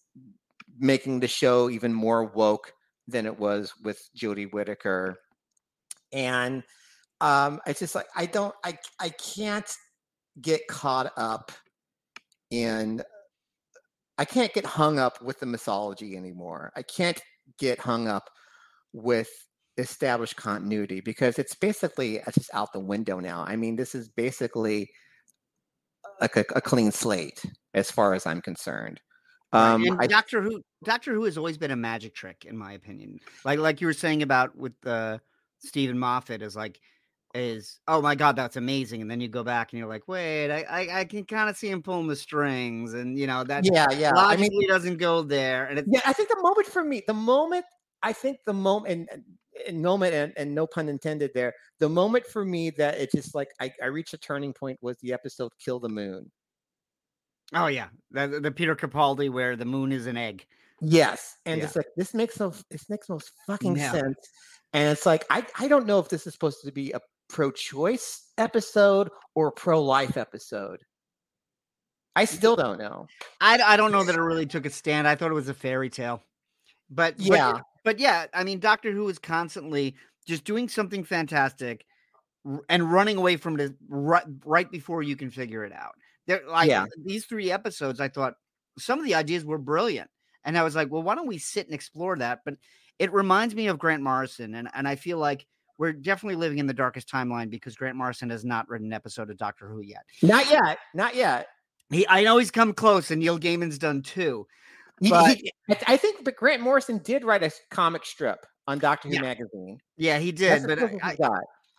making 0.78 1.20
the 1.20 1.28
show 1.28 1.70
even 1.70 1.92
more 1.92 2.24
woke 2.24 2.72
than 3.08 3.26
it 3.26 3.38
was 3.38 3.72
with 3.82 4.00
Jodie 4.16 4.52
Whittaker, 4.52 5.16
and 6.12 6.62
um, 7.20 7.60
it's 7.66 7.80
just 7.80 7.94
like 7.94 8.06
I 8.14 8.26
don't, 8.26 8.54
I 8.64 8.78
I 9.00 9.08
can't 9.10 9.70
get 10.40 10.68
caught 10.68 11.12
up 11.16 11.50
in 12.50 13.02
I 14.18 14.24
can't 14.24 14.52
get 14.52 14.66
hung 14.66 14.98
up 14.98 15.22
with 15.22 15.38
the 15.38 15.46
mythology 15.46 16.16
anymore. 16.16 16.72
I 16.76 16.82
can't 16.82 17.20
get 17.58 17.78
hung 17.78 18.08
up 18.08 18.28
with 18.92 19.30
established 19.76 20.36
continuity 20.36 21.00
because 21.00 21.38
it's 21.38 21.54
basically 21.54 22.20
just 22.34 22.50
out 22.52 22.72
the 22.72 22.80
window 22.80 23.20
now. 23.20 23.44
I 23.46 23.56
mean, 23.56 23.76
this 23.76 23.94
is 23.94 24.08
basically 24.08 24.90
like 26.20 26.36
a, 26.36 26.44
a 26.54 26.60
clean 26.60 26.90
slate 26.90 27.44
as 27.74 27.90
far 27.90 28.12
as 28.14 28.26
I'm 28.26 28.40
concerned. 28.40 29.00
Um, 29.52 29.84
and 29.84 30.00
I, 30.00 30.06
Doctor 30.06 30.42
Who, 30.42 30.60
Doctor 30.84 31.14
Who 31.14 31.24
has 31.24 31.38
always 31.38 31.56
been 31.56 31.70
a 31.70 31.76
magic 31.76 32.14
trick, 32.14 32.44
in 32.44 32.56
my 32.56 32.72
opinion. 32.72 33.18
Like 33.44 33.58
like 33.58 33.80
you 33.80 33.86
were 33.86 33.94
saying 33.94 34.22
about 34.22 34.54
with 34.56 34.74
uh, 34.84 35.18
Steven 35.60 35.98
Moffat 35.98 36.42
is 36.42 36.54
like 36.54 36.78
is 37.34 37.78
oh 37.88 38.00
my 38.00 38.14
god 38.14 38.36
that's 38.36 38.56
amazing 38.56 39.02
and 39.02 39.10
then 39.10 39.20
you 39.20 39.28
go 39.28 39.44
back 39.44 39.72
and 39.72 39.78
you're 39.78 39.88
like 39.88 40.08
wait 40.08 40.50
i 40.50 40.64
i, 40.70 41.00
I 41.00 41.04
can 41.04 41.24
kind 41.24 41.50
of 41.50 41.56
see 41.56 41.68
him 41.68 41.82
pulling 41.82 42.06
the 42.06 42.16
strings 42.16 42.94
and 42.94 43.18
you 43.18 43.26
know 43.26 43.44
that 43.44 43.64
yeah 43.66 43.86
yeah 43.92 44.12
logically 44.12 44.46
I 44.46 44.50
mean, 44.50 44.68
doesn't 44.68 44.96
go 44.96 45.22
there 45.22 45.66
and 45.66 45.84
yeah 45.88 46.00
i 46.06 46.12
think 46.12 46.30
the 46.30 46.40
moment 46.40 46.66
for 46.66 46.82
me 46.82 47.02
the 47.06 47.14
moment 47.14 47.66
i 48.02 48.12
think 48.12 48.38
the 48.46 48.54
moment 48.54 49.08
and, 49.12 49.24
and 49.66 49.82
moment 49.82 50.14
and, 50.14 50.32
and 50.36 50.54
no 50.54 50.66
pun 50.66 50.88
intended 50.88 51.32
there 51.34 51.52
the 51.80 51.88
moment 51.88 52.26
for 52.26 52.44
me 52.44 52.70
that 52.70 52.98
it 52.98 53.12
just 53.12 53.34
like 53.34 53.50
i, 53.60 53.70
I 53.82 53.86
reached 53.86 54.14
a 54.14 54.18
turning 54.18 54.54
point 54.54 54.78
was 54.80 54.96
the 54.98 55.12
episode 55.12 55.52
kill 55.62 55.80
the 55.80 55.88
moon. 55.88 56.30
Oh 57.54 57.66
yeah 57.66 57.88
the, 58.10 58.40
the 58.40 58.50
peter 58.50 58.74
capaldi 58.74 59.30
where 59.30 59.56
the 59.56 59.64
moon 59.64 59.92
is 59.92 60.06
an 60.06 60.16
egg. 60.16 60.46
Yes 60.80 61.36
and 61.44 61.58
yeah. 61.58 61.64
it's 61.64 61.76
like 61.76 61.88
this 61.96 62.14
makes 62.14 62.40
no 62.40 62.54
this 62.70 62.88
makes 62.88 63.08
no 63.08 63.20
fucking 63.46 63.76
sense 63.76 64.16
and 64.72 64.88
it's 64.90 65.06
like 65.06 65.24
I, 65.30 65.44
I 65.58 65.68
don't 65.68 65.86
know 65.86 65.98
if 65.98 66.08
this 66.08 66.26
is 66.26 66.32
supposed 66.32 66.62
to 66.64 66.72
be 66.72 66.92
a 66.92 67.00
pro-choice 67.28 68.32
episode 68.38 69.10
or 69.34 69.50
pro-life 69.50 70.16
episode. 70.16 70.80
I 72.16 72.24
still 72.24 72.56
don't 72.56 72.78
know. 72.78 73.06
I, 73.40 73.60
I 73.60 73.76
don't 73.76 73.92
know 73.92 74.02
that 74.02 74.14
it 74.14 74.20
really 74.20 74.46
took 74.46 74.66
a 74.66 74.70
stand. 74.70 75.06
I 75.06 75.14
thought 75.14 75.30
it 75.30 75.34
was 75.34 75.48
a 75.48 75.54
fairy 75.54 75.88
tale. 75.88 76.22
But 76.90 77.20
yeah, 77.20 77.52
but, 77.52 77.62
but 77.84 77.98
yeah, 77.98 78.26
I 78.34 78.44
mean, 78.44 78.60
Doctor 78.60 78.90
Who 78.90 79.08
is 79.08 79.18
constantly 79.18 79.94
just 80.26 80.44
doing 80.44 80.68
something 80.68 81.04
fantastic 81.04 81.84
and 82.68 82.92
running 82.92 83.18
away 83.18 83.36
from 83.36 83.60
it 83.60 83.74
right, 83.88 84.24
right 84.44 84.70
before 84.70 85.02
you 85.02 85.16
can 85.16 85.30
figure 85.30 85.64
it 85.64 85.72
out. 85.72 85.94
There, 86.26 86.42
like 86.48 86.68
yeah. 86.68 86.86
these 87.04 87.26
three 87.26 87.50
episodes, 87.50 88.00
I 88.00 88.08
thought 88.08 88.34
some 88.78 88.98
of 88.98 89.04
the 89.04 89.14
ideas 89.14 89.44
were 89.44 89.58
brilliant, 89.58 90.10
and 90.44 90.56
I 90.56 90.62
was 90.62 90.74
like, 90.74 90.90
well, 90.90 91.02
why 91.02 91.14
don't 91.14 91.26
we 91.26 91.38
sit 91.38 91.66
and 91.66 91.74
explore 91.74 92.16
that? 92.16 92.40
But 92.44 92.54
it 92.98 93.12
reminds 93.12 93.54
me 93.54 93.68
of 93.68 93.78
Grant 93.78 94.02
Morrison, 94.02 94.54
and 94.54 94.68
and 94.74 94.88
I 94.88 94.96
feel 94.96 95.18
like 95.18 95.46
we're 95.78 95.92
definitely 95.92 96.36
living 96.36 96.58
in 96.58 96.66
the 96.66 96.74
darkest 96.74 97.08
timeline 97.08 97.48
because 97.48 97.76
Grant 97.76 97.96
Morrison 97.96 98.30
has 98.30 98.44
not 98.44 98.68
written 98.68 98.88
an 98.88 98.92
episode 98.92 99.30
of 99.30 99.36
Doctor 99.36 99.68
Who 99.68 99.80
yet. 99.80 100.04
Not 100.22 100.50
yet. 100.50 100.78
Not 100.94 101.14
yet. 101.14 101.46
He, 101.90 102.06
I 102.08 102.24
know 102.24 102.38
he's 102.38 102.50
come 102.50 102.74
close, 102.74 103.10
and 103.10 103.20
Neil 103.20 103.38
Gaiman's 103.38 103.78
done 103.78 104.02
too. 104.02 104.46
But 105.00 105.36
he, 105.36 105.52
I 105.86 105.96
think, 105.96 106.24
but 106.24 106.36
Grant 106.36 106.60
Morrison 106.60 106.98
did 106.98 107.24
write 107.24 107.44
a 107.44 107.52
comic 107.70 108.04
strip 108.04 108.44
on 108.66 108.78
Doctor 108.78 109.08
Who 109.08 109.20
magazine. 109.20 109.78
Yeah, 109.96 110.18
he 110.18 110.32
did. 110.32 110.64
That's 110.64 110.80
but 110.80 111.02
I, 111.02 111.16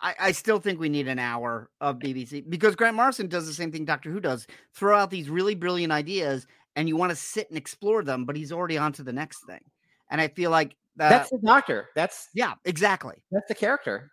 I, 0.01 0.15
I, 0.19 0.31
still 0.31 0.59
think 0.59 0.79
we 0.79 0.87
need 0.87 1.09
an 1.09 1.19
hour 1.19 1.69
of 1.81 1.99
BBC 1.99 2.49
because 2.49 2.77
Grant 2.77 2.95
Morrison 2.95 3.27
does 3.27 3.45
the 3.45 3.53
same 3.53 3.71
thing 3.71 3.83
Doctor 3.83 4.09
Who 4.09 4.21
does. 4.21 4.47
Throw 4.73 4.97
out 4.97 5.11
these 5.11 5.29
really 5.29 5.53
brilliant 5.53 5.91
ideas, 5.91 6.47
and 6.77 6.87
you 6.87 6.95
want 6.95 7.09
to 7.09 7.15
sit 7.15 7.49
and 7.49 7.57
explore 7.57 8.03
them, 8.03 8.23
but 8.23 8.37
he's 8.37 8.53
already 8.53 8.77
on 8.77 8.93
to 8.93 9.03
the 9.03 9.13
next 9.13 9.45
thing. 9.45 9.61
And 10.09 10.21
I 10.21 10.29
feel 10.29 10.49
like 10.49 10.75
that, 10.99 11.09
that's 11.09 11.29
the 11.29 11.39
doctor. 11.43 11.89
That's 11.95 12.27
yeah, 12.33 12.53
exactly. 12.65 13.15
That's 13.31 13.47
the 13.47 13.55
character. 13.55 14.11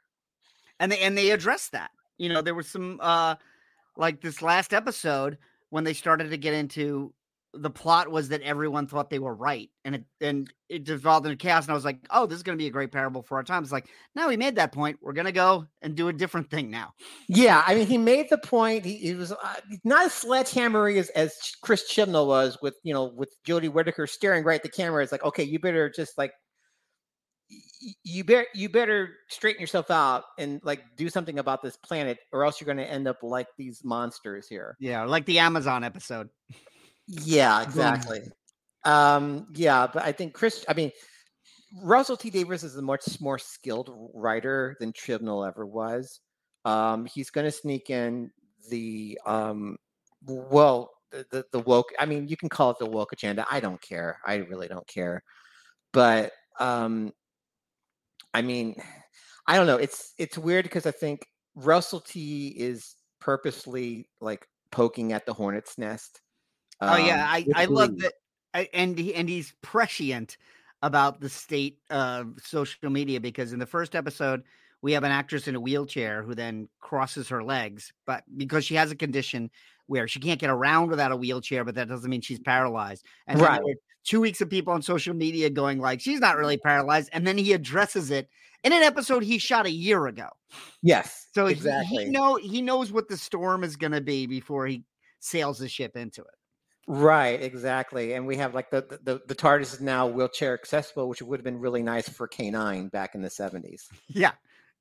And 0.81 0.91
they 0.91 0.99
and 1.01 1.17
they 1.17 1.31
addressed 1.31 1.73
that. 1.73 1.91
You 2.19 2.29
know, 2.29 2.43
there 2.43 2.55
was 2.55 2.69
some 2.69 2.99
uh 3.03 3.35
like 3.97 4.21
this 4.21 4.41
last 4.43 4.73
episode 4.73 5.39
when 5.71 5.85
they 5.85 5.93
started 5.93 6.31
to 6.31 6.37
get 6.37 6.55
into 6.55 7.13
the 7.59 7.71
plot 7.71 8.11
was 8.11 8.29
that 8.29 8.43
everyone 8.43 8.87
thought 8.87 9.11
they 9.11 9.19
were 9.19 9.35
right 9.35 9.71
and 9.85 9.95
it 9.95 10.05
and 10.21 10.53
it 10.69 10.85
devolved 10.85 11.27
into 11.27 11.37
chaos 11.37 11.65
and 11.65 11.71
i 11.71 11.75
was 11.75 11.85
like 11.85 11.99
oh 12.11 12.27
this 12.27 12.37
is 12.37 12.43
going 12.43 12.57
to 12.57 12.63
be 12.63 12.67
a 12.67 12.71
great 12.71 12.93
parable 12.93 13.23
for 13.23 13.37
our 13.37 13.43
time 13.43 13.63
it's 13.63 13.73
like 13.73 13.89
now 14.15 14.29
we 14.29 14.37
made 14.37 14.57
that 14.57 14.73
point 14.73 14.99
we're 15.01 15.13
going 15.13 15.27
to 15.27 15.33
go 15.33 15.67
and 15.83 15.95
do 15.95 16.09
a 16.09 16.13
different 16.13 16.51
thing 16.51 16.71
now 16.71 16.93
yeah 17.29 17.63
i 17.67 17.75
mean 17.75 17.87
he 17.87 17.97
made 17.97 18.29
the 18.31 18.39
point 18.39 18.85
he, 18.85 18.97
he 18.99 19.15
was 19.15 19.33
uh, 19.33 19.55
not 19.85 20.05
as 20.05 20.13
sledgehammery 20.13 20.99
as, 20.99 21.09
as 21.11 21.35
chris 21.63 21.91
chibnall 21.91 22.27
was 22.27 22.59
with 22.61 22.75
you 22.83 22.93
know 22.93 23.05
with 23.05 23.35
jodie 23.47 23.73
whittaker 23.73 24.07
staring 24.07 24.45
right 24.45 24.57
at 24.57 24.63
the 24.63 24.69
camera 24.69 25.03
it's 25.03 25.13
like 25.13 25.25
okay 25.25 25.45
you 25.45 25.59
better 25.59 25.89
just 25.89 26.19
like 26.19 26.33
you 28.05 28.25
better 28.25 28.47
you 28.55 28.69
better 28.69 29.17
straighten 29.29 29.61
yourself 29.61 29.91
out 29.91 30.25
and 30.39 30.61
like 30.65 30.83
do 30.97 31.09
something 31.09 31.39
about 31.39 31.63
this 31.63 31.77
planet 31.77 32.19
or 32.33 32.45
else 32.45 32.61
you're 32.61 32.67
going 32.67 32.77
to 32.77 32.91
end 32.91 33.07
up 33.07 33.23
like 33.23 33.49
these 33.59 33.83
monsters 33.85 34.49
here. 34.49 34.77
Yeah 34.81 35.05
like 35.05 35.27
the 35.27 35.39
amazon 35.39 35.85
episode. 35.85 36.29
Yeah 37.07 37.63
exactly. 37.63 38.23
Um 38.85 39.49
yeah 39.55 39.87
but 39.93 40.05
i 40.05 40.13
think 40.13 40.33
chris 40.33 40.65
i 40.69 40.75
mean 40.75 40.91
russell 41.83 42.17
t 42.17 42.31
davies 42.31 42.65
is 42.65 42.77
a 42.77 42.83
much 42.83 43.21
more 43.21 43.39
skilled 43.39 43.91
writer 44.15 44.77
than 44.81 44.93
chibnall 44.93 45.47
ever 45.47 45.67
was. 45.67 46.21
Um 46.65 47.07
he's 47.07 47.31
going 47.31 47.45
to 47.45 47.53
sneak 47.53 47.91
in 47.91 48.31
the 48.71 49.19
um 49.27 49.77
well 50.23 50.93
the, 51.11 51.27
the, 51.31 51.45
the 51.53 51.61
woke 51.61 51.93
i 52.01 52.07
mean 52.07 52.27
you 52.27 52.37
can 52.37 52.49
call 52.49 52.71
it 52.71 52.79
the 52.81 52.87
woke 52.87 53.13
agenda 53.13 53.47
i 53.49 53.61
don't 53.61 53.81
care 53.81 54.19
i 54.27 54.37
really 54.37 54.69
don't 54.69 54.87
care. 54.87 55.23
But 55.93 56.33
um 56.59 57.13
I 58.37 58.43
mean, 58.43 58.77
I 59.47 59.57
don't 59.57 59.67
know. 59.67 59.79
It's 59.79 60.13
it's 60.19 60.37
weird 60.37 60.65
because 60.65 60.85
I 60.85 60.91
think 60.91 61.27
Russell 61.55 62.01
T 62.01 62.49
is 62.49 62.95
purposely 63.19 64.11
like 64.21 64.47
poking 64.71 65.15
at 65.15 65.25
the 65.25 65.33
hornet's 65.33 65.79
nest. 65.79 66.21
Um, 66.83 66.91
oh 66.93 66.97
yeah, 67.07 67.25
I 67.27 67.47
I 67.55 67.65
love 67.65 67.97
that, 68.01 68.13
I, 68.53 68.69
and 68.75 68.99
he 68.99 69.15
and 69.15 69.27
he's 69.27 69.55
prescient 69.63 70.37
about 70.83 71.23
the 71.23 71.31
state 71.31 71.79
of 71.89 72.35
social 72.45 72.91
media 72.91 73.21
because 73.23 73.55
in 73.55 73.59
the 73.59 73.65
first 73.65 73.95
episode 73.95 74.43
we 74.83 74.93
have 74.93 75.05
an 75.05 75.13
actress 75.13 75.49
in 75.49 75.55
a 75.55 75.61
wheelchair 75.61 76.23
who 76.23 76.35
then 76.35 76.69
crosses 76.81 77.31
her 77.31 77.43
legs, 77.43 77.91
but 78.05 78.23
because 78.37 78.67
she 78.67 78.75
has 78.75 78.91
a 78.91 78.97
condition 78.97 79.51
where 79.87 80.07
she 80.07 80.21
can't 80.21 80.39
get 80.39 80.51
around 80.51 80.91
without 80.91 81.11
a 81.11 81.17
wheelchair, 81.17 81.65
but 81.65 81.75
that 81.77 81.89
doesn't 81.89 82.11
mean 82.11 82.21
she's 82.21 82.39
paralyzed. 82.39 83.03
And 83.27 83.41
right 83.41 83.63
two 84.07 84.21
weeks 84.21 84.41
of 84.41 84.49
people 84.49 84.73
on 84.73 84.81
social 84.81 85.15
media 85.15 85.51
going 85.51 85.79
like 85.79 86.01
she's 86.01 86.21
not 86.21 86.37
really 86.37 86.57
mm-hmm. 86.57 86.69
paralyzed 86.69 87.11
and 87.13 87.27
then 87.27 87.37
he 87.37 87.53
addresses 87.53 88.11
it 88.11 88.29
in 88.65 88.73
an 88.73 88.83
episode 88.83 89.23
he 89.23 89.39
shot 89.39 89.67
a 89.67 89.71
year 89.71 90.07
ago 90.07 90.29
yes 90.83 91.27
so 91.35 91.47
exactly 91.47 91.99
he, 91.99 92.05
he 92.05 92.11
know 92.11 92.37
he 92.37 92.63
knows 92.63 92.93
what 92.93 93.09
the 93.09 93.17
storm 93.17 93.63
is 93.63 93.77
going 93.77 93.93
to 93.93 94.01
be 94.01 94.27
before 94.27 94.67
he 94.67 94.83
sails 95.21 95.59
the 95.59 95.69
ship 95.69 95.97
into 95.97 96.23
it 96.23 96.35
Right, 96.89 97.43
exactly. 97.43 98.13
And 98.13 98.29
we 98.29 98.37
have 98.37 98.55
like 98.55 98.71
the 98.71 98.83
the, 98.83 99.01
the, 99.03 99.21
the 99.27 99.35
TARDIS 99.35 99.75
is 99.75 99.81
now 99.81 100.07
wheelchair 100.07 100.55
accessible, 100.55 101.09
which 101.09 101.21
would 101.21 101.41
have 101.41 101.45
been 101.45 101.59
really 101.59 101.83
nice 101.83 102.09
for 102.09 102.29
K9 102.29 102.93
back 102.93 103.17
in 103.17 103.23
the 103.23 103.29
70s. 103.29 103.87
Yeah, 104.07 104.33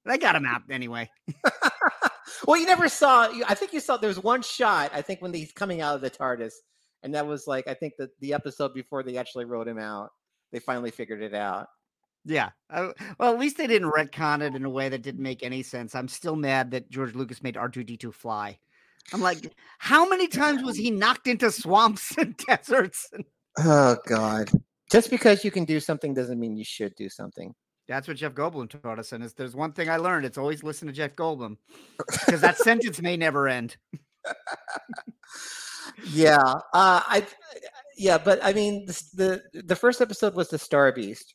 they 0.06 0.20
got 0.20 0.36
him 0.36 0.46
out 0.46 0.62
anyway. 0.70 1.10
well, 2.48 2.60
you 2.60 2.68
never 2.68 2.90
saw. 2.90 3.28
I 3.48 3.56
think 3.56 3.74
you 3.74 3.80
saw. 3.80 3.98
There 3.98 4.08
was 4.08 4.22
one 4.22 4.44
shot. 4.44 4.92
I 4.94 5.02
think 5.02 5.22
when 5.22 5.34
he's 5.34 5.52
coming 5.52 5.82
out 5.82 5.96
of 5.96 6.02
the 6.02 6.12
TARDIS, 6.12 6.54
and 7.06 7.14
that 7.14 7.26
was 7.26 7.48
like 7.48 7.68
I 7.68 7.74
think 7.74 7.94
that 8.00 8.10
the 8.20 8.34
episode 8.34 8.74
before 8.74 9.04
they 9.04 9.16
actually 9.16 9.46
wrote 9.46 9.68
him 9.68 9.80
out. 9.80 10.10
They 10.52 10.60
finally 10.60 10.92
figured 10.92 11.22
it 11.22 11.34
out. 11.34 11.68
Yeah. 12.26 12.50
Uh, 12.70 12.90
well, 13.20 13.32
at 13.32 13.40
least 13.40 13.58
they 13.58 13.68
didn't 13.68 13.92
retcon 13.92 14.42
it 14.42 14.56
in 14.56 14.66
a 14.66 14.70
way 14.70 14.90
that 14.90 15.04
didn't 15.04 15.22
make 15.22 15.44
any 15.44 15.62
sense. 15.62 15.94
I'm 15.94 16.08
still 16.08 16.36
mad 16.36 16.72
that 16.72 16.90
George 16.90 17.14
Lucas 17.14 17.44
made 17.44 17.56
R2D2 17.56 18.14
fly. 18.14 18.58
I'm 19.14 19.22
like, 19.22 19.54
how 19.78 20.10
many 20.10 20.28
times 20.28 20.64
was 20.64 20.76
he 20.76 20.90
knocked 20.90 21.28
into 21.28 21.52
swamps 21.52 22.18
and 22.18 22.36
deserts? 22.38 23.12
Oh 23.60 23.98
God! 24.08 24.50
Just 24.92 25.12
because 25.12 25.46
you 25.46 25.52
can 25.52 25.66
do 25.66 25.80
something 25.80 26.14
doesn't 26.14 26.40
mean 26.40 26.58
you 26.58 26.66
should 26.66 26.96
do 26.96 27.08
something. 27.08 27.54
That's 27.88 28.08
what 28.08 28.18
Jeff 28.18 28.34
Goldblum 28.34 28.82
taught 28.82 28.98
us. 28.98 29.12
And 29.12 29.24
if 29.24 29.36
there's 29.36 29.56
one 29.56 29.74
thing 29.74 29.90
I 29.90 29.98
learned, 29.98 30.26
it's 30.26 30.40
always 30.40 30.64
listen 30.64 30.88
to 30.88 30.94
Jeff 30.94 31.16
Goldblum 31.16 31.58
because 31.98 32.42
that 32.42 32.58
sentence 32.58 33.00
may 33.00 33.16
never 33.16 33.48
end. 33.48 33.78
yeah, 36.04 36.42
uh, 36.74 37.02
I, 37.06 37.26
yeah, 37.98 38.18
but 38.18 38.40
I 38.44 38.54
mean, 38.54 38.86
the, 38.86 39.42
the 39.54 39.62
the 39.62 39.76
first 39.76 40.02
episode 40.02 40.36
was 40.36 40.50
the 40.50 40.60
Star 40.60 40.92
Beast, 40.92 41.34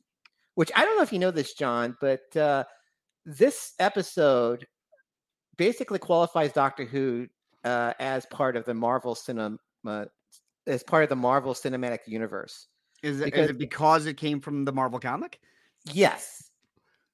which 0.55 0.71
I 0.75 0.85
don't 0.85 0.97
know 0.97 1.03
if 1.03 1.13
you 1.13 1.19
know 1.19 1.31
this, 1.31 1.55
Jon, 1.55 1.97
but 2.01 2.37
uh, 2.37 2.65
this 3.25 3.75
episode 3.79 4.67
basically 5.57 5.99
qualifies 5.99 6.53
Doctor 6.53 6.85
Who 6.85 7.29
uh, 7.65 7.95
as 7.99 8.27
part 8.27 8.57
of 8.57 8.65
the 8.65 8.75
Marvel 8.75 9.15
cinema, 9.15 9.59
as 10.67 10.83
part 10.83 11.03
of 11.03 11.09
the 11.09 11.17
Marvel 11.17 11.55
Cinematic 11.55 12.01
Universe. 12.07 12.67
Is 13.03 13.21
it, 13.21 13.27
because, 13.27 13.45
is 13.45 13.51
it 13.51 13.59
because 13.59 14.07
it 14.07 14.17
came 14.17 14.41
from 14.41 14.65
the 14.65 14.73
Marvel 14.73 14.99
comic? 14.99 15.41
Yes. 15.93 16.50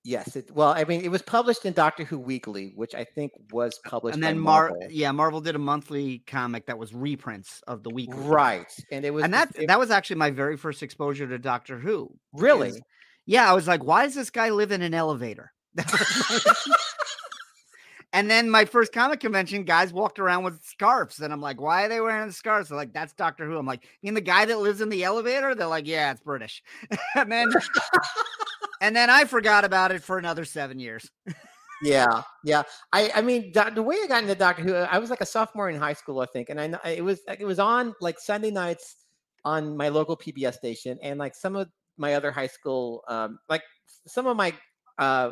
Yes. 0.06 0.36
It, 0.36 0.52
well, 0.52 0.68
I 0.68 0.84
mean, 0.84 1.00
it 1.00 1.10
was 1.10 1.20
published 1.20 1.64
in 1.64 1.72
Doctor 1.72 2.04
Who 2.04 2.16
Weekly, 2.16 2.72
which 2.76 2.94
I 2.94 3.02
think 3.02 3.32
was 3.50 3.80
published. 3.84 4.14
And 4.14 4.22
then 4.22 4.38
Mar- 4.38 4.68
Marvel. 4.68 4.86
yeah, 4.88 5.10
Marvel 5.10 5.40
did 5.40 5.56
a 5.56 5.58
monthly 5.58 6.20
comic 6.28 6.66
that 6.66 6.78
was 6.78 6.94
reprints 6.94 7.60
of 7.66 7.82
the 7.82 7.90
weekly. 7.90 8.20
Right. 8.20 8.72
And 8.92 9.04
it 9.04 9.12
was, 9.12 9.24
and 9.24 9.34
that 9.34 9.50
it, 9.56 9.66
that 9.66 9.80
was 9.80 9.90
actually 9.90 10.16
my 10.16 10.30
very 10.30 10.56
first 10.56 10.84
exposure 10.84 11.26
to 11.26 11.38
Doctor 11.38 11.76
Who. 11.76 12.16
Really? 12.32 12.80
yeah, 13.26 13.50
I 13.50 13.54
was 13.54 13.66
like, 13.66 13.82
why 13.82 14.04
does 14.04 14.14
this 14.14 14.30
guy 14.30 14.50
live 14.50 14.70
in 14.70 14.80
an 14.80 14.94
elevator? 14.94 15.52
and 18.12 18.30
then 18.30 18.48
my 18.48 18.64
first 18.64 18.92
comic 18.92 19.20
convention, 19.20 19.64
guys 19.64 19.92
walked 19.92 20.18
around 20.18 20.44
with 20.44 20.62
scarves, 20.64 21.20
and 21.20 21.32
I'm 21.32 21.40
like, 21.40 21.60
why 21.60 21.84
are 21.84 21.88
they 21.88 22.00
wearing 22.00 22.26
the 22.26 22.32
scarves? 22.32 22.68
They're 22.68 22.78
like, 22.78 22.92
that's 22.92 23.12
Doctor 23.12 23.46
Who. 23.46 23.58
I'm 23.58 23.66
like, 23.66 23.84
you 23.84 24.06
mean 24.06 24.14
the 24.14 24.20
guy 24.20 24.44
that 24.44 24.58
lives 24.58 24.80
in 24.80 24.88
the 24.88 25.04
elevator? 25.04 25.54
They're 25.54 25.66
like, 25.66 25.86
yeah, 25.86 26.12
it's 26.12 26.20
British. 26.20 26.62
and 27.14 27.30
then 27.30 27.52
and 28.80 28.94
then 28.94 29.10
I 29.10 29.24
forgot 29.24 29.64
about 29.64 29.92
it 29.92 30.02
for 30.02 30.18
another 30.18 30.44
seven 30.44 30.78
years. 30.78 31.10
yeah, 31.82 32.22
yeah. 32.44 32.62
I, 32.92 33.10
I 33.16 33.22
mean, 33.22 33.52
the 33.52 33.82
way 33.82 33.96
I 34.02 34.06
got 34.06 34.22
into 34.22 34.34
Doctor 34.34 34.62
Who, 34.62 34.74
I 34.74 34.98
was 34.98 35.10
like 35.10 35.20
a 35.20 35.26
sophomore 35.26 35.68
in 35.68 35.76
high 35.76 35.92
school, 35.92 36.20
I 36.20 36.26
think, 36.26 36.48
and 36.48 36.60
I 36.60 36.90
it 36.90 37.04
was 37.04 37.20
it 37.26 37.44
was 37.44 37.58
on 37.58 37.94
like 38.00 38.18
Sunday 38.18 38.50
nights 38.50 38.96
on 39.44 39.76
my 39.76 39.88
local 39.88 40.16
PBS 40.16 40.54
station, 40.54 40.98
and 41.02 41.18
like 41.18 41.34
some 41.34 41.56
of 41.56 41.68
my 41.98 42.14
other 42.14 42.30
high 42.30 42.46
school, 42.46 43.02
um, 43.08 43.38
like 43.48 43.62
some 44.06 44.26
of 44.26 44.36
my 44.36 44.52
uh, 44.98 45.30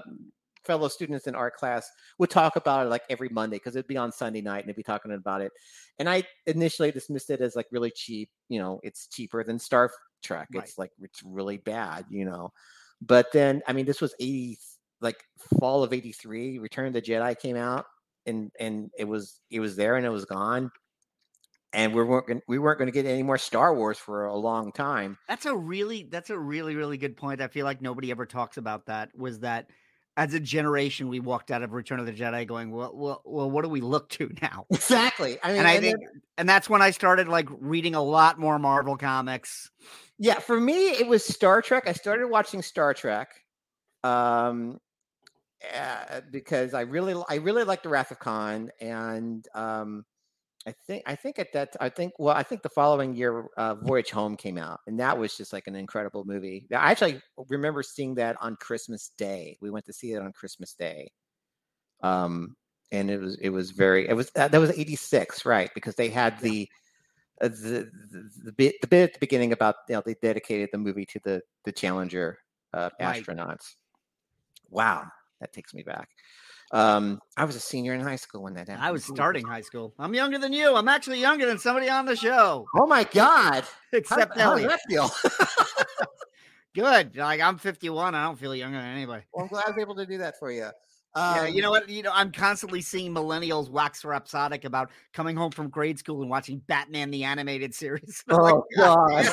fellow 0.64 0.88
students 0.88 1.26
in 1.26 1.34
art 1.34 1.56
class 1.56 1.90
would 2.18 2.30
talk 2.30 2.56
about 2.56 2.86
it 2.86 2.90
like 2.90 3.02
every 3.10 3.28
Monday 3.28 3.56
because 3.56 3.76
it'd 3.76 3.86
be 3.86 3.96
on 3.96 4.12
Sunday 4.12 4.40
night 4.40 4.60
and 4.60 4.68
they'd 4.68 4.76
be 4.76 4.82
talking 4.82 5.12
about 5.12 5.40
it. 5.40 5.52
And 5.98 6.08
I 6.08 6.24
initially 6.46 6.90
dismissed 6.90 7.30
it 7.30 7.40
as 7.40 7.56
like 7.56 7.66
really 7.70 7.90
cheap. 7.90 8.30
You 8.48 8.60
know, 8.60 8.80
it's 8.82 9.06
cheaper 9.08 9.44
than 9.44 9.58
Star 9.58 9.90
Trek. 10.22 10.48
Right. 10.54 10.64
It's 10.64 10.78
like 10.78 10.90
it's 11.00 11.22
really 11.22 11.58
bad. 11.58 12.06
You 12.10 12.24
know, 12.24 12.52
but 13.06 13.32
then, 13.32 13.62
I 13.66 13.72
mean, 13.72 13.86
this 13.86 14.00
was 14.00 14.14
80, 14.18 14.58
like 15.00 15.22
fall 15.60 15.82
of 15.82 15.92
83, 15.92 16.58
Return 16.58 16.86
of 16.86 16.92
the 16.92 17.02
Jedi 17.02 17.38
came 17.38 17.56
out 17.56 17.86
and, 18.26 18.50
and 18.58 18.90
it 18.98 19.04
was, 19.04 19.40
it 19.50 19.60
was 19.60 19.76
there 19.76 19.96
and 19.96 20.06
it 20.06 20.10
was 20.10 20.24
gone. 20.24 20.70
And 21.72 21.92
we 21.92 22.04
weren't 22.04 22.28
gonna, 22.28 22.40
we 22.46 22.58
weren't 22.60 22.78
going 22.78 22.86
to 22.86 22.92
get 22.92 23.04
any 23.04 23.24
more 23.24 23.36
Star 23.36 23.74
Wars 23.74 23.98
for 23.98 24.26
a 24.26 24.36
long 24.36 24.70
time. 24.70 25.18
That's 25.28 25.44
a 25.44 25.56
really 25.56 26.04
that's 26.04 26.30
a 26.30 26.38
really 26.38 26.76
really 26.76 26.96
good 26.96 27.16
point. 27.16 27.40
I 27.40 27.48
feel 27.48 27.64
like 27.64 27.82
nobody 27.82 28.12
ever 28.12 28.26
talks 28.26 28.58
about 28.58 28.86
that. 28.86 29.10
Was 29.18 29.40
that 29.40 29.66
as 30.16 30.34
a 30.34 30.40
generation 30.40 31.08
we 31.08 31.20
walked 31.20 31.50
out 31.50 31.62
of 31.62 31.72
Return 31.72 31.98
of 31.98 32.06
the 32.06 32.12
Jedi 32.12 32.46
going, 32.46 32.70
well, 32.70 32.92
well, 32.94 33.22
well 33.24 33.50
what 33.50 33.62
do 33.62 33.68
we 33.68 33.80
look 33.80 34.08
to 34.10 34.32
now? 34.42 34.66
Exactly. 34.70 35.38
I 35.42 35.48
mean, 35.48 35.58
and 35.58 35.66
I 35.66 35.72
and 35.72 35.82
think, 35.82 35.98
then, 35.98 36.22
and 36.38 36.48
that's 36.48 36.68
when 36.68 36.82
I 36.82 36.90
started 36.90 37.28
like 37.28 37.48
reading 37.58 37.94
a 37.94 38.02
lot 38.02 38.38
more 38.38 38.58
Marvel 38.58 38.96
comics. 38.96 39.70
Yeah, 40.18 40.38
for 40.38 40.60
me, 40.60 40.90
it 40.90 41.06
was 41.06 41.24
Star 41.24 41.60
Trek. 41.60 41.84
I 41.88 41.92
started 41.92 42.28
watching 42.28 42.62
Star 42.62 42.94
Trek, 42.94 43.28
um, 44.04 44.78
uh, 45.76 46.20
because 46.30 46.74
I 46.74 46.82
really, 46.82 47.20
I 47.28 47.36
really 47.36 47.64
liked 47.64 47.82
the 47.82 47.88
Wrath 47.88 48.12
of 48.12 48.20
Khan, 48.20 48.70
and 48.80 49.46
um, 49.54 50.04
I 50.66 50.72
think, 50.86 51.02
I 51.06 51.14
think 51.14 51.38
at 51.38 51.52
that, 51.52 51.76
I 51.78 51.90
think, 51.90 52.14
well, 52.18 52.34
I 52.34 52.42
think 52.42 52.62
the 52.62 52.70
following 52.70 53.14
year, 53.14 53.46
uh, 53.58 53.74
Voyage 53.74 54.10
Home 54.10 54.34
came 54.34 54.56
out, 54.56 54.80
and 54.86 54.98
that 54.98 55.18
was 55.18 55.36
just 55.36 55.52
like 55.52 55.66
an 55.66 55.74
incredible 55.74 56.24
movie. 56.24 56.66
I 56.72 56.90
actually 56.90 57.20
remember 57.48 57.82
seeing 57.82 58.14
that 58.14 58.36
on 58.40 58.56
Christmas 58.56 59.10
Day. 59.18 59.58
We 59.60 59.70
went 59.70 59.84
to 59.86 59.92
see 59.92 60.12
it 60.14 60.22
on 60.22 60.32
Christmas 60.32 60.72
Day, 60.72 61.12
um, 62.02 62.56
and 62.92 63.10
it 63.10 63.20
was, 63.20 63.36
it 63.36 63.50
was 63.50 63.72
very, 63.72 64.08
it 64.08 64.14
was 64.14 64.30
uh, 64.36 64.48
that 64.48 64.58
was 64.58 64.70
'86, 64.70 65.44
right? 65.44 65.70
Because 65.74 65.96
they 65.96 66.08
had 66.08 66.40
the 66.40 66.66
uh, 67.42 67.48
the, 67.48 67.90
the, 68.10 68.30
the 68.44 68.52
bit 68.52 68.76
the 68.80 68.86
bit 68.86 69.02
at 69.02 69.12
the 69.12 69.20
beginning 69.20 69.52
about 69.52 69.76
you 69.88 69.96
know 69.96 70.02
they 70.04 70.14
dedicated 70.22 70.70
the 70.72 70.78
movie 70.78 71.04
to 71.06 71.20
the 71.24 71.42
the 71.64 71.72
Challenger 71.72 72.38
uh, 72.72 72.88
astronauts. 73.02 73.48
Right. 73.48 73.58
Wow, 74.70 75.04
that 75.40 75.52
takes 75.52 75.74
me 75.74 75.82
back. 75.82 76.08
Um, 76.72 77.20
I 77.36 77.44
was 77.44 77.56
a 77.56 77.60
senior 77.60 77.94
in 77.94 78.00
high 78.00 78.16
school 78.16 78.42
when 78.42 78.54
that 78.54 78.68
happened. 78.68 78.84
I 78.84 78.90
was 78.90 79.04
starting 79.04 79.44
high 79.46 79.60
school. 79.60 79.94
I'm 79.98 80.14
younger 80.14 80.38
than 80.38 80.52
you. 80.52 80.74
I'm 80.74 80.88
actually 80.88 81.20
younger 81.20 81.46
than 81.46 81.58
somebody 81.58 81.88
on 81.88 82.06
the 82.06 82.16
show. 82.16 82.66
Oh 82.76 82.86
my 82.86 83.04
god! 83.04 83.64
Except 83.92 84.38
how, 84.38 84.50
how 84.50 84.56
does 84.56 84.66
that 84.66 84.80
feel? 84.88 85.10
Good. 86.74 87.16
Like 87.16 87.40
I'm 87.40 87.58
51. 87.58 88.14
I 88.14 88.24
don't 88.24 88.38
feel 88.38 88.54
younger 88.54 88.78
than 88.78 88.88
anybody. 88.88 89.24
Well, 89.32 89.44
I'm 89.44 89.48
glad 89.48 89.64
I 89.66 89.70
was 89.70 89.78
able 89.78 89.94
to 89.96 90.06
do 90.06 90.18
that 90.18 90.38
for 90.38 90.50
you. 90.50 90.70
Um, 91.16 91.36
yeah, 91.36 91.46
you 91.46 91.62
know 91.62 91.70
what? 91.70 91.88
You 91.88 92.02
know, 92.02 92.10
I'm 92.12 92.32
constantly 92.32 92.80
seeing 92.80 93.14
millennials 93.14 93.70
wax 93.70 94.04
rhapsodic 94.04 94.64
about 94.64 94.90
coming 95.12 95.36
home 95.36 95.52
from 95.52 95.68
grade 95.68 95.98
school 95.98 96.22
and 96.22 96.30
watching 96.30 96.58
Batman 96.66 97.12
the 97.12 97.22
animated 97.22 97.72
series. 97.72 98.24
oh 98.30 98.36
like, 98.36 98.54
God. 98.76 99.26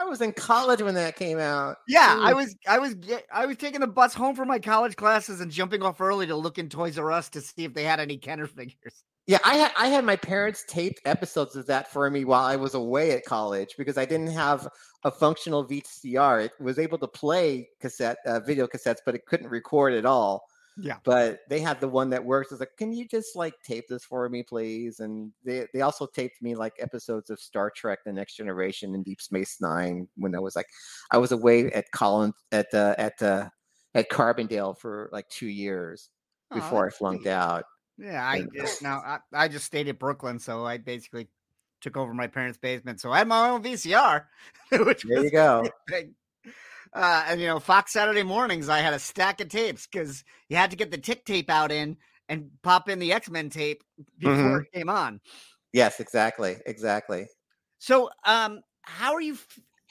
I 0.00 0.04
was 0.04 0.20
in 0.22 0.32
college 0.32 0.80
when 0.80 0.94
that 0.94 1.16
came 1.16 1.38
out. 1.38 1.76
Yeah, 1.86 2.16
Ooh. 2.16 2.22
I 2.22 2.32
was 2.32 2.56
I 2.66 2.78
was 2.78 2.96
I 3.32 3.46
was 3.46 3.56
taking 3.58 3.80
the 3.80 3.86
bus 3.86 4.14
home 4.14 4.34
from 4.34 4.48
my 4.48 4.58
college 4.58 4.96
classes 4.96 5.40
and 5.40 5.50
jumping 5.50 5.82
off 5.82 6.00
early 6.00 6.26
to 6.26 6.36
look 6.36 6.58
in 6.58 6.68
Toys 6.68 6.98
R 6.98 7.12
Us 7.12 7.28
to 7.30 7.40
see 7.40 7.64
if 7.64 7.74
they 7.74 7.84
had 7.84 8.00
any 8.00 8.16
Kenner 8.16 8.46
figures. 8.46 9.04
Yeah, 9.26 9.38
I 9.44 9.56
had 9.56 9.72
I 9.76 9.88
had 9.88 10.04
my 10.04 10.16
parents 10.16 10.64
taped 10.66 11.02
episodes 11.04 11.54
of 11.54 11.66
that 11.66 11.92
for 11.92 12.08
me 12.10 12.24
while 12.24 12.44
I 12.44 12.56
was 12.56 12.74
away 12.74 13.12
at 13.12 13.26
college 13.26 13.74
because 13.76 13.98
I 13.98 14.06
didn't 14.06 14.32
have 14.32 14.66
a 15.04 15.10
functional 15.10 15.66
VCR. 15.66 16.46
It 16.46 16.52
was 16.58 16.78
able 16.78 16.98
to 16.98 17.06
play 17.06 17.68
cassette 17.80 18.16
uh, 18.26 18.40
video 18.40 18.66
cassettes, 18.66 19.00
but 19.04 19.14
it 19.14 19.26
couldn't 19.26 19.48
record 19.48 19.92
at 19.92 20.06
all. 20.06 20.44
Yeah. 20.82 20.96
But 21.04 21.40
they 21.48 21.60
had 21.60 21.80
the 21.80 21.88
one 21.88 22.10
that 22.10 22.24
works. 22.24 22.52
It's 22.52 22.60
like, 22.60 22.76
can 22.76 22.92
you 22.92 23.06
just 23.06 23.36
like 23.36 23.54
tape 23.62 23.88
this 23.88 24.04
for 24.04 24.28
me, 24.28 24.42
please? 24.42 25.00
And 25.00 25.32
they, 25.44 25.66
they 25.72 25.82
also 25.82 26.06
taped 26.06 26.40
me 26.42 26.54
like 26.54 26.74
episodes 26.78 27.30
of 27.30 27.40
Star 27.40 27.70
Trek: 27.70 28.00
The 28.04 28.12
Next 28.12 28.36
Generation 28.36 28.94
and 28.94 29.04
Deep 29.04 29.20
Space 29.20 29.60
Nine 29.60 30.08
when 30.16 30.34
I 30.34 30.38
was 30.38 30.56
like, 30.56 30.68
I 31.10 31.18
was 31.18 31.32
away 31.32 31.70
at 31.72 31.90
Collins 31.90 32.34
at 32.52 32.72
uh, 32.72 32.94
at 32.98 33.20
uh, 33.22 33.48
at 33.94 34.10
Carbondale 34.10 34.76
for 34.78 35.10
like 35.12 35.28
two 35.28 35.48
years 35.48 36.10
before 36.52 36.84
oh, 36.84 36.88
I 36.88 36.90
flunked 36.90 37.24
sweet. 37.24 37.32
out. 37.32 37.64
Yeah, 37.98 38.24
I 38.24 38.44
just 38.54 38.82
now 38.82 38.98
I, 39.04 39.18
I 39.32 39.48
just 39.48 39.66
stayed 39.66 39.88
at 39.88 39.98
Brooklyn, 39.98 40.38
so 40.38 40.64
I 40.64 40.78
basically 40.78 41.28
took 41.80 41.96
over 41.96 42.14
my 42.14 42.26
parents' 42.26 42.58
basement. 42.58 43.00
So 43.00 43.10
I 43.12 43.18
had 43.18 43.28
my 43.28 43.50
own 43.50 43.62
VCR. 43.62 44.24
Which 44.72 45.02
there 45.02 45.24
you 45.24 45.30
go. 45.30 45.68
Uh, 46.92 47.24
and 47.28 47.40
you 47.40 47.46
know, 47.46 47.60
Fox 47.60 47.92
Saturday 47.92 48.22
mornings, 48.22 48.68
I 48.68 48.78
had 48.78 48.94
a 48.94 48.98
stack 48.98 49.40
of 49.40 49.48
tapes 49.48 49.86
because 49.86 50.24
you 50.48 50.56
had 50.56 50.70
to 50.70 50.76
get 50.76 50.90
the 50.90 50.98
tick 50.98 51.24
tape 51.24 51.48
out 51.48 51.70
in 51.70 51.96
and 52.28 52.50
pop 52.62 52.88
in 52.88 52.98
the 52.98 53.12
X 53.12 53.30
Men 53.30 53.48
tape 53.48 53.82
before 54.18 54.34
mm-hmm. 54.34 54.62
it 54.62 54.72
came 54.72 54.88
on. 54.88 55.20
Yes, 55.72 56.00
exactly, 56.00 56.56
exactly. 56.66 57.26
So, 57.78 58.10
um, 58.24 58.60
how 58.82 59.14
are 59.14 59.20
you? 59.20 59.38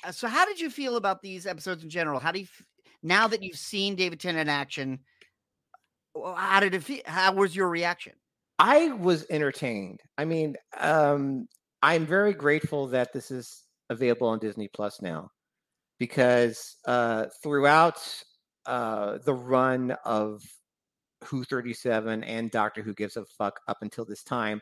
Uh, 0.04 0.12
so, 0.12 0.28
how 0.28 0.46
did 0.46 0.60
you 0.60 0.70
feel 0.70 0.98
about 0.98 1.22
these 1.22 1.48
episodes 1.48 1.84
in 1.84 1.90
general? 1.90 2.20
How 2.20 2.34
do 2.34 2.40
you 2.40 2.48
now 3.02 3.28
that 3.30 3.44
you've 3.44 3.58
seen 3.58 3.96
David 3.96 4.20
Tennant 4.20 4.50
in 4.50 4.50
action? 4.50 5.00
How 6.36 6.60
did 6.60 6.74
it 6.74 6.84
feel? 6.84 7.02
How 7.06 7.32
was 7.34 7.56
your 7.56 7.70
reaction? 7.70 8.14
I 8.58 8.90
was 8.90 9.26
entertained. 9.30 10.02
I 10.18 10.26
mean, 10.26 10.58
um, 10.78 11.48
I'm 11.82 12.06
very 12.06 12.34
grateful 12.34 12.88
that 12.88 13.14
this 13.14 13.32
is 13.32 13.64
available 13.90 14.28
on 14.28 14.40
Disney 14.40 14.68
Plus 14.68 15.02
now 15.02 15.30
because 16.00 16.78
uh, 16.88 17.26
throughout 17.44 18.02
uh, 18.66 19.20
the 19.26 19.34
run 19.34 19.92
of 20.06 20.42
Who 21.26 21.44
37 21.44 22.24
and 22.24 22.50
Doctor 22.50 22.82
Who 22.82 22.94
Gives 22.94 23.18
a 23.18 23.26
Fuck 23.26 23.60
up 23.68 23.78
until 23.82 24.06
this 24.06 24.24
time, 24.24 24.62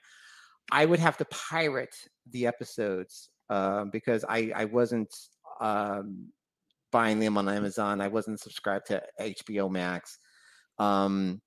I 0.72 0.86
would 0.86 1.00
have 1.00 1.18
to 1.18 1.26
pirate 1.26 1.96
the 2.32 2.48
episodes 2.48 3.30
uh, 3.50 3.86
because 3.86 4.26
I 4.28 4.52
I 4.56 4.66
wasn't 4.66 5.14
um, 5.62 6.30
buying 6.92 7.20
them 7.20 7.38
on 7.38 7.48
Amazon. 7.48 8.02
I 8.02 8.08
wasn't 8.08 8.40
subscribed 8.40 8.88
to 8.88 9.02
HBO 9.20 9.70
Max. 9.70 10.20
Um, 10.80 11.42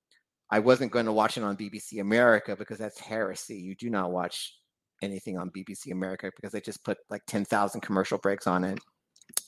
I 0.49 0.59
wasn't 0.59 0.91
going 0.91 1.05
to 1.05 1.13
watch 1.13 1.37
it 1.37 1.43
on 1.43 1.55
BBC 1.55 2.01
America 2.01 2.55
because 2.55 2.77
that's 2.77 2.99
heresy. 2.99 3.55
You 3.55 3.75
do 3.75 3.89
not 3.89 4.11
watch 4.11 4.53
anything 5.01 5.37
on 5.37 5.49
BBC 5.49 5.91
America 5.91 6.31
because 6.35 6.51
they 6.51 6.61
just 6.61 6.83
put 6.83 6.97
like 7.09 7.21
10,000 7.25 7.81
commercial 7.81 8.17
breaks 8.17 8.47
on 8.47 8.63
it. 8.63 8.79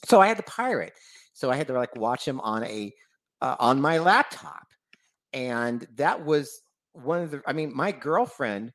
So 0.04 0.20
I 0.20 0.26
had 0.26 0.36
to 0.36 0.42
pirate. 0.44 0.92
So 1.32 1.50
I 1.50 1.56
had 1.56 1.66
to 1.68 1.72
like 1.72 1.94
watch 1.96 2.26
him 2.26 2.40
on 2.40 2.64
a 2.64 2.92
uh, 3.40 3.56
on 3.58 3.80
my 3.80 3.98
laptop. 3.98 4.66
And 5.32 5.86
that 5.96 6.24
was 6.24 6.60
one 6.92 7.22
of 7.22 7.30
the 7.30 7.42
I 7.46 7.52
mean 7.52 7.74
my 7.74 7.92
girlfriend 7.92 8.72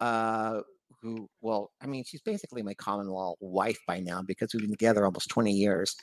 uh 0.00 0.60
who 1.02 1.28
well 1.40 1.70
I 1.80 1.86
mean 1.86 2.04
she's 2.04 2.22
basically 2.22 2.62
my 2.62 2.74
common 2.74 3.06
law 3.08 3.34
wife 3.40 3.78
by 3.86 4.00
now 4.00 4.22
because 4.22 4.52
we've 4.52 4.62
been 4.62 4.70
together 4.70 5.04
almost 5.04 5.28
20 5.28 5.52
years. 5.52 5.94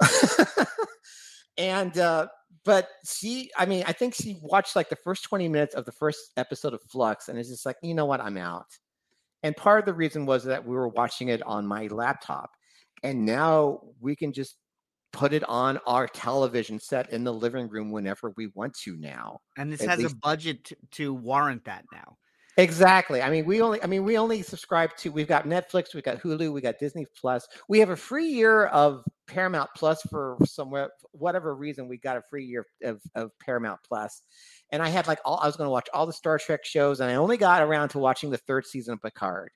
and 1.56 1.96
uh 1.98 2.26
but 2.64 2.88
she 3.06 3.48
i 3.56 3.64
mean 3.64 3.84
i 3.86 3.92
think 3.92 4.12
she 4.12 4.40
watched 4.42 4.74
like 4.74 4.88
the 4.88 4.96
first 4.96 5.22
20 5.22 5.46
minutes 5.46 5.76
of 5.76 5.84
the 5.84 5.92
first 5.92 6.32
episode 6.36 6.74
of 6.74 6.80
flux 6.82 7.28
and 7.28 7.38
it's 7.38 7.48
just 7.48 7.64
like 7.64 7.76
you 7.80 7.94
know 7.94 8.06
what 8.06 8.20
i'm 8.20 8.36
out 8.36 8.66
and 9.44 9.54
part 9.54 9.78
of 9.78 9.84
the 9.84 9.92
reason 9.92 10.24
was 10.24 10.44
that 10.44 10.66
we 10.66 10.74
were 10.74 10.88
watching 10.88 11.28
it 11.28 11.42
on 11.42 11.66
my 11.66 11.86
laptop. 11.88 12.56
And 13.02 13.26
now 13.26 13.80
we 14.00 14.16
can 14.16 14.32
just 14.32 14.56
put 15.12 15.32
it 15.32 15.44
on 15.48 15.78
our 15.86 16.08
television 16.08 16.80
set 16.80 17.10
in 17.10 17.22
the 17.24 17.32
living 17.32 17.68
room 17.68 17.90
whenever 17.90 18.32
we 18.36 18.48
want 18.54 18.74
to 18.74 18.96
now. 18.96 19.38
And 19.56 19.72
this 19.72 19.82
has 19.82 19.98
least... 19.98 20.14
a 20.14 20.16
budget 20.16 20.64
to, 20.64 20.76
to 20.92 21.14
warrant 21.14 21.64
that 21.66 21.84
now. 21.92 22.16
Exactly. 22.56 23.20
I 23.20 23.30
mean, 23.30 23.46
we 23.46 23.60
only 23.60 23.82
I 23.82 23.86
mean, 23.86 24.04
we 24.04 24.16
only 24.16 24.40
subscribe 24.42 24.96
to 24.98 25.10
we've 25.10 25.26
got 25.26 25.44
Netflix, 25.44 25.92
we've 25.92 26.04
got 26.04 26.20
Hulu, 26.20 26.52
we 26.52 26.60
got 26.60 26.78
Disney 26.78 27.04
Plus. 27.20 27.48
We 27.68 27.80
have 27.80 27.90
a 27.90 27.96
free 27.96 28.28
year 28.28 28.66
of 28.66 29.02
Paramount 29.26 29.70
Plus 29.76 30.00
for 30.02 30.36
somewhere 30.44 30.90
whatever 31.10 31.54
reason 31.56 31.88
we 31.88 31.98
got 31.98 32.16
a 32.16 32.22
free 32.30 32.44
year 32.44 32.64
of, 32.84 33.00
of 33.16 33.32
Paramount 33.40 33.80
Plus. 33.86 34.22
And 34.70 34.82
I 34.82 34.88
had 34.88 35.08
like 35.08 35.18
all 35.24 35.40
I 35.42 35.46
was 35.46 35.56
going 35.56 35.66
to 35.66 35.72
watch 35.72 35.88
all 35.92 36.06
the 36.06 36.12
Star 36.12 36.38
Trek 36.38 36.64
shows 36.64 37.00
and 37.00 37.10
I 37.10 37.14
only 37.14 37.36
got 37.36 37.62
around 37.62 37.88
to 37.90 37.98
watching 37.98 38.30
the 38.30 38.38
third 38.38 38.66
season 38.66 38.94
of 38.94 39.02
Picard, 39.02 39.50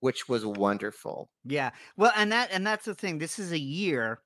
which 0.00 0.28
was 0.28 0.44
wonderful. 0.44 1.28
Yeah. 1.44 1.70
Well, 1.96 2.12
and 2.16 2.32
that 2.32 2.50
and 2.52 2.66
that's 2.66 2.84
the 2.84 2.94
thing. 2.94 3.18
This 3.18 3.38
is 3.38 3.52
a 3.52 3.58
year 3.58 4.20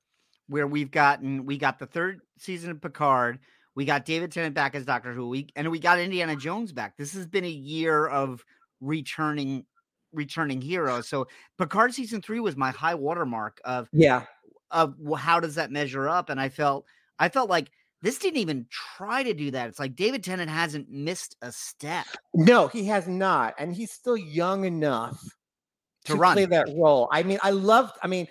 where 0.47 0.67
we've 0.67 0.91
gotten 0.91 1.45
we 1.45 1.57
got 1.57 1.79
the 1.79 1.85
third 1.85 2.21
season 2.37 2.71
of 2.71 2.81
Picard 2.81 3.39
we 3.75 3.85
got 3.85 4.05
David 4.05 4.31
Tennant 4.31 4.53
back 4.53 4.75
as 4.75 4.85
Doctor 4.85 5.13
Who. 5.13 5.29
We 5.29 5.47
and 5.55 5.69
we 5.69 5.79
got 5.79 5.99
Indiana 5.99 6.35
Jones 6.35 6.71
back. 6.73 6.97
This 6.97 7.13
has 7.13 7.25
been 7.25 7.45
a 7.45 7.49
year 7.49 8.07
of 8.07 8.43
returning 8.81 9.65
returning 10.11 10.61
heroes. 10.61 11.07
So 11.07 11.27
Picard 11.57 11.93
season 11.93 12.21
three 12.21 12.39
was 12.39 12.57
my 12.57 12.71
high 12.71 12.95
watermark 12.95 13.61
of 13.63 13.87
yeah 13.93 14.25
of 14.71 14.95
how 15.17 15.39
does 15.39 15.55
that 15.55 15.71
measure 15.71 16.09
up? 16.09 16.29
And 16.29 16.39
I 16.39 16.49
felt 16.49 16.85
I 17.19 17.29
felt 17.29 17.49
like 17.49 17.71
this 18.01 18.17
didn't 18.17 18.39
even 18.39 18.65
try 18.69 19.23
to 19.23 19.33
do 19.33 19.51
that. 19.51 19.69
It's 19.69 19.79
like 19.79 19.95
David 19.95 20.23
Tennant 20.23 20.49
hasn't 20.49 20.89
missed 20.89 21.37
a 21.41 21.51
step. 21.51 22.07
No, 22.33 22.67
he 22.67 22.85
has 22.85 23.07
not, 23.07 23.53
and 23.57 23.73
he's 23.73 23.91
still 23.91 24.17
young 24.17 24.65
enough 24.65 25.23
to, 26.05 26.13
to 26.13 26.19
run. 26.19 26.33
play 26.33 26.45
that 26.45 26.67
role. 26.75 27.07
I 27.11 27.23
mean, 27.23 27.39
I 27.43 27.51
loved. 27.51 27.97
I 28.01 28.07
mean, 28.07 28.27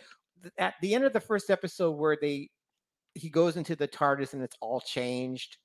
at 0.59 0.75
the 0.81 0.95
end 0.95 1.05
of 1.05 1.13
the 1.13 1.21
first 1.21 1.51
episode 1.51 1.93
where 1.93 2.17
they 2.21 2.51
he 3.15 3.29
goes 3.29 3.57
into 3.57 3.77
the 3.77 3.89
TARDIS 3.89 4.33
and 4.35 4.43
it's 4.43 4.57
all 4.61 4.81
changed. 4.81 5.57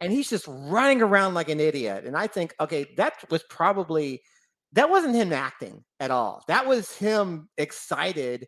And 0.00 0.12
he's 0.12 0.30
just 0.30 0.46
running 0.48 1.02
around 1.02 1.34
like 1.34 1.48
an 1.48 1.60
idiot. 1.60 2.04
And 2.04 2.16
I 2.16 2.26
think, 2.26 2.54
okay, 2.58 2.86
that 2.96 3.14
was 3.30 3.42
probably 3.50 4.22
that 4.72 4.88
wasn't 4.88 5.14
him 5.14 5.32
acting 5.32 5.84
at 5.98 6.10
all. 6.10 6.42
That 6.48 6.66
was 6.66 6.94
him 6.96 7.48
excited 7.58 8.46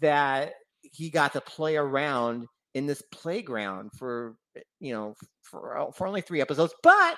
that 0.00 0.52
he 0.82 1.10
got 1.10 1.32
to 1.32 1.40
play 1.40 1.76
around 1.76 2.46
in 2.74 2.86
this 2.86 3.02
playground 3.10 3.90
for 3.96 4.36
you 4.80 4.92
know 4.92 5.14
for 5.42 5.90
for 5.94 6.06
only 6.06 6.20
three 6.20 6.40
episodes. 6.40 6.74
But 6.82 7.16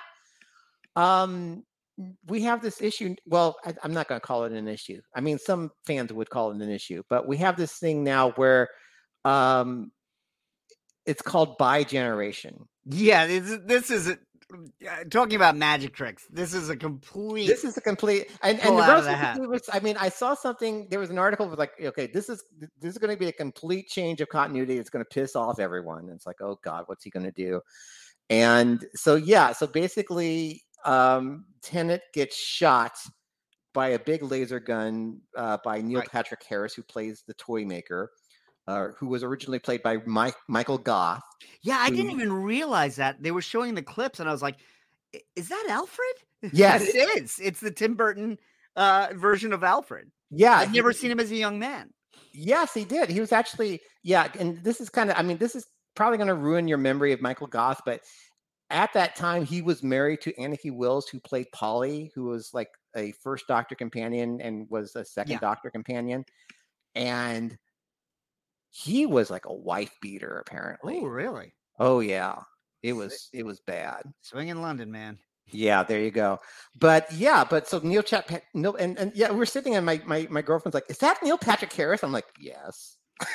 um 0.95 1.63
we 2.27 2.43
have 2.43 2.61
this 2.61 2.81
issue. 2.81 3.15
Well, 3.25 3.57
I, 3.65 3.73
am 3.83 3.93
not 3.93 4.07
going 4.07 4.19
to 4.19 4.25
call 4.25 4.45
it 4.45 4.53
an 4.53 4.67
issue. 4.67 5.01
I 5.15 5.21
mean, 5.21 5.37
some 5.37 5.71
fans 5.85 6.13
would 6.13 6.29
call 6.29 6.51
it 6.51 6.61
an 6.61 6.69
issue, 6.69 7.03
but 7.09 7.27
we 7.27 7.37
have 7.37 7.57
this 7.57 7.73
thing 7.73 8.03
now 8.03 8.31
where 8.31 8.69
um, 9.25 9.91
it's 11.05 11.21
called 11.21 11.57
bi-generation. 11.57 12.67
Yeah, 12.85 13.27
this, 13.27 13.59
this 13.65 13.91
is 13.91 14.09
a, 14.09 14.17
talking 15.09 15.35
about 15.35 15.55
magic 15.55 15.93
tricks. 15.93 16.25
This 16.29 16.53
is 16.53 16.69
a 16.69 16.75
complete. 16.75 17.47
This 17.47 17.63
is 17.63 17.77
a 17.77 17.81
complete. 17.81 18.31
And, 18.41 18.59
and 18.61 18.77
the 18.77 18.81
Russell 18.81 19.47
was, 19.47 19.69
I 19.71 19.79
mean, 19.79 19.97
I 19.97 20.09
saw 20.09 20.33
something. 20.33 20.87
There 20.89 20.99
was 20.99 21.09
an 21.09 21.19
article 21.19 21.47
with 21.47 21.59
like, 21.59 21.71
okay, 21.79 22.07
this 22.07 22.29
is 22.29 22.43
this 22.79 22.93
is 22.93 22.97
going 22.97 23.13
to 23.13 23.19
be 23.19 23.27
a 23.27 23.33
complete 23.33 23.87
change 23.87 24.21
of 24.21 24.29
continuity. 24.29 24.77
It's 24.77 24.89
going 24.89 25.05
to 25.05 25.09
piss 25.09 25.35
off 25.35 25.59
everyone. 25.59 26.05
And 26.05 26.11
it's 26.11 26.25
like, 26.25 26.41
oh 26.41 26.59
God, 26.63 26.83
what's 26.87 27.03
he 27.03 27.09
going 27.09 27.25
to 27.25 27.31
do? 27.31 27.61
And 28.29 28.85
so 28.95 29.15
yeah, 29.15 29.53
so 29.53 29.67
basically, 29.67 30.63
um, 30.85 31.45
Tennant 31.61 32.01
gets 32.13 32.35
shot 32.35 32.97
by 33.73 33.89
a 33.89 33.99
big 33.99 34.23
laser 34.23 34.59
gun 34.59 35.21
uh, 35.37 35.57
by 35.63 35.81
Neil 35.81 35.99
right. 35.99 36.09
Patrick 36.09 36.43
Harris, 36.43 36.73
who 36.73 36.83
plays 36.83 37.23
the 37.27 37.33
toy 37.35 37.65
maker 37.65 38.11
uh, 38.69 38.89
who 38.99 39.07
was 39.07 39.23
originally 39.23 39.57
played 39.57 39.81
by 39.81 39.97
Mike, 40.05 40.35
Michael 40.47 40.77
Gough. 40.77 41.23
Yeah, 41.63 41.79
I 41.79 41.89
who, 41.89 41.95
didn't 41.95 42.11
even 42.11 42.31
realize 42.31 42.97
that 42.97 43.21
they 43.21 43.31
were 43.31 43.41
showing 43.41 43.73
the 43.73 43.81
clips, 43.81 44.19
and 44.19 44.29
I 44.29 44.31
was 44.31 44.43
like, 44.43 44.57
"Is 45.35 45.49
that 45.49 45.65
Alfred?" 45.69 46.07
Yes, 46.53 46.83
it 46.87 47.21
is. 47.21 47.37
It's 47.43 47.59
the 47.59 47.71
Tim 47.71 47.95
Burton 47.95 48.37
uh, 48.77 49.07
version 49.13 49.51
of 49.51 49.63
Alfred. 49.63 50.09
Yeah, 50.29 50.53
I've 50.53 50.73
never 50.73 50.93
seen 50.93 51.11
him 51.11 51.19
as 51.19 51.31
a 51.31 51.35
young 51.35 51.59
man. 51.59 51.89
Yes, 52.31 52.73
he 52.73 52.85
did. 52.85 53.09
He 53.09 53.19
was 53.19 53.33
actually 53.33 53.81
yeah, 54.03 54.29
and 54.39 54.63
this 54.63 54.79
is 54.79 54.87
kind 54.87 55.09
of. 55.09 55.17
I 55.17 55.23
mean, 55.23 55.37
this 55.37 55.55
is 55.55 55.65
probably 55.95 56.17
going 56.17 56.27
to 56.27 56.35
ruin 56.35 56.67
your 56.67 56.77
memory 56.77 57.11
of 57.11 57.21
Michael 57.21 57.47
Gough, 57.47 57.81
but 57.85 58.01
at 58.69 58.93
that 58.93 59.15
time 59.15 59.45
he 59.45 59.61
was 59.61 59.83
married 59.83 60.21
to 60.21 60.33
Anneke 60.33 60.75
Wills, 60.75 61.07
who 61.07 61.19
played 61.19 61.51
Polly, 61.51 62.11
who 62.15 62.25
was 62.25 62.53
like 62.53 62.69
a 62.95 63.11
first 63.23 63.47
Doctor 63.47 63.75
companion 63.75 64.41
and 64.41 64.67
was 64.69 64.95
a 64.95 65.05
second 65.05 65.33
yeah. 65.33 65.39
Doctor 65.39 65.69
companion, 65.69 66.25
and 66.95 67.57
he 68.71 69.05
was 69.05 69.29
like 69.29 69.45
a 69.45 69.53
wife 69.53 69.91
beater 70.01 70.37
oh, 70.37 70.41
apparently. 70.41 70.99
Oh, 71.01 71.07
really? 71.07 71.53
Oh 71.79 71.99
yeah. 71.99 72.35
It 72.83 72.93
was 72.93 73.29
it 73.33 73.45
was 73.45 73.59
bad. 73.59 74.03
Swing 74.21 74.49
in 74.49 74.61
London, 74.61 74.91
man. 74.91 75.17
Yeah, 75.51 75.83
there 75.83 76.01
you 76.01 76.11
go. 76.11 76.39
But 76.77 77.11
yeah, 77.11 77.43
but 77.43 77.67
so 77.67 77.79
Neil 77.79 78.03
Chat 78.03 78.43
no 78.53 78.75
and, 78.75 78.97
and 78.97 79.11
yeah, 79.15 79.31
we're 79.31 79.45
sitting 79.45 79.75
and 79.75 79.85
my, 79.85 80.01
my 80.05 80.27
my 80.29 80.41
girlfriend's 80.41 80.75
like, 80.75 80.89
is 80.89 80.99
that 80.99 81.21
Neil 81.23 81.37
Patrick 81.37 81.73
Harris? 81.73 82.03
I'm 82.03 82.11
like, 82.11 82.27
yes. 82.39 82.97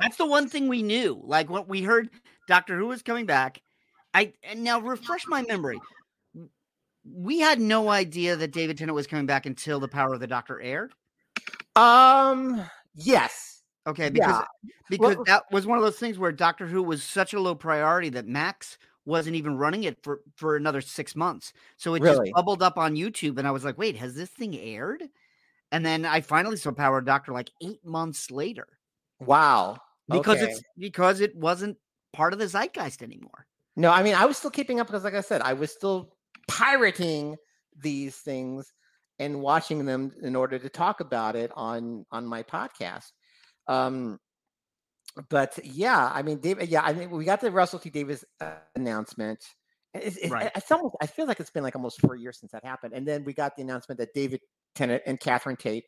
That's 0.00 0.16
the 0.16 0.26
one 0.26 0.48
thing 0.48 0.68
we 0.68 0.82
knew. 0.82 1.20
Like 1.24 1.50
what 1.50 1.68
we 1.68 1.82
heard 1.82 2.10
Doctor 2.46 2.78
Who 2.78 2.86
was 2.86 3.02
coming 3.02 3.26
back. 3.26 3.60
I 4.18 4.32
and 4.42 4.64
now 4.64 4.80
refresh 4.80 5.26
my 5.28 5.42
memory. 5.42 5.78
We 7.04 7.38
had 7.38 7.60
no 7.60 7.88
idea 7.88 8.34
that 8.34 8.50
David 8.50 8.76
Tennant 8.76 8.96
was 8.96 9.06
coming 9.06 9.26
back 9.26 9.46
until 9.46 9.78
the 9.78 9.86
Power 9.86 10.14
of 10.14 10.20
the 10.20 10.26
Doctor 10.26 10.60
aired. 10.60 10.92
Um 11.76 12.64
yes. 12.96 13.62
Okay, 13.86 14.10
because 14.10 14.28
yeah. 14.28 14.38
Uh, 14.38 14.72
because 14.90 15.16
well, 15.16 15.24
that 15.26 15.44
was 15.52 15.66
one 15.68 15.78
of 15.78 15.84
those 15.84 16.00
things 16.00 16.18
where 16.18 16.32
Doctor 16.32 16.66
Who 16.66 16.82
was 16.82 17.04
such 17.04 17.32
a 17.32 17.40
low 17.40 17.54
priority 17.54 18.08
that 18.10 18.26
Max 18.26 18.76
wasn't 19.04 19.36
even 19.36 19.56
running 19.56 19.84
it 19.84 19.98
for 20.02 20.20
for 20.34 20.56
another 20.56 20.80
six 20.80 21.14
months. 21.14 21.52
So 21.76 21.94
it 21.94 22.02
really? 22.02 22.26
just 22.26 22.34
bubbled 22.34 22.62
up 22.62 22.76
on 22.76 22.96
YouTube, 22.96 23.38
and 23.38 23.46
I 23.46 23.52
was 23.52 23.64
like, 23.64 23.78
"Wait, 23.78 23.96
has 23.96 24.14
this 24.14 24.30
thing 24.30 24.58
aired?" 24.58 25.04
And 25.70 25.86
then 25.86 26.04
I 26.04 26.20
finally 26.20 26.56
saw 26.56 26.72
Power 26.72 27.00
Doctor 27.00 27.32
like 27.32 27.50
eight 27.62 27.84
months 27.84 28.30
later. 28.30 28.66
Wow! 29.20 29.78
Because 30.08 30.42
okay. 30.42 30.50
it's 30.50 30.62
because 30.76 31.20
it 31.20 31.36
wasn't 31.36 31.78
part 32.12 32.32
of 32.32 32.38
the 32.38 32.48
zeitgeist 32.48 33.02
anymore. 33.02 33.46
No, 33.78 33.92
I 33.92 34.02
mean 34.02 34.16
I 34.16 34.26
was 34.26 34.36
still 34.36 34.50
keeping 34.50 34.80
up 34.80 34.88
because, 34.88 35.04
like 35.04 35.14
I 35.14 35.20
said, 35.20 35.40
I 35.40 35.52
was 35.52 35.70
still 35.70 36.12
pirating 36.48 37.36
these 37.80 38.16
things 38.16 38.72
and 39.20 39.40
watching 39.40 39.84
them 39.84 40.10
in 40.20 40.34
order 40.34 40.58
to 40.58 40.68
talk 40.68 40.98
about 40.98 41.36
it 41.36 41.52
on 41.54 42.04
on 42.10 42.26
my 42.26 42.42
podcast. 42.42 43.12
Um, 43.68 44.18
but 45.30 45.58
yeah, 45.62 46.10
I 46.12 46.22
mean, 46.22 46.40
David. 46.40 46.68
Yeah, 46.68 46.82
I 46.82 46.92
mean, 46.92 47.10
we 47.10 47.24
got 47.24 47.40
the 47.40 47.52
Russell 47.52 47.78
T 47.78 47.88
Davies 47.88 48.24
uh, 48.40 48.54
announcement. 48.74 49.44
It's, 49.94 50.16
it's, 50.16 50.30
right. 50.30 50.50
it's 50.56 50.70
almost. 50.72 50.96
I 51.00 51.06
feel 51.06 51.26
like 51.26 51.38
it's 51.38 51.50
been 51.50 51.62
like 51.62 51.76
almost 51.76 52.00
four 52.00 52.16
years 52.16 52.38
since 52.40 52.50
that 52.50 52.64
happened, 52.64 52.94
and 52.94 53.06
then 53.06 53.22
we 53.22 53.32
got 53.32 53.54
the 53.54 53.62
announcement 53.62 54.00
that 54.00 54.12
David 54.12 54.40
Tennant 54.74 55.04
and 55.06 55.20
Catherine 55.20 55.56
Tate 55.56 55.84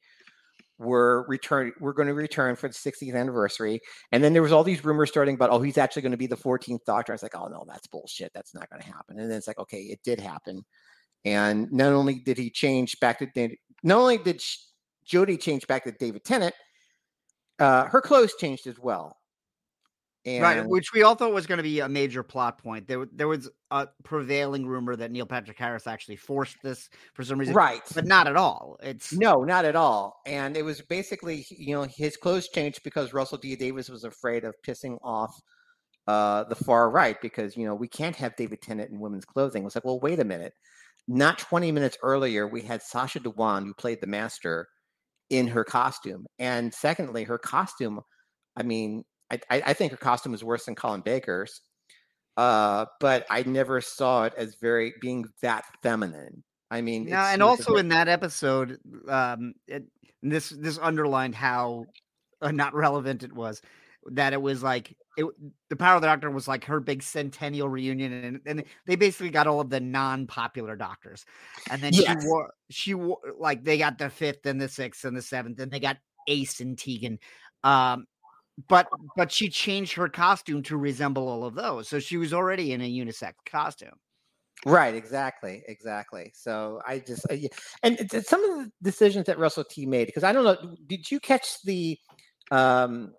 were 0.81 1.25
return. 1.29 1.73
We're 1.79 1.93
going 1.93 2.09
to 2.09 2.15
return 2.15 2.57
for 2.57 2.69
the 2.69 2.75
60th 2.75 3.15
anniversary, 3.15 3.81
and 4.11 4.25
then 4.25 4.33
there 4.33 4.43
was 4.43 4.53
all 4.53 4.65
these 4.65 4.85
rumors 4.85 5.11
starting 5.11 5.35
about, 5.35 5.51
oh, 5.51 5.61
he's 5.61 5.79
actually 5.79 6.03
going 6.03 6.13
to 6.13 6.19
be 6.19 6.27
the 6.27 6.37
14th 6.37 6.85
Doctor. 6.85 7.13
I 7.13 7.15
was 7.15 7.23
like, 7.23 7.37
oh 7.37 7.47
no, 7.47 7.65
that's 7.69 7.87
bullshit. 7.87 8.33
That's 8.35 8.55
not 8.55 8.69
going 8.71 8.83
to 8.83 8.89
happen. 8.89 9.19
And 9.19 9.31
then 9.31 9.39
it's 9.39 9.47
like, 9.47 9.59
okay, 9.59 9.83
it 9.83 10.01
did 10.03 10.19
happen, 10.19 10.65
and 11.25 11.71
not 11.71 11.93
only 11.93 12.15
did 12.15 12.39
he 12.39 12.51
change 12.51 12.99
back 13.01 13.19
to 13.21 13.27
David, 13.27 13.59
not 13.83 13.99
only 13.99 14.19
did 14.19 14.43
Jodie 15.07 15.41
change 15.41 15.67
back 15.67 15.85
to 15.85 15.93
David 15.93 16.25
Tennant 16.25 16.55
uh, 17.61 17.85
her 17.85 18.01
clothes 18.01 18.35
changed 18.39 18.67
as 18.67 18.79
well. 18.79 19.19
And 20.27 20.43
right, 20.43 20.67
which 20.67 20.93
we 20.93 21.03
all 21.03 21.15
thought 21.15 21.33
was 21.33 21.47
going 21.47 21.57
to 21.57 21.63
be 21.63 21.81
a 21.81 21.89
major 21.89 22.23
plot 22.23 22.59
point. 22.59 22.87
There, 22.87 23.07
there 23.11 23.29
was 23.29 23.49
a 23.71 23.89
prevailing 24.05 24.67
rumor 24.67 24.95
that 24.97 25.11
Neil 25.11 25.25
Patrick 25.25 25.59
Harris 25.59 25.87
actually 25.87 26.17
forced 26.17 26.57
this 26.63 26.91
for 27.15 27.25
some 27.25 27.39
reason, 27.39 27.55
right, 27.55 27.81
but 27.95 28.05
not 28.05 28.27
at 28.27 28.37
all. 28.37 28.77
It's 28.83 29.15
no, 29.15 29.45
not 29.45 29.65
at 29.65 29.77
all. 29.77 30.21
And 30.27 30.59
it 30.59 30.63
was 30.63 30.83
basically, 30.83 31.47
you 31.49 31.75
know, 31.75 31.85
his 31.85 32.19
clothes 32.19 32.49
changed 32.49 32.83
because 32.85 33.15
Russell 33.15 33.39
T. 33.39 33.57
Davies 33.57 33.89
was 33.89 34.05
afraid 34.05 34.45
of 34.45 34.55
pissing 34.67 34.99
off 35.03 35.35
uh, 36.07 36.45
the 36.45 36.55
far 36.55 36.91
right 36.91 37.21
because 37.23 37.57
you 37.57 37.65
know 37.65 37.75
we 37.75 37.89
can't 37.89 38.17
have 38.17 38.37
David 38.37 38.61
Tennant 38.61 38.91
in 38.91 39.01
women's 39.01 39.25
clothing. 39.25 39.63
It 39.63 39.67
was 39.67 39.75
like, 39.75 39.85
well, 39.85 40.01
wait 40.01 40.21
a 40.21 40.25
minute. 40.25 40.53
Not 41.09 41.39
20 41.39 41.73
minutes 41.73 41.97
earlier, 42.03 42.47
we 42.47 42.61
had 42.61 42.83
Sacha 42.83 43.21
Dhawan, 43.21 43.65
who 43.65 43.75
played 43.75 44.01
the 44.01 44.07
master, 44.07 44.69
in 45.31 45.47
her 45.47 45.65
costume. 45.65 46.27
And 46.39 46.75
secondly, 46.75 47.25
her 47.25 47.39
costume, 47.39 48.01
I 48.57 48.65
mean, 48.65 49.05
I, 49.31 49.41
I 49.51 49.73
think 49.73 49.93
her 49.93 49.99
costume 49.99 50.35
is 50.35 50.43
worse 50.43 50.65
than 50.65 50.75
Colin 50.75 51.03
Baker's, 51.03 51.61
uh, 52.37 52.87
but 53.01 53.27
I 53.31 53.43
never 53.43 53.81
saw 53.81 54.25
it 54.25 54.35
as 54.37 54.57
very 54.57 54.95
being 55.01 55.27
that 55.43 55.65
feminine. 55.83 56.43
I 56.71 56.81
mean, 56.81 57.09
yeah, 57.09 57.33
and 57.33 57.43
also 57.43 57.77
in 57.77 57.89
that 57.89 58.09
episode, 58.09 58.79
um, 59.09 59.55
it, 59.67 59.85
this 60.23 60.51
this 60.51 60.79
underlined 60.79 61.35
how 61.35 61.87
uh, 62.41 62.53
not 62.53 62.75
relevant 62.75 63.23
it 63.23 63.33
was. 63.33 63.61
That 64.13 64.33
it 64.33 64.41
was 64.41 64.63
like 64.63 64.97
it, 65.17 65.27
the 65.69 65.77
Power 65.77 65.97
of 65.97 66.01
the 66.01 66.07
Doctor 66.07 66.31
was 66.31 66.49
like 66.49 66.65
her 66.65 66.81
big 66.81 67.03
centennial 67.03 67.69
reunion, 67.69 68.13
and, 68.13 68.41
and 68.47 68.65
they 68.87 68.97
basically 68.97 69.31
got 69.31 69.47
all 69.47 69.61
of 69.61 69.69
the 69.69 69.81
non-popular 69.81 70.77
doctors, 70.77 71.27
and 71.71 71.83
then 71.83 71.93
yes. 71.93 72.23
she 72.23 72.29
wore 72.29 72.53
she 72.71 72.95
wore 72.95 73.19
like 73.39 73.65
they 73.65 73.77
got 73.77 73.99
the 73.99 74.09
fifth 74.09 74.47
and 74.47 74.61
the 74.61 74.69
sixth 74.69 75.05
and 75.05 75.17
the 75.17 75.23
seventh, 75.23 75.61
and 75.61 75.71
they 75.71 75.81
got 75.81 75.99
Ace 76.29 76.61
and 76.61 76.79
Tegan, 76.79 77.19
um, 77.65 78.07
but 78.69 78.89
but 79.17 79.31
she 79.31 79.49
changed 79.49 79.93
her 79.95 80.09
costume 80.09 80.63
to 80.65 80.77
resemble 80.77 81.29
all 81.29 81.45
of 81.45 81.55
those, 81.55 81.89
so 81.89 81.99
she 81.99 82.17
was 82.17 82.33
already 82.33 82.73
in 82.73 82.81
a 82.81 82.91
unisex 82.91 83.35
costume. 83.47 83.95
Right, 84.67 84.95
exactly, 84.95 85.63
exactly. 85.69 86.33
So 86.35 86.83
I 86.87 86.99
just 86.99 87.25
uh, 87.31 87.37
and 87.83 88.11
some 88.25 88.45
of 88.45 88.59
the 88.59 88.73
decisions 88.83 89.27
that 89.27 89.39
Russell 89.39 89.65
T 89.65 89.87
made 89.87 90.07
because 90.07 90.25
I 90.25 90.33
don't 90.33 90.45
know. 90.45 90.77
Did 90.87 91.11
you 91.11 91.19
catch 91.19 91.63
the 91.63 91.99
um 92.51 93.15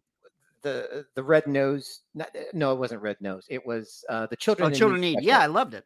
the 0.61 1.05
the 1.15 1.23
red 1.23 1.47
nose? 1.47 2.01
Not, 2.13 2.29
uh, 2.35 2.41
no, 2.53 2.73
it 2.73 2.79
wasn't 2.79 3.01
red 3.01 3.17
nose. 3.21 3.45
It 3.49 3.65
was 3.65 4.05
uh 4.09 4.27
the 4.27 4.35
children. 4.35 4.71
Oh, 4.71 4.75
children 4.75 5.01
need. 5.01 5.21
Yeah, 5.21 5.39
I 5.39 5.47
loved 5.47 5.73
it. 5.73 5.83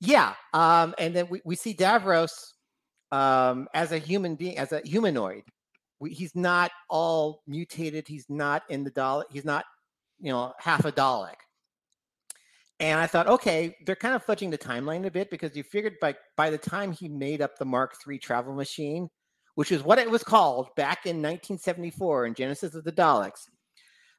Yeah, 0.00 0.34
um, 0.52 0.96
and 0.98 1.14
then 1.14 1.28
we, 1.30 1.40
we 1.44 1.54
see 1.54 1.74
Davros 1.74 2.54
um 3.12 3.68
as 3.74 3.92
a 3.92 3.98
human 3.98 4.34
being, 4.34 4.58
as 4.58 4.72
a 4.72 4.80
humanoid, 4.84 5.44
he's 6.10 6.34
not 6.34 6.70
all 6.88 7.42
mutated. 7.46 8.08
He's 8.08 8.26
not 8.28 8.62
in 8.68 8.84
the 8.84 8.90
Dalek. 8.90 9.24
He's 9.30 9.44
not, 9.44 9.64
you 10.20 10.32
know, 10.32 10.52
half 10.58 10.84
a 10.84 10.92
Dalek. 10.92 11.34
And 12.80 12.98
I 12.98 13.06
thought, 13.06 13.28
okay, 13.28 13.76
they're 13.86 13.94
kind 13.94 14.14
of 14.14 14.26
fudging 14.26 14.50
the 14.50 14.58
timeline 14.58 15.06
a 15.06 15.10
bit 15.10 15.30
because 15.30 15.56
you 15.56 15.62
figured 15.62 15.94
by 16.00 16.16
by 16.36 16.50
the 16.50 16.58
time 16.58 16.92
he 16.92 17.08
made 17.08 17.40
up 17.40 17.56
the 17.56 17.64
Mark 17.64 17.94
III 18.06 18.18
travel 18.18 18.54
machine, 18.54 19.08
which 19.54 19.70
is 19.70 19.82
what 19.82 19.98
it 19.98 20.10
was 20.10 20.24
called 20.24 20.68
back 20.76 21.06
in 21.06 21.16
1974 21.16 22.26
in 22.26 22.34
Genesis 22.34 22.74
of 22.74 22.82
the 22.82 22.90
Daleks, 22.90 23.48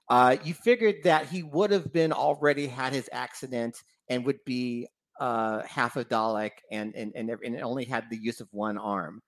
uh, 0.10 0.38
you 0.44 0.54
figured 0.54 0.96
that 1.04 1.28
he 1.28 1.44
would 1.44 1.72
have 1.72 1.92
been 1.92 2.14
already 2.14 2.68
had 2.68 2.94
his 2.94 3.10
accident 3.12 3.78
and 4.10 4.26
would 4.26 4.40
be 4.46 4.88
uh, 5.20 5.62
half 5.64 5.98
a 5.98 6.06
Dalek 6.06 6.52
and, 6.72 6.96
and 6.96 7.12
and 7.16 7.30
and 7.30 7.62
only 7.62 7.86
had 7.86 8.06
the 8.10 8.18
use 8.18 8.40
of 8.40 8.48
one 8.52 8.78
arm. 8.78 9.22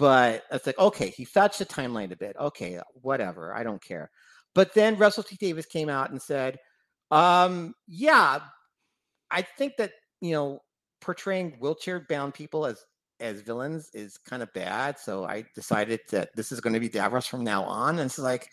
But 0.00 0.44
it's 0.50 0.64
like, 0.64 0.78
okay, 0.78 1.10
he 1.10 1.26
fudged 1.26 1.58
the 1.58 1.66
timeline 1.66 2.10
a 2.10 2.16
bit. 2.16 2.34
Okay, 2.40 2.80
whatever. 2.94 3.54
I 3.54 3.62
don't 3.62 3.84
care. 3.84 4.10
But 4.54 4.72
then 4.72 4.96
Russell 4.96 5.22
T. 5.22 5.36
Davies 5.36 5.66
came 5.66 5.90
out 5.90 6.10
and 6.10 6.22
said, 6.22 6.58
um, 7.10 7.74
yeah, 7.86 8.38
I 9.30 9.42
think 9.42 9.74
that, 9.76 9.92
you 10.22 10.32
know, 10.32 10.62
portraying 11.02 11.58
wheelchair 11.60 12.06
bound 12.08 12.32
people 12.32 12.64
as 12.64 12.82
as 13.20 13.42
villains 13.42 13.90
is 13.92 14.16
kind 14.16 14.42
of 14.42 14.50
bad. 14.54 14.98
So 14.98 15.26
I 15.26 15.44
decided 15.54 16.00
that 16.12 16.30
this 16.34 16.50
is 16.50 16.62
going 16.62 16.72
to 16.72 16.80
be 16.80 16.88
Davros 16.88 17.28
from 17.28 17.44
now 17.44 17.64
on. 17.64 17.98
And 17.98 18.06
it's 18.06 18.18
like, 18.18 18.48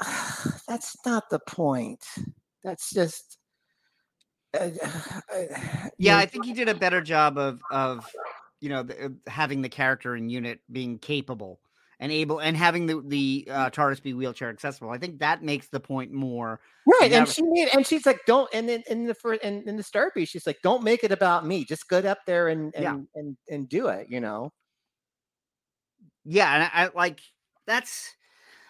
that's 0.66 0.96
not 1.06 1.30
the 1.30 1.38
point. 1.38 2.04
That's 2.64 2.92
just. 2.92 3.38
Uh, 4.58 4.70
uh, 5.32 5.42
yeah, 5.98 6.18
I 6.18 6.26
think 6.26 6.46
he 6.46 6.52
did 6.52 6.68
a 6.68 6.74
better 6.74 7.00
job 7.00 7.38
of 7.38 7.60
of 7.70 8.10
you 8.60 8.68
know, 8.68 8.82
the, 8.82 9.06
uh, 9.06 9.08
having 9.26 9.62
the 9.62 9.68
character 9.68 10.14
and 10.14 10.30
unit 10.30 10.60
being 10.70 10.98
capable 10.98 11.60
and 12.00 12.12
able 12.12 12.38
and 12.38 12.56
having 12.56 12.86
the 12.86 13.02
the 13.06 13.48
uh, 13.50 13.70
TARDIS 13.70 14.02
be 14.02 14.14
wheelchair 14.14 14.50
accessible. 14.50 14.90
I 14.90 14.98
think 14.98 15.18
that 15.18 15.42
makes 15.42 15.68
the 15.68 15.80
point 15.80 16.12
more 16.12 16.60
right. 16.86 17.12
And 17.12 17.28
she 17.28 17.42
made 17.42 17.68
and 17.74 17.86
she's 17.86 18.06
like, 18.06 18.20
don't. 18.26 18.48
And 18.52 18.68
then 18.68 18.82
in 18.88 19.06
the 19.06 19.14
first 19.14 19.42
and 19.42 19.66
in 19.68 19.76
the 19.76 19.82
Starbeast, 19.82 20.28
she's 20.28 20.46
like, 20.46 20.58
don't 20.62 20.84
make 20.84 21.02
it 21.04 21.12
about 21.12 21.46
me. 21.46 21.64
Just 21.64 21.88
get 21.88 22.04
up 22.04 22.18
there 22.26 22.48
and 22.48 22.74
and 22.74 22.82
yeah. 22.82 22.96
and, 23.14 23.36
and 23.48 23.68
do 23.68 23.88
it. 23.88 24.06
You 24.10 24.20
know. 24.20 24.52
Yeah, 26.24 26.54
and 26.54 26.62
I, 26.64 26.84
I 26.84 26.90
like 26.94 27.20
that's. 27.66 28.14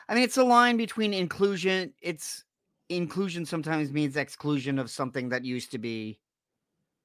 I 0.08 0.14
mean, 0.14 0.24
it's 0.24 0.38
a 0.38 0.44
line 0.44 0.78
between 0.78 1.12
inclusion. 1.12 1.92
It's 2.00 2.44
inclusion 2.88 3.44
sometimes 3.44 3.92
means 3.92 4.16
exclusion 4.16 4.78
of 4.78 4.90
something 4.90 5.28
that 5.28 5.44
used 5.44 5.70
to 5.72 5.78
be 5.78 6.18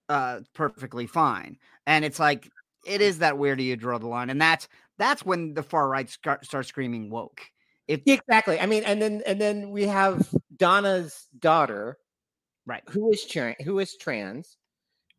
uh 0.09 0.39
perfectly 0.53 1.07
fine 1.07 1.57
and 1.87 2.03
it's 2.03 2.19
like 2.19 2.49
it 2.83 3.01
is 3.01 3.19
that 3.19 3.37
where 3.37 3.55
do 3.55 3.63
you 3.63 3.75
draw 3.75 3.97
the 3.97 4.07
line, 4.07 4.29
and 4.29 4.41
that's 4.41 4.67
that's 4.97 5.25
when 5.25 5.53
the 5.53 5.63
far 5.63 5.87
right 5.87 6.09
start, 6.09 6.45
start 6.45 6.65
screaming 6.65 7.09
woke. 7.09 7.41
If 7.87 8.01
exactly, 8.05 8.59
I 8.59 8.65
mean, 8.65 8.83
and 8.83 9.01
then 9.01 9.21
and 9.25 9.39
then 9.39 9.71
we 9.71 9.83
have 9.83 10.27
Donna's 10.55 11.27
daughter, 11.39 11.97
right, 12.65 12.83
who 12.89 13.11
is 13.11 13.25
trans, 13.25 13.57
who 13.63 13.79
is 13.79 13.97
trans, 13.97 14.57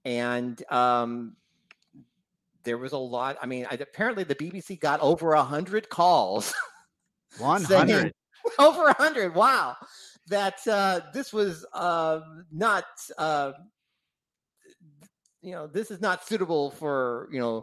and 0.05 0.62
um, 0.73 1.37
there 2.65 2.79
was 2.79 2.93
a 2.93 2.99
lot. 2.99 3.37
I 3.43 3.47
mean, 3.47 3.67
I, 3.71 3.75
apparently 3.75 4.25
the 4.25 4.35
BBC 4.35 4.81
got 4.81 5.01
over 5.01 5.33
a 5.33 5.45
hundred 5.45 5.89
calls. 5.89 6.55
One 7.39 7.65
hundred, 7.65 8.12
over 8.59 8.87
a 8.87 8.95
hundred. 8.95 9.35
Wow, 9.35 9.77
that 10.29 10.67
uh, 10.67 11.01
this 11.12 11.33
was 11.33 11.67
uh, 11.73 12.21
not. 12.53 12.85
Uh, 13.19 13.53
you 15.45 15.53
know, 15.53 15.66
this 15.66 15.90
is 15.90 16.01
not 16.01 16.26
suitable 16.26 16.70
for, 16.72 17.28
you 17.30 17.38
know, 17.38 17.62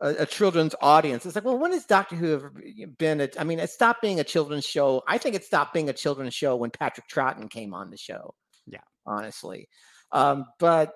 a, 0.00 0.08
a, 0.20 0.26
children's 0.26 0.74
audience. 0.82 1.24
It's 1.24 1.34
like, 1.34 1.44
well, 1.44 1.58
when 1.58 1.72
has 1.72 1.86
Doctor 1.86 2.16
Who 2.16 2.34
ever 2.34 2.52
been? 2.98 3.20
A, 3.20 3.28
I 3.38 3.44
mean, 3.44 3.58
it 3.58 3.70
stopped 3.70 4.02
being 4.02 4.20
a 4.20 4.24
children's 4.24 4.64
show. 4.64 5.02
I 5.08 5.18
think 5.18 5.34
it 5.34 5.44
stopped 5.44 5.72
being 5.72 5.88
a 5.88 5.94
children's 5.94 6.34
show 6.34 6.56
when 6.56 6.70
Patrick 6.70 7.08
Troughton 7.08 7.50
came 7.50 7.72
on 7.72 7.90
the 7.90 7.96
show. 7.96 8.34
Yeah, 8.66 8.80
honestly. 9.06 9.68
Um, 10.12 10.44
but 10.58 10.92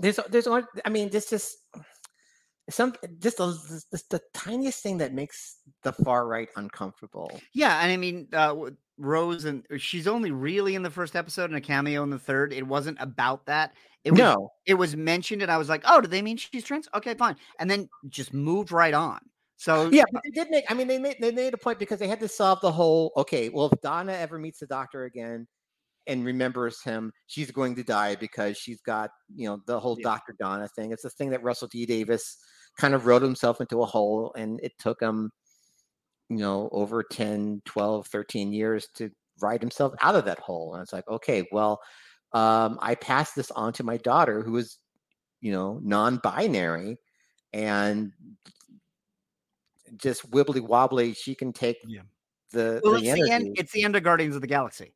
there's, 0.00 0.20
there's, 0.28 0.46
I 0.46 0.88
mean, 0.90 1.10
this 1.10 1.30
just 1.30 1.56
some 2.70 2.94
just 3.18 3.40
a, 3.40 3.54
just 3.90 4.10
the 4.10 4.20
tiniest 4.34 4.82
thing 4.82 4.98
that 4.98 5.14
makes 5.14 5.58
the 5.82 5.92
far 5.92 6.26
right 6.26 6.48
uncomfortable. 6.56 7.40
Yeah, 7.54 7.80
and 7.80 7.90
I 7.90 7.96
mean, 7.96 8.28
uh, 8.32 8.54
Rose 8.98 9.44
and 9.44 9.64
uh, 9.72 9.78
she's 9.78 10.06
only 10.06 10.30
really 10.30 10.74
in 10.74 10.82
the 10.82 10.90
first 10.90 11.16
episode 11.16 11.50
and 11.50 11.56
a 11.56 11.60
cameo 11.60 12.02
in 12.02 12.10
the 12.10 12.18
third. 12.18 12.52
It 12.52 12.66
wasn't 12.66 12.98
about 13.00 13.46
that. 13.46 13.74
It 14.04 14.12
was, 14.12 14.18
no, 14.18 14.52
it 14.66 14.74
was 14.74 14.96
mentioned, 14.96 15.42
and 15.42 15.50
I 15.50 15.58
was 15.58 15.68
like, 15.68 15.82
"Oh, 15.86 16.00
do 16.00 16.08
they 16.08 16.22
mean 16.22 16.36
she's 16.36 16.64
trans? 16.64 16.88
Okay, 16.94 17.14
fine." 17.14 17.36
And 17.58 17.70
then 17.70 17.88
just 18.08 18.32
moved 18.32 18.70
right 18.72 18.94
on. 18.94 19.18
So 19.56 19.90
yeah, 19.90 20.04
but 20.12 20.22
they 20.24 20.30
did 20.30 20.50
make. 20.50 20.64
I 20.70 20.74
mean, 20.74 20.86
they 20.86 20.98
made 20.98 21.16
they 21.20 21.32
made 21.32 21.52
a 21.52 21.58
point 21.58 21.80
because 21.80 21.98
they 21.98 22.06
had 22.06 22.20
to 22.20 22.28
solve 22.28 22.60
the 22.60 22.70
whole. 22.70 23.12
Okay, 23.16 23.48
well, 23.48 23.68
if 23.72 23.80
Donna 23.80 24.12
ever 24.12 24.38
meets 24.38 24.60
the 24.60 24.66
Doctor 24.66 25.04
again 25.04 25.48
and 26.06 26.24
remembers 26.24 26.80
him, 26.80 27.12
she's 27.26 27.50
going 27.50 27.74
to 27.74 27.82
die 27.82 28.14
because 28.14 28.56
she's 28.56 28.80
got 28.80 29.10
you 29.34 29.48
know 29.48 29.60
the 29.66 29.80
whole 29.80 29.96
yeah. 29.98 30.04
Doctor 30.04 30.36
Donna 30.38 30.68
thing. 30.68 30.92
It's 30.92 31.02
the 31.02 31.10
thing 31.10 31.30
that 31.30 31.42
Russell 31.42 31.68
T 31.68 31.86
Davies 31.86 32.36
kind 32.78 32.94
of 32.94 33.06
wrote 33.06 33.22
himself 33.22 33.60
into 33.60 33.82
a 33.82 33.86
hole, 33.86 34.32
and 34.36 34.60
it 34.62 34.72
took 34.78 35.02
him, 35.02 35.32
you 36.28 36.36
know, 36.36 36.68
over 36.72 37.02
10, 37.02 37.62
12, 37.64 38.06
13 38.06 38.52
years 38.52 38.88
to 38.94 39.10
ride 39.40 39.60
himself 39.60 39.94
out 40.02 40.14
of 40.14 40.24
that 40.24 40.38
hole. 40.38 40.74
And 40.74 40.82
it's 40.82 40.92
like, 40.92 41.08
okay, 41.08 41.46
well 41.52 41.80
um, 42.32 42.78
I 42.82 42.94
passed 42.94 43.34
this 43.36 43.50
on 43.50 43.72
to 43.74 43.84
my 43.84 43.96
daughter 43.96 44.42
who 44.42 44.56
is, 44.58 44.78
you 45.40 45.52
know, 45.52 45.80
non-binary 45.82 46.98
and 47.52 48.12
just 49.96 50.30
wibbly 50.30 50.60
wobbly. 50.60 51.14
She 51.14 51.34
can 51.34 51.52
take 51.52 51.78
yeah. 51.86 52.02
the, 52.52 52.80
well, 52.84 52.94
the 52.94 52.98
it's 52.98 53.08
energy. 53.08 53.22
The 53.22 53.32
end, 53.32 53.56
it's 53.58 53.72
the 53.72 53.84
end 53.84 53.96
of 53.96 54.02
Guardians 54.02 54.34
of 54.34 54.42
the 54.42 54.46
Galaxy. 54.46 54.94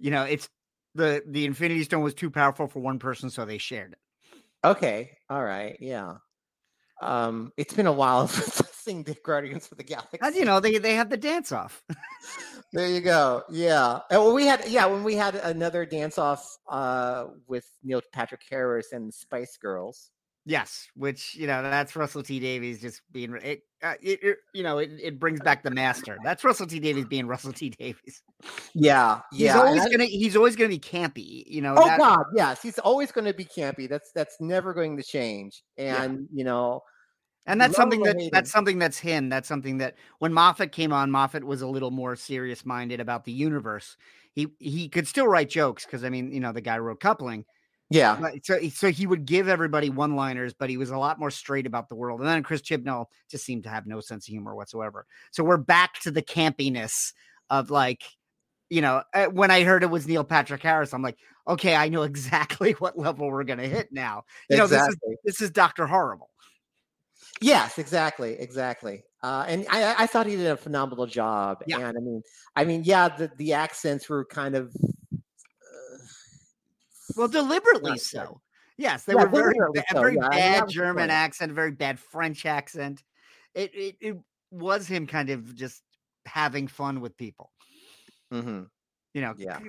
You 0.00 0.10
know, 0.10 0.24
it's 0.24 0.48
the 0.94 1.22
the 1.28 1.44
Infinity 1.44 1.84
Stone 1.84 2.02
was 2.02 2.14
too 2.14 2.30
powerful 2.30 2.66
for 2.66 2.80
one 2.80 2.98
person, 2.98 3.30
so 3.30 3.44
they 3.44 3.58
shared 3.58 3.92
it. 3.92 3.98
Okay, 4.64 5.12
all 5.30 5.44
right, 5.44 5.76
yeah. 5.80 6.14
Um, 7.00 7.52
it's 7.56 7.74
been 7.74 7.86
a 7.86 7.92
while 7.92 8.28
since 8.28 8.68
sing 8.88 9.02
the 9.02 9.14
Guardians 9.22 9.70
of 9.70 9.78
the 9.78 9.84
Galaxy. 9.84 10.18
As 10.22 10.34
you 10.36 10.44
know, 10.44 10.60
they 10.60 10.78
they 10.78 10.94
have 10.94 11.10
the 11.10 11.16
dance 11.16 11.52
off. 11.52 11.82
there 12.72 12.88
you 12.88 13.00
go. 13.00 13.42
Yeah. 13.50 14.00
And 14.10 14.20
well, 14.20 14.34
we 14.34 14.46
had 14.46 14.66
yeah 14.68 14.86
when 14.86 15.04
we 15.04 15.14
had 15.14 15.36
another 15.36 15.84
dance 15.84 16.18
off 16.18 16.58
uh, 16.68 17.26
with 17.46 17.66
Neil 17.82 18.00
Patrick 18.12 18.42
Harris 18.50 18.92
and 18.92 19.08
the 19.08 19.12
Spice 19.12 19.56
Girls. 19.56 20.10
Yes, 20.48 20.88
which 20.94 21.34
you 21.34 21.46
know 21.46 21.62
that's 21.62 21.94
Russell 21.94 22.22
T 22.22 22.40
Davies 22.40 22.80
just 22.80 23.02
being 23.12 23.34
it. 23.42 23.64
Uh, 23.82 23.94
it, 24.00 24.22
it 24.24 24.38
you 24.54 24.62
know 24.62 24.78
it, 24.78 24.90
it 24.98 25.20
brings 25.20 25.40
back 25.40 25.62
the 25.62 25.70
master. 25.70 26.16
That's 26.24 26.42
Russell 26.42 26.66
T 26.66 26.80
Davies 26.80 27.04
being 27.04 27.26
Russell 27.26 27.52
T 27.52 27.68
Davies. 27.68 28.22
Yeah, 28.72 29.20
He's 29.30 29.40
yeah. 29.40 29.58
always 29.58 29.84
gonna 29.88 30.06
he's 30.06 30.36
always 30.36 30.56
gonna 30.56 30.70
be 30.70 30.78
campy. 30.78 31.44
You 31.46 31.60
know. 31.60 31.74
Oh 31.76 31.84
that- 31.84 31.98
God, 31.98 32.24
yes, 32.34 32.62
he's 32.62 32.78
always 32.78 33.12
going 33.12 33.26
to 33.26 33.34
be 33.34 33.44
campy. 33.44 33.86
That's 33.88 34.10
that's 34.12 34.40
never 34.40 34.72
going 34.72 34.96
to 34.96 35.02
change. 35.02 35.62
Yeah. 35.76 36.02
And 36.02 36.26
you 36.32 36.44
know, 36.44 36.82
And 37.46 37.60
that's 37.60 37.76
something 37.76 38.02
that 38.04 38.16
that's 38.32 38.50
something 38.50 38.78
that's 38.78 38.98
him. 38.98 39.28
That's 39.28 39.48
something 39.48 39.78
that 39.78 39.96
when 40.18 40.32
Moffat 40.32 40.72
came 40.72 40.92
on, 40.92 41.10
Moffat 41.10 41.44
was 41.44 41.60
a 41.60 41.66
little 41.66 41.90
more 41.90 42.16
serious 42.16 42.64
minded 42.64 43.00
about 43.00 43.24
the 43.24 43.32
universe. 43.32 43.96
He 44.32 44.48
he 44.58 44.88
could 44.88 45.06
still 45.06 45.28
write 45.28 45.50
jokes 45.50 45.84
because 45.84 46.04
I 46.04 46.08
mean, 46.08 46.32
you 46.32 46.40
know, 46.40 46.52
the 46.52 46.60
guy 46.60 46.78
wrote 46.78 47.00
coupling. 47.00 47.44
Yeah, 47.90 48.18
But 48.20 48.44
so 48.44 48.60
so 48.68 48.90
he 48.90 49.06
would 49.06 49.24
give 49.24 49.48
everybody 49.48 49.88
one 49.88 50.14
liners, 50.14 50.52
but 50.52 50.68
he 50.68 50.76
was 50.76 50.90
a 50.90 50.98
lot 50.98 51.18
more 51.18 51.30
straight 51.30 51.66
about 51.66 51.88
the 51.88 51.94
world. 51.94 52.20
And 52.20 52.28
then 52.28 52.42
Chris 52.42 52.60
Chibnall 52.60 53.06
just 53.30 53.44
seemed 53.44 53.62
to 53.64 53.70
have 53.70 53.86
no 53.86 54.00
sense 54.00 54.28
of 54.28 54.32
humor 54.32 54.54
whatsoever. 54.54 55.06
So 55.30 55.42
we're 55.42 55.56
back 55.56 55.98
to 56.00 56.10
the 56.10 56.22
campiness 56.22 57.12
of 57.48 57.70
like, 57.70 58.02
you 58.68 58.82
know, 58.82 59.02
uh, 59.14 59.26
when 59.26 59.50
I 59.50 59.62
heard 59.62 59.82
it 59.82 59.90
was 59.90 60.06
Neil 60.06 60.24
Patrick 60.24 60.62
Harris, 60.62 60.92
I'm 60.92 61.00
like, 61.00 61.16
okay, 61.46 61.74
I 61.74 61.88
know 61.88 62.02
exactly 62.04 62.72
what 62.72 62.98
level 62.98 63.30
we're 63.30 63.44
gonna 63.44 63.66
hit 63.66 63.88
now. 63.90 64.24
You 64.50 64.58
know, 64.58 64.66
this 64.66 64.86
is 64.86 64.96
this 65.24 65.40
is 65.40 65.50
Doctor 65.50 65.86
Horrible. 65.86 66.28
Yes, 67.40 67.78
exactly, 67.78 68.32
exactly. 68.38 69.04
Uh, 69.22 69.44
and 69.48 69.66
I, 69.70 70.02
I 70.02 70.06
thought 70.06 70.26
he 70.26 70.36
did 70.36 70.46
a 70.46 70.56
phenomenal 70.56 71.06
job. 71.06 71.62
Yeah. 71.66 71.78
And 71.78 71.96
I 71.96 72.00
mean, 72.00 72.22
I 72.56 72.64
mean, 72.64 72.82
yeah, 72.84 73.08
the, 73.08 73.30
the 73.36 73.52
accents 73.54 74.08
were 74.08 74.24
kind 74.24 74.54
of. 74.54 74.74
Well, 77.18 77.28
deliberately 77.28 77.90
Not 77.90 78.00
so. 78.00 78.40
Yes, 78.76 79.04
they 79.04 79.14
Yeah, 79.14 79.24
were 79.24 79.28
very 79.28 79.54
ba- 79.74 79.84
so, 79.90 80.00
very 80.00 80.16
yeah, 80.16 80.28
I 80.28 80.34
mean, 80.34 80.44
that 80.46 80.66
bad 80.66 80.68
German 80.68 81.10
accent, 81.10 81.52
very 81.52 81.72
bad 81.72 81.98
French 81.98 82.46
accent. 82.46 83.02
It, 83.54 83.74
it 83.74 83.96
it 84.00 84.16
was 84.50 84.86
him 84.86 85.06
kind 85.06 85.30
of 85.30 85.54
just 85.54 85.82
having 86.26 86.68
fun 86.68 87.00
with 87.00 87.16
people. 87.16 87.50
mhm. 88.30 88.70
You 89.14 89.22
know, 89.22 89.34
Yeah. 89.36 89.60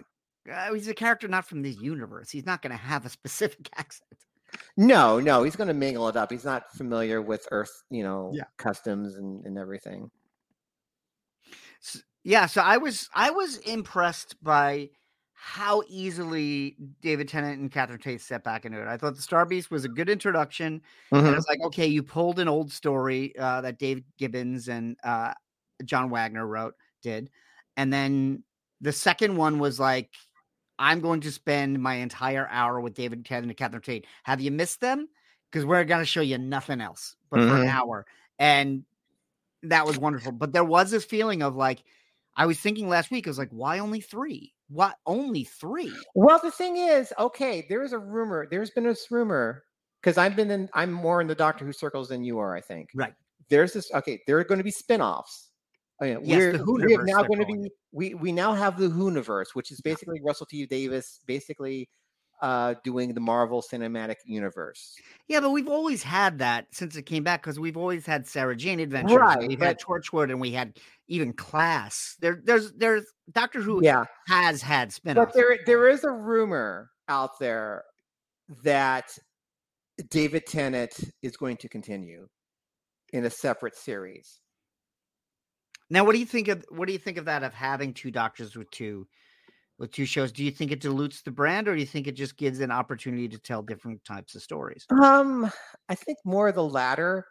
uh, 0.52 0.74
he's 0.74 0.88
a 0.88 0.93
character 0.93 1.28
not 1.28 1.47
from 1.47 1.62
this 1.62 1.78
universe. 1.80 2.30
He's 2.30 2.45
not 2.45 2.62
going 2.62 2.72
to 2.72 2.78
have 2.78 3.06
a 3.06 3.10
specific 3.10 3.70
accent. 3.76 4.26
No, 4.78 5.20
no, 5.20 5.43
he's 5.43 5.56
going 5.56 5.68
to 5.68 5.74
mingle 5.74 6.08
it 6.08 6.16
up. 6.16 6.32
He's 6.32 6.45
not 6.45 6.72
familiar 6.72 7.22
with 7.22 7.47
Earth, 7.52 7.84
you 7.89 8.04
know, 8.04 8.34
Yeah. 8.34 8.45
customs 8.58 9.16
and, 9.16 9.45
and 9.45 9.58
everything. 9.58 10.10
S- 11.84 12.04
yeah, 12.24 12.45
so 12.45 12.62
I 12.62 12.78
was 12.78 13.10
I 13.14 13.32
was 13.32 13.58
impressed 13.60 14.41
by 14.43 14.89
how 15.42 15.82
easily 15.88 16.76
David 17.02 17.30
Tennant 17.30 17.62
and 17.62 17.72
Catherine 17.72 18.00
Tate 18.00 18.20
stepped 18.20 18.44
back 18.44 18.66
into 18.66 18.82
it. 18.82 18.88
I 18.90 18.98
thought 18.98 19.16
the 19.16 19.22
Star 19.22 19.46
Beast 19.46 19.72
was 19.72 19.86
a 19.86 19.90
good 19.90 20.10
introduction. 20.10 20.82
And 21.12 21.28
Mhm. 21.28 21.38
it's 21.38 21.48
like, 21.48 21.62
okay, 21.62 21.88
you 21.88 22.04
pulled 22.04 22.40
an 22.40 22.50
old 22.50 22.74
story 22.74 23.34
uh, 23.38 23.62
that 23.62 23.80
Dave 23.80 24.04
Gibbons 24.18 24.68
and 24.68 24.98
uh, 25.02 25.34
John 25.86 26.10
Wagner 26.10 26.46
wrote, 26.46 26.76
did. 27.02 27.30
And 27.78 27.92
then 27.92 28.44
the 28.82 28.92
second 28.92 29.38
one 29.38 29.60
was 29.60 29.80
like, 29.80 30.14
I'm 30.78 31.00
going 31.00 31.22
to 31.22 31.32
spend 31.32 31.82
my 31.82 31.96
entire 31.96 32.48
hour 32.50 32.82
with 32.82 32.94
David 32.94 33.26
Tennant 33.26 33.48
and 33.50 33.58
Catherine 33.58 33.82
Tate. 33.82 34.08
Have 34.24 34.42
you 34.42 34.52
missed 34.52 34.82
them? 34.82 35.08
Because 35.50 35.66
we're 35.66 35.86
going 35.86 36.02
to 36.02 36.06
show 36.06 36.22
you 36.22 36.38
nothing 36.38 36.82
else 36.82 37.16
but 37.30 37.40
for 37.48 37.56
an 37.56 37.64
Mhm. 37.64 37.74
hour. 37.74 38.06
And 38.40 38.84
that 39.64 39.86
was 39.86 39.98
wonderful. 39.98 40.34
But 40.34 40.52
there 40.52 40.66
was 40.66 40.92
this 40.92 41.06
feeling 41.06 41.42
of 41.44 41.56
like, 41.56 41.84
I 42.36 42.46
was 42.46 42.60
thinking 42.60 42.90
last 42.90 43.10
week, 43.10 43.26
I 43.26 43.30
was 43.30 43.38
like, 43.40 43.52
why 43.52 43.80
only 43.80 44.02
three? 44.02 44.54
What 44.70 44.95
only 45.05 45.43
three? 45.43 45.93
Well, 46.13 46.39
the 46.41 46.51
thing 46.51 46.78
is, 46.78 47.11
okay, 47.17 47.65
there 47.70 47.84
is 47.84 47.91
a 47.91 47.97
rumor. 47.97 48.47
There's 48.49 48.70
been 48.70 48.84
this 48.84 49.09
rumor 49.09 49.63
because 50.01 50.17
I've 50.17 50.36
been 50.36 50.51
in. 50.51 50.70
I'm 50.74 50.91
more 50.91 51.22
in 51.22 51.28
the 51.28 51.36
Doctor 51.36 51.65
Who 51.65 51.74
circles 51.74 52.09
than 52.09 52.24
you 52.24 52.38
are. 52.39 52.55
I 52.55 52.61
think. 52.61 52.89
Right. 52.93 53.13
There's 53.49 53.74
this. 53.74 53.91
Okay, 53.93 54.22
there 54.28 54.38
are 54.38 54.43
going 54.43 54.59
to 54.59 54.63
be 54.63 54.72
spin-offs. 54.72 55.49
Oh, 56.01 56.05
yeah, 56.05 56.17
Yes, 56.22 56.38
we're, 56.38 56.57
the 56.57 56.86
we 56.86 56.91
have 56.93 57.05
now 57.05 57.24
going 57.24 57.39
to 57.39 57.45
be. 57.45 57.72
We 57.91 58.13
we 58.13 58.32
now 58.32 58.53
have 58.53 58.78
the 58.78 58.88
Whoniverse, 58.88 59.53
which 59.53 59.72
is 59.72 59.82
basically 59.82 60.22
Russell 60.24 60.45
T 60.45 60.65
Davies, 60.65 61.20
basically 61.26 61.89
uh 62.42 62.76
doing 62.84 63.14
the 63.14 63.20
Marvel 63.20 63.62
Cinematic 63.62 64.16
Universe. 64.26 64.96
Yeah, 65.28 65.40
but 65.42 65.52
we've 65.52 65.68
always 65.68 66.02
had 66.04 66.40
that 66.40 66.68
since 66.72 66.96
it 66.96 67.04
came 67.04 67.24
back 67.24 67.42
because 67.44 67.60
we've 67.60 67.78
always 67.78 68.06
had 68.06 68.26
Sarah 68.28 68.56
Jane 68.56 68.80
adventures. 68.80 69.18
Right, 69.18 69.48
We've 69.48 69.60
had 69.60 69.80
Torchwood 69.80 70.30
and 70.32 70.40
we 70.40 70.52
had 70.52 70.78
even 71.08 71.34
Class. 71.34 72.16
There, 72.20 72.42
there's, 72.44 72.72
there's 72.74 73.06
Doctor 73.32 73.62
Who 73.62 73.84
Yeah, 73.84 74.06
has 74.28 74.62
had 74.62 74.92
spin-offs. 74.94 75.34
but 75.34 75.34
there 75.36 75.58
there 75.66 75.88
is 75.90 76.04
a 76.04 76.12
rumor 76.12 76.92
out 77.08 77.40
there 77.40 77.84
that 78.64 79.18
David 80.10 80.46
Tennant 80.46 80.94
is 81.22 81.36
going 81.36 81.58
to 81.58 81.68
continue 81.70 82.28
in 83.12 83.26
a 83.26 83.30
separate 83.30 83.76
series. 83.76 84.40
now, 85.90 86.04
what 86.06 86.14
do 86.14 86.20
you 86.20 86.26
think 86.26 86.48
of 86.48 86.64
what 86.70 86.86
do 86.88 86.94
you 86.94 87.00
think 87.00 87.18
of 87.18 87.26
that 87.26 87.44
of 87.44 87.54
having 87.54 87.94
two 87.94 88.12
doctors 88.12 88.56
with 88.56 88.70
two 88.72 89.08
with 89.80 89.92
two 89.92 90.06
shows? 90.06 90.32
Do 90.32 90.44
you 90.44 90.52
think 90.52 90.72
it 90.72 90.82
dilutes 90.82 91.22
the 91.22 91.32
brand, 91.32 91.68
or 91.68 91.74
do 91.74 91.80
you 91.80 91.88
think 91.88 92.06
it 92.08 92.12
just 92.12 92.38
gives 92.38 92.60
an 92.60 92.70
opportunity 92.72 93.28
to 93.30 93.40
tell 93.40 93.64
different 93.64 94.04
types 94.06 94.36
of 94.36 94.44
stories? 94.44 94.86
Um, 95.02 95.50
I 95.88 95.96
think 95.96 96.20
more 96.24 96.52
the 96.52 96.64
latter. 96.64 97.26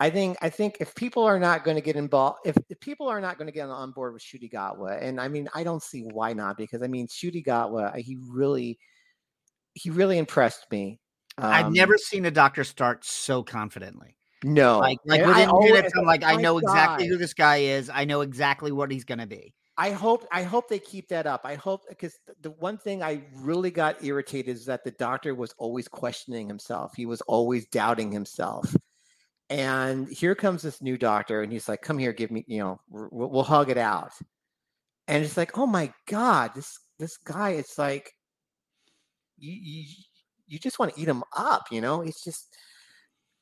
I 0.00 0.10
think 0.10 0.36
I 0.40 0.48
think 0.48 0.76
if 0.78 0.94
people 0.94 1.24
are 1.24 1.40
not 1.40 1.64
going 1.64 1.76
to 1.76 1.80
get 1.80 1.96
involved, 1.96 2.38
if, 2.44 2.56
if 2.68 2.78
people 2.78 3.08
are 3.08 3.20
not 3.20 3.36
going 3.36 3.48
to 3.48 3.52
get 3.52 3.68
on 3.68 3.90
board 3.90 4.12
with 4.12 4.22
Ncuti 4.22 4.48
Gatwa, 4.52 5.02
and 5.02 5.20
I 5.20 5.26
mean, 5.26 5.48
I 5.54 5.64
don't 5.64 5.82
see 5.82 6.02
why 6.02 6.34
not, 6.34 6.56
because 6.56 6.82
I 6.82 6.86
mean, 6.86 7.08
Ncuti 7.08 7.44
Gatwa, 7.44 7.96
he 7.96 8.16
really, 8.28 8.78
he 9.74 9.90
really 9.90 10.18
impressed 10.18 10.66
me. 10.70 11.00
I've 11.36 11.66
Um, 11.66 11.72
never 11.72 11.98
seen 11.98 12.26
a 12.26 12.30
doctor 12.30 12.62
start 12.62 13.04
so 13.04 13.42
confidently. 13.42 14.16
no, 14.44 14.78
Like, 14.78 14.98
like 15.04 15.22
I 15.22 15.46
always- 15.46 15.92
I'm 15.96 16.04
like, 16.04 16.22
I 16.22 16.36
know 16.36 16.58
exactly 16.58 17.06
God. 17.06 17.12
who 17.12 17.18
this 17.18 17.34
guy 17.34 17.56
is. 17.56 17.90
I 17.92 18.04
know 18.04 18.20
exactly 18.20 18.70
what 18.70 18.92
he's 18.92 19.04
gonna 19.04 19.26
be. 19.26 19.52
I 19.78 19.92
hope 19.92 20.26
I 20.32 20.42
hope 20.42 20.68
they 20.68 20.80
keep 20.80 21.08
that 21.08 21.26
up. 21.26 21.42
I 21.44 21.54
hope 21.54 21.82
because 21.88 22.18
the 22.42 22.50
one 22.52 22.78
thing 22.78 23.02
I 23.02 23.22
really 23.36 23.70
got 23.70 24.02
irritated 24.04 24.56
is 24.56 24.66
that 24.66 24.84
the 24.84 24.90
doctor 24.92 25.34
was 25.36 25.54
always 25.58 25.86
questioning 25.88 26.48
himself. 26.48 26.94
He 26.96 27.06
was 27.06 27.20
always 27.22 27.66
doubting 27.68 28.10
himself. 28.12 28.74
And 29.50 30.08
here 30.10 30.34
comes 30.34 30.62
this 30.62 30.82
new 30.82 30.98
doctor, 30.98 31.42
and 31.42 31.52
he's 31.52 31.68
like, 31.68 31.82
"Come 31.82 31.98
here, 31.98 32.12
give 32.12 32.30
me, 32.30 32.44
you 32.48 32.58
know, 32.60 32.80
we'll, 32.90 33.30
we'll- 33.30 33.42
hug 33.44 33.70
it 33.70 33.78
out." 33.78 34.12
And 35.08 35.24
it's 35.24 35.36
like, 35.36 35.58
"Oh 35.58 35.66
my 35.66 35.92
god, 36.06 36.52
this 36.54 36.78
this 36.98 37.16
guy, 37.18 37.50
it's 37.52 37.78
like, 37.78 38.12
you 39.38 39.52
you, 39.52 39.84
you 40.46 40.58
just 40.58 40.78
want 40.78 40.94
to 40.94 41.00
eat 41.00 41.08
him 41.08 41.22
up, 41.36 41.66
you 41.70 41.80
know? 41.80 42.02
It's 42.02 42.22
just, 42.24 42.56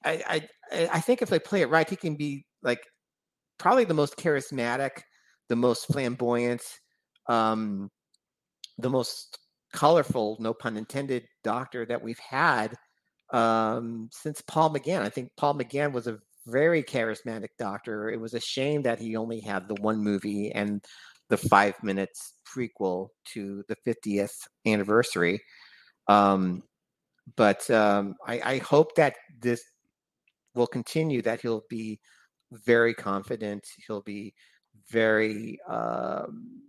I 0.05 0.49
I 0.72 0.89
I 0.93 1.01
think 1.01 1.22
if 1.22 1.30
they 1.30 1.39
play 1.39 1.62
it 1.62 1.70
right, 1.70 1.89
he 1.89 1.97
can 1.97 2.16
be 2.16 2.47
like 2.62 2.87
probably 3.59 3.84
the 3.84 3.95
most 3.95 4.16
charismatic, 4.16 5.03
the 5.49 5.57
most 5.57 5.87
flamboyant, 5.87 6.63
um, 7.29 7.91
the 8.79 8.91
most 8.91 9.39
colorful, 9.73 10.37
no 10.41 10.55
pun 10.55 10.77
intended, 10.77 11.27
doctor 11.45 11.85
that 11.87 12.03
we've 12.03 12.19
had 12.19 12.77
um, 13.33 14.09
since 14.13 14.41
Paul 14.43 14.73
McGann. 14.73 15.03
I 15.03 15.09
think 15.09 15.31
Paul 15.37 15.55
McGann 15.55 15.93
was 15.93 16.07
a 16.07 16.19
very 16.47 16.83
charismatic 16.83 17.51
doctor. 17.59 18.11
It 18.11 18.21
was 18.21 18.35
a 18.35 18.41
shame 18.41 18.83
that 18.83 18.99
he 18.99 19.17
only 19.17 19.41
had 19.41 19.69
the 19.69 19.75
one 19.77 19.99
movie 19.99 20.53
and 20.53 20.85
the 21.29 21.37
five 21.37 21.75
minutes 21.83 22.35
prequel 22.47 23.09
to 23.33 23.65
the 23.69 23.77
50th 23.87 24.47
anniversary. 24.65 25.41
Um, 26.09 26.63
but 27.35 27.69
um, 27.71 28.15
I, 28.27 28.41
I 28.41 28.59
hope 28.59 28.95
that 28.95 29.17
this 29.41 29.63
will 30.55 30.69
continue, 30.69 31.21
that 31.23 31.41
he'll 31.41 31.65
be 31.69 31.99
very 32.53 32.95
confident. 32.95 33.67
He'll 33.87 34.03
be 34.03 34.35
very 34.89 35.59
um, 35.68 36.62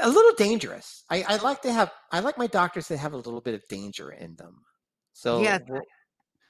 a 0.00 0.08
little 0.08 0.32
dangerous. 0.34 1.04
I, 1.10 1.22
I 1.22 1.36
like 1.36 1.62
to 1.62 1.72
have 1.72 1.92
I 2.10 2.20
like 2.20 2.38
my 2.38 2.46
doctors 2.46 2.88
to 2.88 2.96
have 2.96 3.12
a 3.12 3.16
little 3.16 3.40
bit 3.40 3.54
of 3.54 3.66
danger 3.68 4.10
in 4.10 4.36
them. 4.36 4.64
So 5.12 5.44
Yeah, 5.44 5.58
we'll, 5.66 5.82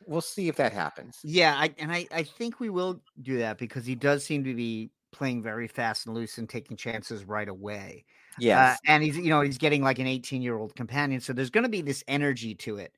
we'll 0.06 0.20
see 0.22 0.48
if 0.48 0.56
that 0.56 0.72
happens. 0.72 1.18
Yeah, 1.22 1.54
I, 1.56 1.74
and 1.78 1.92
I, 1.92 2.06
I 2.10 2.22
think 2.24 2.58
we 2.58 2.68
will 2.70 3.02
do 3.20 3.38
that 3.38 3.58
because 3.58 3.86
he 3.86 3.94
does 3.94 4.24
seem 4.24 4.42
to 4.44 4.54
be 4.54 4.92
playing 5.12 5.42
very 5.42 5.68
fast 5.68 6.06
and 6.06 6.14
loose 6.14 6.38
and 6.38 6.48
taking 6.48 6.76
chances 6.76 7.24
right 7.24 7.48
away. 7.48 8.04
Uh, 8.50 8.76
and 8.86 9.02
he's 9.02 9.16
you 9.16 9.28
know 9.30 9.40
he's 9.40 9.58
getting 9.58 9.82
like 9.82 9.98
an 9.98 10.06
18 10.06 10.42
year 10.42 10.56
old 10.58 10.74
companion, 10.74 11.20
so 11.20 11.32
there's 11.32 11.50
going 11.50 11.62
to 11.64 11.70
be 11.70 11.80
this 11.82 12.02
energy 12.08 12.54
to 12.56 12.76
it. 12.78 12.96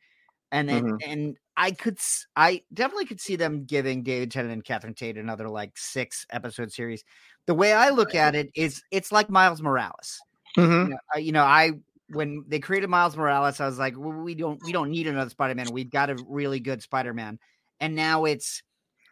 And 0.52 0.68
then 0.68 0.92
Mhm. 0.92 1.04
and 1.06 1.38
I 1.57 1.70
could 1.70 1.98
I 2.36 2.62
definitely 2.72 3.07
could 3.07 3.20
see 3.20 3.36
them 3.36 3.64
giving 3.64 4.02
David 4.02 4.30
Tennant 4.32 4.52
and 4.52 4.64
Catherine 4.64 4.94
Tate 4.94 5.16
another 5.16 5.48
like 5.48 5.72
six 5.76 6.26
episode 6.30 6.72
series. 6.72 7.05
The 7.46 7.55
way 7.55 7.72
I 7.72 7.90
look 7.90 8.14
at 8.14 8.34
it 8.34 8.50
is 8.55 8.82
it's 8.90 9.12
like 9.12 9.30
Miles 9.30 9.62
Morales. 9.62 10.20
Mhm. 10.57 10.84
You 10.84 10.88
know, 10.90 10.98
I- 11.14 11.18
you 11.18 11.32
know, 11.32 11.44
I 11.44 11.72
when 12.11 12.44
they 12.48 12.59
created 12.61 12.90
Miles 12.90 13.16
Morales, 13.16 13.61
I 13.61 13.66
was 13.66 13.78
like, 13.78 13.94
well, 13.96 14.12
we 14.12 14.34
don't 14.34 14.62
we 14.64 14.72
don't 14.72 14.90
need 14.90 15.07
another 15.07 15.30
Spider 15.30 15.55
Man. 15.55 15.72
We've 15.72 15.90
got 15.90 16.11
a 16.11 16.16
really 16.28 16.61
good 16.61 16.82
Spider 16.82 17.14
Man, 17.14 17.38
and 17.80 17.94
now 17.94 18.24
it's 18.24 18.62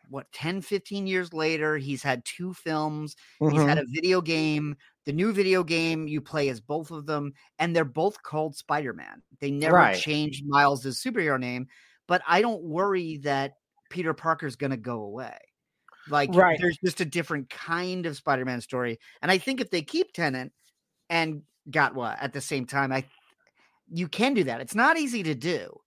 what 0.09 0.30
10 0.32 0.61
15 0.61 1.07
years 1.07 1.32
later 1.32 1.78
he's 1.78 2.03
had 2.03 2.24
two 2.24 2.53
films 2.53 3.16
he's 3.51 3.62
had 3.62 3.78
Mhm. 3.78 3.82
a 3.82 3.86
video 3.88 4.20
game 4.20 4.76
the 5.07 5.12
new 5.12 5.32
video 5.32 5.62
game 5.64 6.07
you 6.09 6.20
play 6.20 6.49
as 6.51 6.61
both 6.61 6.90
of 6.90 7.07
them 7.07 7.32
and 7.59 7.74
they're 7.74 7.84
both 7.84 8.22
called 8.22 8.55
spider-man 8.57 9.22
they 9.40 9.51
never 9.51 9.76
Right. 9.76 9.99
changed 9.99 10.45
miles' 10.47 10.84
superhero 10.84 11.38
name 11.40 11.66
but 12.09 12.22
i 12.26 12.40
don't 12.40 12.62
worry 12.62 13.18
that 13.18 13.55
peter 13.90 14.14
parker's 14.14 14.57
going 14.57 14.70
to 14.70 14.76
go 14.76 15.03
away 15.03 15.36
like 16.09 16.34
Right. 16.34 16.59
there's 16.61 16.78
just 16.84 17.00
a 17.00 17.05
different 17.05 17.48
kind 17.48 18.07
of 18.07 18.16
spider-man 18.16 18.61
story 18.61 18.98
and 19.20 19.30
i 19.30 19.38
think 19.38 19.61
if 19.61 19.70
they 19.70 19.82
keep 19.82 20.12
Tennant 20.12 20.53
and 21.09 21.42
Gatwa 21.70 22.16
at 22.20 22.32
the 22.32 22.40
same 22.40 22.66
time 22.66 22.92
i 22.92 23.05
you 23.92 24.09
can 24.09 24.34
do 24.34 24.44
that 24.44 24.61
it's 24.61 24.74
not 24.74 24.98
easy 24.98 25.22
to 25.22 25.34
do 25.34 25.78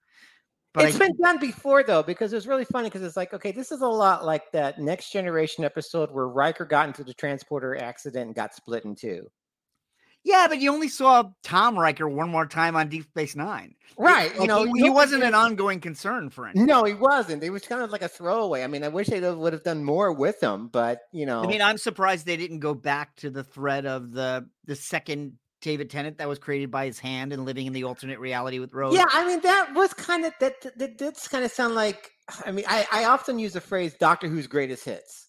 but 0.76 0.84
it's 0.84 0.97
I, 0.97 1.07
been 1.07 1.16
done 1.16 1.39
before 1.39 1.84
though, 1.84 2.03
because 2.03 2.34
it 2.34 2.36
was 2.36 2.47
really 2.47 2.66
funny 2.66 2.89
because 2.89 3.01
it's 3.01 3.16
like, 3.16 3.34
okay, 3.34 3.53
this 3.53 3.72
is 3.72 3.82
a 3.82 3.88
lot 3.88 4.26
like 4.26 4.51
that 4.51 4.78
next 4.78 5.09
generation 5.09 5.63
episode 5.63 6.11
where 6.11 6.28
Riker 6.28 6.66
got 6.66 6.88
into 6.88 7.05
the 7.05 7.13
transporter 7.13 7.78
accident 7.78 8.26
and 8.26 8.36
got 8.36 8.53
split 8.53 8.84
in 8.84 8.93
two. 8.93 9.26
Yeah 10.26 10.48
but 10.50 10.60
you 10.60 10.74
only 10.74 10.90
saw 10.90 11.24
tom 11.44 11.80
Riker 11.80 12.10
one 12.10 12.30
more 12.30 12.46
time 12.46 12.76
on 12.76 12.90
deep 12.90 13.04
space 13.04 13.36
nine 13.36 13.76
Right. 13.98 14.32
Like, 14.32 14.42
you 14.42 14.48
know, 14.48 14.66
he, 14.66 14.84
he 14.84 14.90
wasn't 14.90 15.24
an 15.24 15.34
ongoing 15.34 15.80
concern 15.80 16.30
for 16.30 16.48
anything. 16.48 16.66
No, 16.66 16.84
he 16.84 16.94
wasn't. 16.94 17.44
It 17.44 17.50
was 17.50 17.64
kind 17.64 17.82
of 17.82 17.92
like 17.92 18.02
a 18.02 18.08
throwaway. 18.08 18.64
I 18.64 18.68
mean, 18.68 18.84
I 18.84 18.90
wish 18.90 19.08
they 19.08 19.22
would 19.22 19.54
have 19.54 19.64
done 19.64 19.84
more 19.84 20.12
with 20.12 20.42
him, 20.42 20.68
but 20.68 21.02
you 21.14 21.26
know, 21.26 21.42
I 21.42 21.48
mean, 21.48 21.62
I'm 21.62 21.78
surprised 21.78 22.26
they 22.26 22.38
didn't 22.38 22.60
go 22.60 22.74
back 22.74 23.16
to 23.18 23.30
the 23.30 23.44
thread 23.44 23.86
of 23.86 24.12
the 24.12 24.50
the 24.66 24.76
second 24.76 25.34
David 25.62 25.90
Tennant 25.90 26.18
that 26.18 26.28
was 26.28 26.40
created 26.40 26.72
by 26.72 26.86
his 26.86 27.00
hand 27.00 27.32
and 27.32 27.46
living 27.46 27.68
in 27.68 27.74
the 27.74 27.86
alternate 27.86 28.20
reality 28.20 28.60
with 28.60 28.74
Rose. 28.74 28.94
yeah, 28.94 29.06
I 29.12 29.26
mean, 29.26 29.40
that 29.42 29.74
was 29.74 29.94
kind 29.94 30.26
of 30.26 30.34
that. 30.40 30.62
That, 30.62 30.78
that 30.78 30.98
did 30.98 31.16
kind 31.30 31.46
of 31.46 31.52
sound 31.52 31.76
like. 31.76 32.12
I 32.46 32.52
mean, 32.52 32.66
I, 32.68 32.86
I 32.92 33.06
often 33.06 33.40
use 33.40 33.54
the 33.54 33.62
phrase 33.62 33.96
"Doctor 33.98 34.28
Who's 34.28 34.48
greatest 34.48 34.84
hits." 34.84 35.28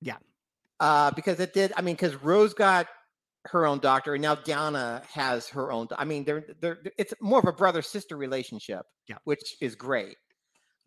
Yeah. 0.00 0.16
uh, 0.80 1.10
because 1.10 1.40
it 1.40 1.52
did. 1.52 1.72
I 1.76 1.82
mean, 1.82 1.94
because 1.94 2.14
Rose 2.16 2.54
got 2.54 2.86
her 3.50 3.66
own 3.66 3.78
doctor, 3.80 4.14
and 4.14 4.22
now 4.22 4.34
Donna 4.34 5.02
has 5.12 5.48
her 5.48 5.72
own. 5.72 5.88
I 5.96 6.04
mean, 6.04 6.24
they're 6.24 6.44
they're 6.60 6.78
it's 6.96 7.14
more 7.20 7.38
of 7.38 7.46
a 7.46 7.52
brother 7.52 7.82
sister 7.82 8.16
relationship. 8.16 8.84
Yeah. 9.08 9.16
which 9.24 9.56
is 9.60 9.74
great. 9.74 10.16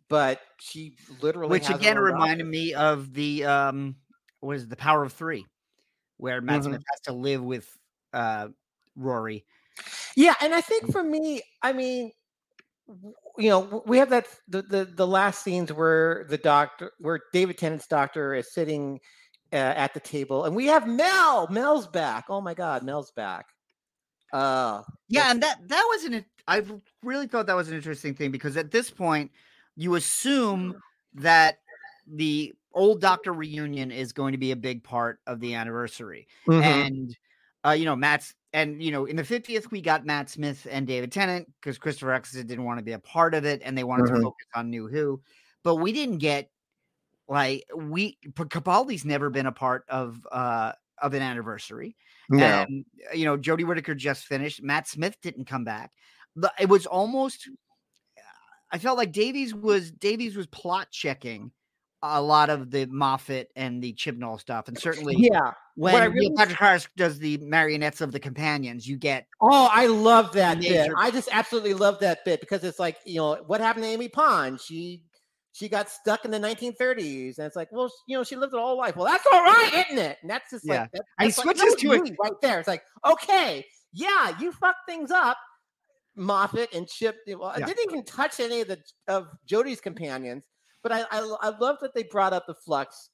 But 0.10 0.42
she 0.60 0.96
literally, 1.22 1.50
which 1.50 1.70
again 1.70 1.98
reminded 1.98 2.44
doctor. 2.44 2.50
me 2.52 2.74
of 2.74 3.14
the 3.14 3.46
um 3.46 3.96
what 4.42 4.56
is 4.58 4.64
it, 4.64 4.70
the 4.70 4.76
Power 4.76 5.04
of 5.04 5.14
Three, 5.14 5.46
where 6.18 6.42
Matt 6.42 6.62
Mhm. 6.62 6.66
Smith 6.66 6.84
has 6.92 7.00
to 7.06 7.14
live 7.14 7.44
with 7.44 7.68
uh 8.14 8.50
Rory. 8.96 9.46
Yeah, 10.16 10.36
and 10.42 10.54
I 10.54 10.62
think 10.62 10.92
for 10.92 11.02
me, 11.02 11.42
I 11.64 11.74
mean, 11.74 12.12
you 13.38 13.50
know, 13.50 13.84
we 13.86 13.98
have 13.98 14.10
that 14.10 14.28
the 14.48 14.62
the, 14.62 14.86
the 14.86 15.08
last 15.08 15.44
scenes 15.44 15.72
where 15.72 16.26
the 16.30 16.38
doctor, 16.38 16.92
where 17.00 17.22
David 17.32 17.58
Tennant's 17.58 17.88
doctor 17.88 18.34
is 18.36 18.54
sitting 18.54 19.00
uh, 19.54 19.56
at 19.56 19.94
the 19.94 20.00
table, 20.00 20.46
and 20.46 20.56
we 20.56 20.68
have 20.68 20.88
Mel. 20.88 21.48
Mel's 21.50 21.88
back. 21.88 22.26
Oh 22.30 22.42
my 22.42 22.54
God, 22.54 22.84
Mel's 22.84 23.12
back. 23.12 23.48
Uh, 24.34 24.84
Yeah, 25.10 25.30
and 25.32 25.42
that 25.44 25.68
that 25.68 25.86
was 25.90 26.06
an 26.06 26.26
I 26.48 26.64
really 27.04 27.28
thought 27.28 27.48
that 27.48 27.56
was 27.56 27.70
an 27.70 27.76
interesting 27.76 28.14
thing 28.14 28.32
because 28.32 28.58
at 28.58 28.72
this 28.72 28.90
point 28.90 29.32
you 29.76 29.96
assume 29.96 30.76
that 31.16 31.60
the 32.08 32.54
old 32.74 33.02
Doctor 33.02 33.34
reunion 33.34 33.92
is 33.92 34.14
going 34.14 34.32
to 34.32 34.38
be 34.38 34.52
a 34.52 34.56
big 34.56 34.84
part 34.84 35.20
of 35.28 35.40
the 35.40 35.54
anniversary. 35.56 36.28
mhm. 36.48 36.62
and 36.64 37.18
uh, 37.66 37.72
you 37.72 37.84
know 37.86 37.96
Matt's 37.96 38.34
and 38.54 38.82
you 38.82 38.92
know 38.92 39.06
in 39.06 39.18
the 39.18 39.24
50th 39.24 39.70
we 39.70 39.82
got 39.82 40.06
Matt 40.06 40.30
Smith 40.30 40.66
and 40.70 40.88
David 40.88 41.12
Tennant 41.12 41.52
because 41.60 41.78
Christopher 41.78 42.14
Eccleston 42.14 42.48
didn't 42.48 42.64
want 42.66 42.80
to 42.80 42.84
be 42.86 42.94
a 42.94 43.00
part 43.00 43.34
of 43.34 43.44
it 43.46 43.62
and 43.66 43.78
they 43.78 43.84
wanted 43.84 44.06
Mhm. 44.10 44.16
to 44.16 44.22
focus 44.22 44.48
on 44.56 44.70
New 44.70 44.88
Who, 44.88 45.22
but 45.64 45.76
we 45.76 45.92
didn't 45.92 46.20
get 46.20 46.50
like 47.32 47.64
we 47.76 48.18
Capaldi's 48.34 49.06
never 49.06 49.30
been 49.30 49.46
a 49.48 49.52
part 49.52 49.86
of 49.90 50.20
uh 50.32 50.74
of 51.02 51.14
an 51.16 51.22
anniversary 51.24 51.96
no, 52.30 52.46
and 52.46 52.86
uh, 53.10 53.16
you 53.16 53.26
know 53.26 53.38
Jodie 53.38 53.66
Whittaker 53.66 53.96
just 53.96 54.26
finished 54.26 54.62
Matt 54.62 54.88
Smith 54.88 55.18
didn't 55.24 55.46
come 55.46 55.64
back 55.64 55.92
but 56.36 56.54
it 56.60 56.70
was 56.70 56.86
almost 56.86 57.50
I 58.72 58.78
felt 58.78 58.98
like 58.98 59.12
Davies 59.12 59.56
was 59.56 59.92
Davies 59.92 60.36
was 60.36 60.46
plot 60.48 60.90
checking 60.92 61.52
a 62.04 62.22
lot 62.22 62.50
of 62.50 62.72
the 62.72 62.86
Moffat 62.88 63.50
and 63.56 63.82
the 63.82 63.94
Chibnall 63.94 64.40
stuff 64.40 64.68
and 64.68 64.78
certainly 64.78 65.16
yeah. 65.18 65.54
when 65.76 65.94
What 65.94 66.02
I 66.02 66.06
really- 66.06 66.36
Patrick 66.36 66.60
Harris 66.60 66.88
does 66.98 67.18
the 67.20 67.38
marionettes 67.38 68.02
of 68.02 68.12
the 68.12 68.20
companions, 68.20 68.88
you 68.88 68.98
get 68.98 69.28
Oh, 69.40 69.70
I 69.72 69.88
love 69.88 70.34
that 70.34 70.60
bit. 70.60 70.92
I 70.98 71.12
just 71.12 71.30
absolutely 71.32 71.76
love 71.76 72.00
that 72.00 72.26
bit 72.26 72.42
because 72.42 72.64
it's 72.64 72.80
like, 72.80 72.98
you 73.06 73.18
know, 73.18 73.44
what 73.48 73.62
happened 73.62 73.84
to 73.86 73.90
Amy 73.90 74.10
Pond? 74.10 74.60
She 74.60 75.04
she 75.54 75.68
got 75.68 75.90
stuck 75.90 76.24
in 76.26 76.32
the 76.32 76.40
1930s, 76.40 77.38
and 77.38 77.46
it's 77.48 77.56
like, 77.56 77.70
well, 77.72 77.92
you 78.08 78.18
know, 78.18 78.24
she 78.24 78.36
lived 78.36 78.54
her 78.54 78.60
whole 78.60 78.78
life. 78.78 78.96
Well, 78.96 79.06
that's 79.06 79.26
all 79.32 79.44
right, 79.44 79.86
isn't 79.88 79.98
it? 80.02 80.18
And 80.22 80.30
that's 80.32 80.50
just 80.50 80.66
Yeah. 80.66 80.82
like, 80.82 80.92
that, 80.94 81.02
that's 81.20 81.38
like, 81.38 81.58
switches 81.58 81.76
to 81.76 81.92
it- 81.94 82.16
right 82.24 82.40
there. 82.42 82.60
It's 82.60 82.68
like, 82.68 82.84
okay, 83.06 83.66
yeah, 83.94 84.38
you 84.40 84.52
fucked 84.54 84.86
things 84.88 85.12
up, 85.12 85.38
Moffat 86.16 86.74
and 86.74 86.88
Chip. 86.88 87.18
Well, 87.28 87.54
Yeah. 87.58 87.66
I 87.66 87.68
didn't 87.68 87.92
even 87.92 88.04
touch 88.06 88.40
any 88.40 88.62
of 88.62 88.68
the 88.68 88.80
of 89.08 89.28
Jodie's 89.50 89.82
companions, 89.82 90.44
but 90.84 90.92
I 90.92 91.02
I, 91.12 91.36
I 91.42 91.50
love 91.58 91.78
that 91.82 91.94
they 91.94 92.04
brought 92.04 92.34
up 92.34 92.48
the 92.48 92.56
flux. 92.56 93.10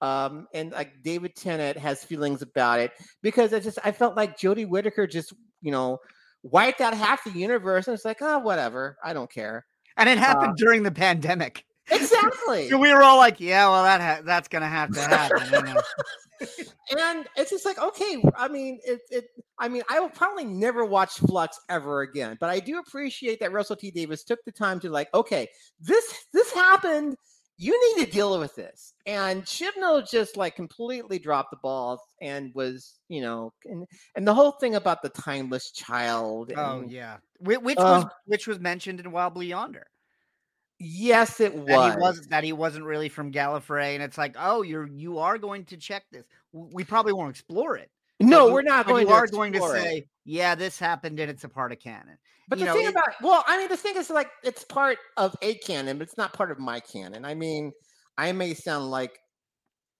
Um, 0.00 0.48
and 0.52 0.72
like 0.72 1.00
David 1.04 1.36
Tennant 1.36 1.78
has 1.78 2.02
feelings 2.02 2.42
about 2.42 2.80
it 2.80 2.90
because 3.22 3.52
I 3.54 3.60
just 3.60 3.78
I 3.84 3.92
felt 3.92 4.16
like 4.16 4.36
Jodie 4.36 4.68
Whittaker 4.68 5.06
just 5.06 5.32
you 5.60 5.70
know 5.70 5.98
wiped 6.42 6.80
out 6.80 6.92
half 6.92 7.22
the 7.22 7.30
universe 7.30 7.86
and 7.86 7.94
it's 7.94 8.04
like 8.04 8.20
oh 8.20 8.40
whatever 8.40 8.96
I 9.04 9.12
don't 9.12 9.30
care 9.30 9.64
and 9.96 10.08
it 10.08 10.18
Uh, 10.18 10.22
happened 10.22 10.56
during 10.56 10.82
the 10.82 10.90
pandemic. 10.90 11.64
Exactly 11.90 12.68
So 12.68 12.78
we 12.78 12.92
were 12.92 13.02
all 13.02 13.16
like, 13.18 13.40
yeah, 13.40 13.68
well 13.68 13.82
that 13.82 14.00
ha- 14.00 14.22
that's 14.24 14.48
going 14.48 14.62
to 14.62 14.68
have 14.68 14.92
to 14.94 15.00
happen. 15.00 15.42
you 15.52 15.74
know. 15.74 15.80
and 16.98 17.26
it's 17.36 17.50
just 17.50 17.64
like 17.64 17.78
okay 17.78 18.20
I 18.36 18.48
mean 18.48 18.80
it, 18.84 19.00
it 19.10 19.24
I 19.60 19.68
mean 19.68 19.82
I 19.88 20.00
will 20.00 20.08
probably 20.08 20.44
never 20.44 20.84
watch 20.84 21.12
Flux 21.12 21.60
ever 21.68 22.00
again 22.02 22.36
but 22.40 22.50
I 22.50 22.58
do 22.58 22.78
appreciate 22.80 23.38
that 23.40 23.52
Russell 23.52 23.76
T 23.76 23.90
Davies 23.92 24.24
took 24.24 24.40
the 24.44 24.50
time 24.52 24.80
to 24.80 24.90
like 24.90 25.08
okay 25.14 25.46
this 25.80 26.24
this 26.32 26.52
happened 26.52 27.14
you 27.58 27.96
need 27.96 28.06
to 28.06 28.10
deal 28.10 28.36
with 28.40 28.56
this 28.56 28.94
and 29.06 29.44
Chibnall 29.44 30.08
just 30.10 30.36
like 30.36 30.56
completely 30.56 31.20
dropped 31.20 31.52
the 31.52 31.58
ball 31.62 32.02
and 32.20 32.52
was 32.54 32.98
you 33.08 33.20
know 33.20 33.52
and 33.66 33.86
and 34.16 34.26
the 34.26 34.34
whole 34.34 34.52
thing 34.52 34.74
about 34.74 35.00
the 35.02 35.10
timeless 35.10 35.70
child 35.70 36.52
oh 36.56 36.84
yeah. 36.88 37.18
Which, 37.38 37.60
which 37.60 37.78
was 37.78 38.04
Uh, 38.04 38.08
which 38.26 38.48
was 38.48 38.58
mentioned 38.58 38.98
in 38.98 39.12
Wild 39.12 39.34
Blue 39.34 39.44
Yonder. 39.44 39.86
Yes, 40.84 41.38
it 41.40 41.52
That 41.66 41.76
was. 41.76 41.94
he 41.94 42.00
was 42.00 42.26
that 42.28 42.44
he 42.44 42.52
wasn't 42.52 42.84
really 42.84 43.08
from 43.08 43.30
Gallifrey 43.32 43.94
and 43.94 44.02
it's 44.02 44.18
like, 44.18 44.34
"Oh, 44.38 44.62
you're 44.62 44.86
you 44.88 45.18
are 45.18 45.38
going 45.38 45.64
to 45.66 45.76
check 45.76 46.04
this." 46.10 46.24
We 46.52 46.84
probably 46.84 47.12
won't 47.12 47.30
explore 47.30 47.76
it. 47.76 47.90
no, 48.20 48.46
but 48.46 48.52
we're 48.52 48.62
not 48.62 48.86
going 48.86 49.02
you 49.02 49.08
to 49.08 49.12
are 49.14 49.26
going 49.26 49.52
to 49.52 49.58
explore 49.58 49.76
it. 49.76 49.82
say, 49.82 50.06
"Yeah, 50.24 50.54
this 50.56 50.78
happened 50.78 51.20
and 51.20 51.30
it's 51.30 51.44
a 51.44 51.48
part 51.48 51.72
of 51.72 51.78
canon." 51.78 52.18
But 52.48 52.58
you 52.58 52.64
the 52.64 52.70
know, 52.72 52.76
thing 52.76 52.86
it- 52.86 52.90
about 52.90 53.14
well, 53.22 53.44
I 53.46 53.58
mean, 53.58 53.68
the 53.68 53.76
thing 53.76 53.96
is 53.96 54.10
like 54.10 54.30
it's 54.42 54.64
part 54.64 54.98
of 55.16 55.36
a 55.42 55.54
canon, 55.58 55.98
but 55.98 56.08
it's 56.08 56.16
not 56.18 56.32
part 56.32 56.50
of 56.50 56.58
my 56.58 56.80
canon. 56.80 57.24
I 57.24 57.34
mean, 57.34 57.72
I 58.18 58.32
may 58.32 58.54
sound 58.54 58.90
like 58.90 59.18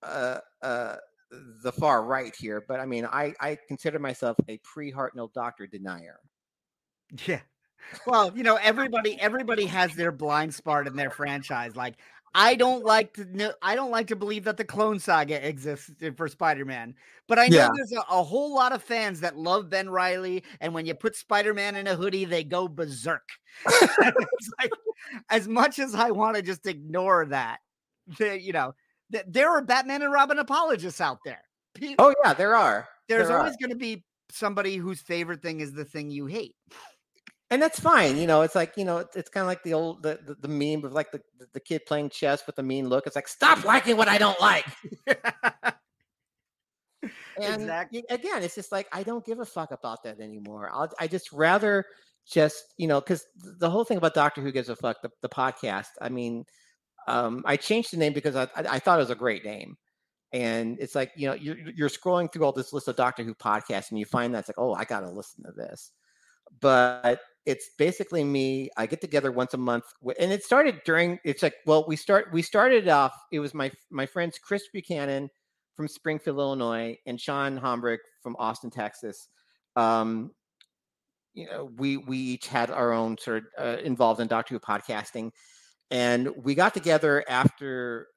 uh 0.02 0.38
uh 0.62 0.96
the 1.62 1.72
far 1.72 2.04
right 2.04 2.34
here, 2.36 2.64
but 2.66 2.80
I 2.80 2.86
mean, 2.86 3.06
I 3.06 3.34
I 3.40 3.56
consider 3.68 3.98
myself 3.98 4.36
a 4.48 4.58
pre-Hartnell 4.64 5.32
Doctor 5.32 5.66
denier. 5.66 6.18
Yeah. 7.26 7.40
Well, 8.06 8.32
you 8.36 8.42
know, 8.42 8.56
everybody 8.56 9.20
everybody 9.20 9.66
has 9.66 9.94
their 9.94 10.12
blind 10.12 10.54
spot 10.54 10.86
in 10.86 10.96
their 10.96 11.10
franchise. 11.10 11.76
Like, 11.76 11.94
I 12.34 12.54
don't 12.54 12.84
like 12.84 13.14
to 13.14 13.24
know, 13.36 13.52
I 13.60 13.74
don't 13.74 13.90
like 13.90 14.06
to 14.08 14.16
believe 14.16 14.44
that 14.44 14.56
the 14.56 14.64
Clone 14.64 14.98
Saga 14.98 15.46
exists 15.46 15.90
eh, 16.00 16.10
for 16.16 16.28
Spider-Man, 16.28 16.94
but 17.28 17.38
I 17.38 17.48
know 17.48 17.56
Yeah. 17.58 17.68
there's 17.76 17.92
a, 17.92 18.00
a 18.10 18.22
whole 18.22 18.54
lot 18.54 18.72
of 18.72 18.82
fans 18.82 19.20
that 19.20 19.36
love 19.36 19.68
Ben 19.68 19.90
Riley, 19.90 20.42
and 20.60 20.72
when 20.72 20.86
you 20.86 20.94
put 20.94 21.14
Spider-Man 21.14 21.76
in 21.76 21.86
a 21.86 21.94
hoodie, 21.94 22.24
they 22.24 22.42
go 22.44 22.68
berserk. 22.68 23.28
it's 23.66 24.50
like, 24.60 24.70
as 25.28 25.46
much 25.46 25.78
as 25.78 25.94
I 25.94 26.10
want 26.10 26.36
to 26.36 26.42
just 26.42 26.66
ignore 26.66 27.26
that, 27.26 27.58
the- 28.18 28.40
you 28.40 28.52
know, 28.52 28.74
th- 29.12 29.24
there 29.28 29.50
are 29.50 29.60
Batman 29.62 30.00
and 30.00 30.12
Robin 30.12 30.38
apologists 30.38 31.00
out 31.02 31.18
there. 31.26 31.42
Pe- 31.74 31.96
Oh 31.98 32.14
yeah, 32.24 32.32
there 32.32 32.56
are. 32.56 32.88
There's 33.08 33.28
there 33.28 33.36
always 33.38 33.56
going 33.56 33.70
to 33.70 33.76
be 33.76 34.04
somebody 34.30 34.76
whose 34.76 35.02
favorite 35.02 35.42
thing 35.42 35.60
is 35.60 35.74
the 35.74 35.84
thing 35.84 36.10
you 36.10 36.24
hate. 36.24 36.54
And 37.52 37.62
that's 37.62 37.78
fine. 37.78 38.16
You 38.16 38.26
know, 38.26 38.42
it's 38.42 38.54
like 38.54 38.76
you 38.76 38.84
know, 38.84 38.98
it's, 38.98 39.14
it's 39.14 39.28
kind 39.28 39.42
of 39.42 39.48
like 39.48 39.62
the 39.62 39.74
old 39.74 40.02
the, 40.02 40.18
the, 40.26 40.34
the 40.34 40.48
meme 40.48 40.84
of 40.84 40.92
like 40.92 41.12
the, 41.12 41.20
the 41.38 41.46
the 41.52 41.60
kid 41.60 41.82
playing 41.86 42.08
chess 42.10 42.46
with 42.46 42.58
a 42.58 42.62
mean 42.62 42.88
look. 42.88 43.06
It's 43.06 43.14
like 43.14 43.28
stop 43.28 43.64
liking 43.64 43.96
what 43.98 44.08
I 44.08 44.18
don't 44.18 44.40
like. 44.40 44.66
And 47.36 47.62
Exactly. 47.62 48.04
again, 48.10 48.42
it's 48.42 48.54
just 48.54 48.72
like 48.72 48.88
I 48.92 49.02
don't 49.02 49.24
give 49.24 49.40
a 49.40 49.44
fuck 49.44 49.70
about 49.72 50.02
that 50.04 50.20
anymore. 50.20 50.70
I'll, 50.72 50.90
I 51.00 51.06
just 51.06 51.32
rather 51.32 51.84
just 52.26 52.74
you 52.76 52.86
know 52.86 53.00
because 53.00 53.26
the 53.34 53.70
whole 53.70 53.84
thing 53.84 53.96
about 53.96 54.14
Doctor 54.14 54.40
Who 54.42 54.52
gives 54.52 54.68
a 54.68 54.76
fuck 54.76 55.02
the, 55.02 55.10
the 55.22 55.28
podcast. 55.28 55.88
I 56.00 56.08
mean, 56.08 56.44
um, 57.08 57.42
I 57.46 57.56
changed 57.56 57.92
the 57.92 57.96
name 57.96 58.12
because 58.12 58.36
I, 58.36 58.44
I 58.54 58.64
I 58.72 58.78
thought 58.78 58.98
it 58.98 59.02
was 59.02 59.10
a 59.10 59.16
great 59.16 59.44
name, 59.44 59.76
and 60.32 60.78
it's 60.78 60.94
like 60.94 61.12
you 61.16 61.26
know 61.26 61.34
you're 61.34 61.56
you're 61.74 61.88
scrolling 61.88 62.32
through 62.32 62.44
all 62.44 62.52
this 62.52 62.72
list 62.72 62.88
of 62.88 62.96
Doctor 62.96 63.24
Who 63.24 63.34
podcasts 63.34 63.90
and 63.90 63.98
you 63.98 64.04
find 64.04 64.34
that's 64.34 64.48
like 64.48 64.58
oh 64.58 64.74
I 64.74 64.84
gotta 64.84 65.10
listen 65.10 65.44
to 65.44 65.52
this, 65.52 65.90
but 66.60 67.20
it's 67.44 67.70
basically 67.76 68.24
me. 68.24 68.70
I 68.76 68.86
get 68.86 69.00
together 69.00 69.32
once 69.32 69.54
a 69.54 69.58
month, 69.58 69.84
and 70.18 70.32
it 70.32 70.44
started 70.44 70.80
during. 70.84 71.18
It's 71.24 71.42
like, 71.42 71.54
well, 71.66 71.84
we 71.86 71.96
start. 71.96 72.32
We 72.32 72.42
started 72.42 72.88
off. 72.88 73.14
It 73.32 73.40
was 73.40 73.54
my 73.54 73.70
my 73.90 74.06
friends 74.06 74.38
Chris 74.38 74.68
Buchanan 74.72 75.28
from 75.76 75.88
Springfield, 75.88 76.38
Illinois, 76.38 76.96
and 77.06 77.20
Sean 77.20 77.58
Hombrick 77.58 77.98
from 78.22 78.36
Austin, 78.38 78.70
Texas. 78.70 79.28
Um, 79.74 80.30
you 81.34 81.46
know, 81.46 81.70
we 81.76 81.96
we 81.96 82.16
each 82.18 82.46
had 82.46 82.70
our 82.70 82.92
own 82.92 83.18
sort 83.18 83.44
of 83.58 83.78
uh, 83.78 83.82
involved 83.82 84.20
in 84.20 84.28
Doctor 84.28 84.54
Who 84.54 84.60
podcasting, 84.60 85.32
and 85.90 86.28
we 86.36 86.54
got 86.54 86.74
together 86.74 87.24
after 87.28 88.08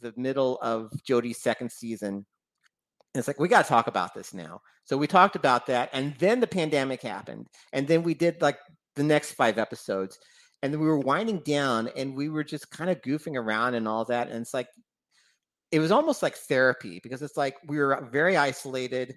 the 0.00 0.12
middle 0.16 0.58
of 0.60 0.90
Jodie's 1.08 1.40
second 1.40 1.70
season. 1.70 2.26
And 3.14 3.20
it's 3.20 3.28
like 3.28 3.38
we 3.38 3.48
got 3.48 3.62
to 3.62 3.68
talk 3.68 3.86
about 3.86 4.14
this 4.14 4.34
now. 4.34 4.60
So 4.84 4.96
we 4.96 5.06
talked 5.06 5.36
about 5.36 5.66
that, 5.66 5.90
and 5.92 6.14
then 6.18 6.40
the 6.40 6.46
pandemic 6.46 7.02
happened, 7.02 7.46
and 7.72 7.86
then 7.86 8.02
we 8.02 8.14
did 8.14 8.42
like 8.42 8.58
the 8.96 9.04
next 9.04 9.32
five 9.32 9.58
episodes, 9.58 10.18
and 10.62 10.72
then 10.72 10.80
we 10.80 10.86
were 10.86 10.98
winding 10.98 11.40
down, 11.40 11.88
and 11.96 12.14
we 12.14 12.28
were 12.28 12.44
just 12.44 12.70
kind 12.70 12.90
of 12.90 13.00
goofing 13.02 13.36
around 13.36 13.74
and 13.74 13.86
all 13.86 14.04
that, 14.06 14.28
and 14.28 14.40
it's 14.40 14.54
like 14.54 14.68
it 15.70 15.78
was 15.78 15.90
almost 15.90 16.22
like 16.22 16.36
therapy 16.36 17.00
because 17.02 17.22
it's 17.22 17.36
like 17.36 17.56
we 17.66 17.78
were 17.78 18.08
very 18.12 18.36
isolated 18.36 19.14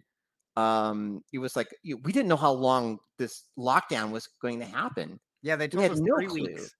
um, 0.57 1.21
it 1.31 1.37
was 1.37 1.55
like 1.55 1.67
we 1.83 2.11
didn't 2.11 2.27
know 2.27 2.35
how 2.35 2.51
long 2.51 2.97
this 3.19 3.43
lockdown 3.59 4.09
was 4.09 4.27
going 4.41 4.59
to 4.59 4.65
happen. 4.65 5.19
Yeah, 5.43 5.55
they 5.55 5.67
told 5.67 5.91
us 5.91 5.99
no 5.99 6.15
three 6.15 6.25
clue. 6.25 6.43
weeks. 6.47 6.73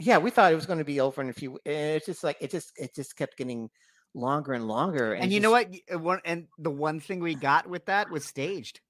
Yeah, 0.00 0.18
we 0.18 0.30
thought 0.30 0.52
it 0.52 0.56
was 0.56 0.66
going 0.66 0.80
to 0.80 0.84
be 0.84 0.98
over 0.98 1.22
in 1.22 1.28
a 1.28 1.32
few. 1.32 1.60
And 1.64 1.96
it's 1.96 2.06
just 2.06 2.24
like 2.24 2.38
it 2.40 2.50
just 2.50 2.72
it 2.76 2.96
just 2.96 3.16
kept 3.16 3.38
getting 3.38 3.70
longer 4.14 4.52
and 4.52 4.68
longer. 4.68 5.14
And, 5.14 5.24
and 5.24 5.32
you 5.32 5.38
just, 5.38 5.42
know 5.42 5.50
what? 5.50 5.74
Uh, 5.92 5.98
one 5.98 6.20
and 6.24 6.46
the 6.58 6.70
one 6.70 7.00
thing 7.00 7.20
we 7.20 7.34
got 7.34 7.68
with 7.68 7.86
that 7.86 8.10
was 8.10 8.24
staged. 8.24 8.80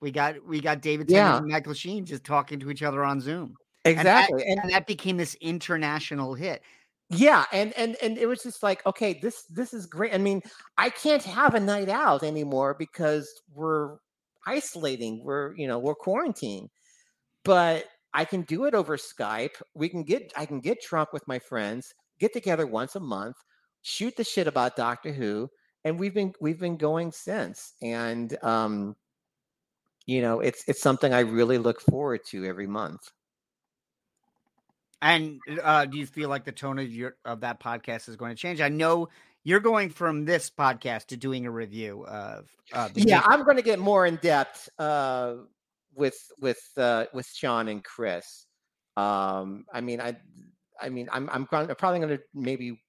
We 0.00 0.10
got 0.10 0.46
we 0.46 0.60
got 0.60 0.82
David 0.82 1.10
yeah. 1.10 1.38
and 1.38 1.46
Michael 1.46 1.74
Sheen 1.74 2.04
just 2.04 2.24
talking 2.24 2.60
to 2.60 2.70
each 2.70 2.82
other 2.82 3.04
on 3.04 3.20
Zoom. 3.20 3.56
Exactly, 3.84 4.42
and 4.42 4.58
that, 4.58 4.64
and 4.64 4.72
that 4.72 4.86
became 4.86 5.16
this 5.16 5.36
international 5.40 6.34
hit 6.34 6.62
yeah 7.10 7.44
and 7.52 7.72
and 7.74 7.96
and 8.02 8.18
it 8.18 8.26
was 8.26 8.42
just 8.42 8.62
like 8.62 8.84
okay 8.84 9.14
this 9.14 9.44
this 9.44 9.72
is 9.72 9.86
great 9.86 10.12
i 10.12 10.18
mean 10.18 10.42
i 10.76 10.90
can't 10.90 11.22
have 11.22 11.54
a 11.54 11.60
night 11.60 11.88
out 11.88 12.24
anymore 12.24 12.74
because 12.76 13.42
we're 13.54 13.96
isolating 14.46 15.22
we're 15.22 15.54
you 15.54 15.68
know 15.68 15.78
we're 15.78 15.94
quarantined 15.94 16.68
but 17.44 17.84
i 18.12 18.24
can 18.24 18.42
do 18.42 18.64
it 18.64 18.74
over 18.74 18.96
skype 18.96 19.54
we 19.74 19.88
can 19.88 20.02
get 20.02 20.32
i 20.36 20.44
can 20.44 20.58
get 20.58 20.82
drunk 20.82 21.12
with 21.12 21.26
my 21.28 21.38
friends 21.38 21.94
get 22.18 22.32
together 22.32 22.66
once 22.66 22.96
a 22.96 23.00
month 23.00 23.36
shoot 23.86 24.16
the 24.16 24.24
shit 24.24 24.46
about 24.46 24.74
doctor 24.74 25.12
who 25.12 25.48
and 25.84 25.98
we've 25.98 26.14
been 26.14 26.34
we've 26.40 26.58
been 26.58 26.76
going 26.76 27.12
since 27.12 27.74
and 27.82 28.36
um 28.42 28.96
you 30.06 30.20
know 30.20 30.40
it's 30.40 30.64
it's 30.66 30.82
something 30.82 31.14
i 31.14 31.20
really 31.20 31.58
look 31.58 31.80
forward 31.80 32.20
to 32.24 32.44
every 32.44 32.66
month 32.66 33.12
and 35.02 35.40
uh, 35.62 35.84
do 35.84 35.98
you 35.98 36.06
feel 36.06 36.28
like 36.28 36.44
the 36.44 36.52
tone 36.52 36.78
of 36.78 36.92
your 36.92 37.16
of 37.24 37.40
that 37.40 37.60
podcast 37.60 38.08
is 38.08 38.16
going 38.16 38.34
to 38.34 38.36
change? 38.36 38.60
I 38.60 38.68
know 38.68 39.08
you're 39.44 39.60
going 39.60 39.90
from 39.90 40.24
this 40.24 40.50
podcast 40.50 41.06
to 41.06 41.16
doing 41.16 41.46
a 41.46 41.50
review 41.50 42.04
of. 42.06 42.48
Uh, 42.72 42.88
yeah, 42.94 43.22
I'm 43.26 43.44
going 43.44 43.56
to 43.56 43.62
get 43.62 43.78
more 43.78 44.06
in 44.06 44.16
depth 44.16 44.68
uh, 44.78 45.34
with 45.94 46.18
with 46.40 46.60
uh, 46.76 47.06
with 47.12 47.26
Sean 47.26 47.68
and 47.68 47.84
Chris. 47.84 48.46
Um, 48.96 49.66
I 49.72 49.82
mean, 49.82 50.00
I, 50.00 50.16
I 50.80 50.88
mean, 50.88 51.08
I'm 51.12 51.28
I'm 51.30 51.46
probably 51.46 51.74
going 51.76 52.08
to 52.08 52.20
maybe 52.34 52.80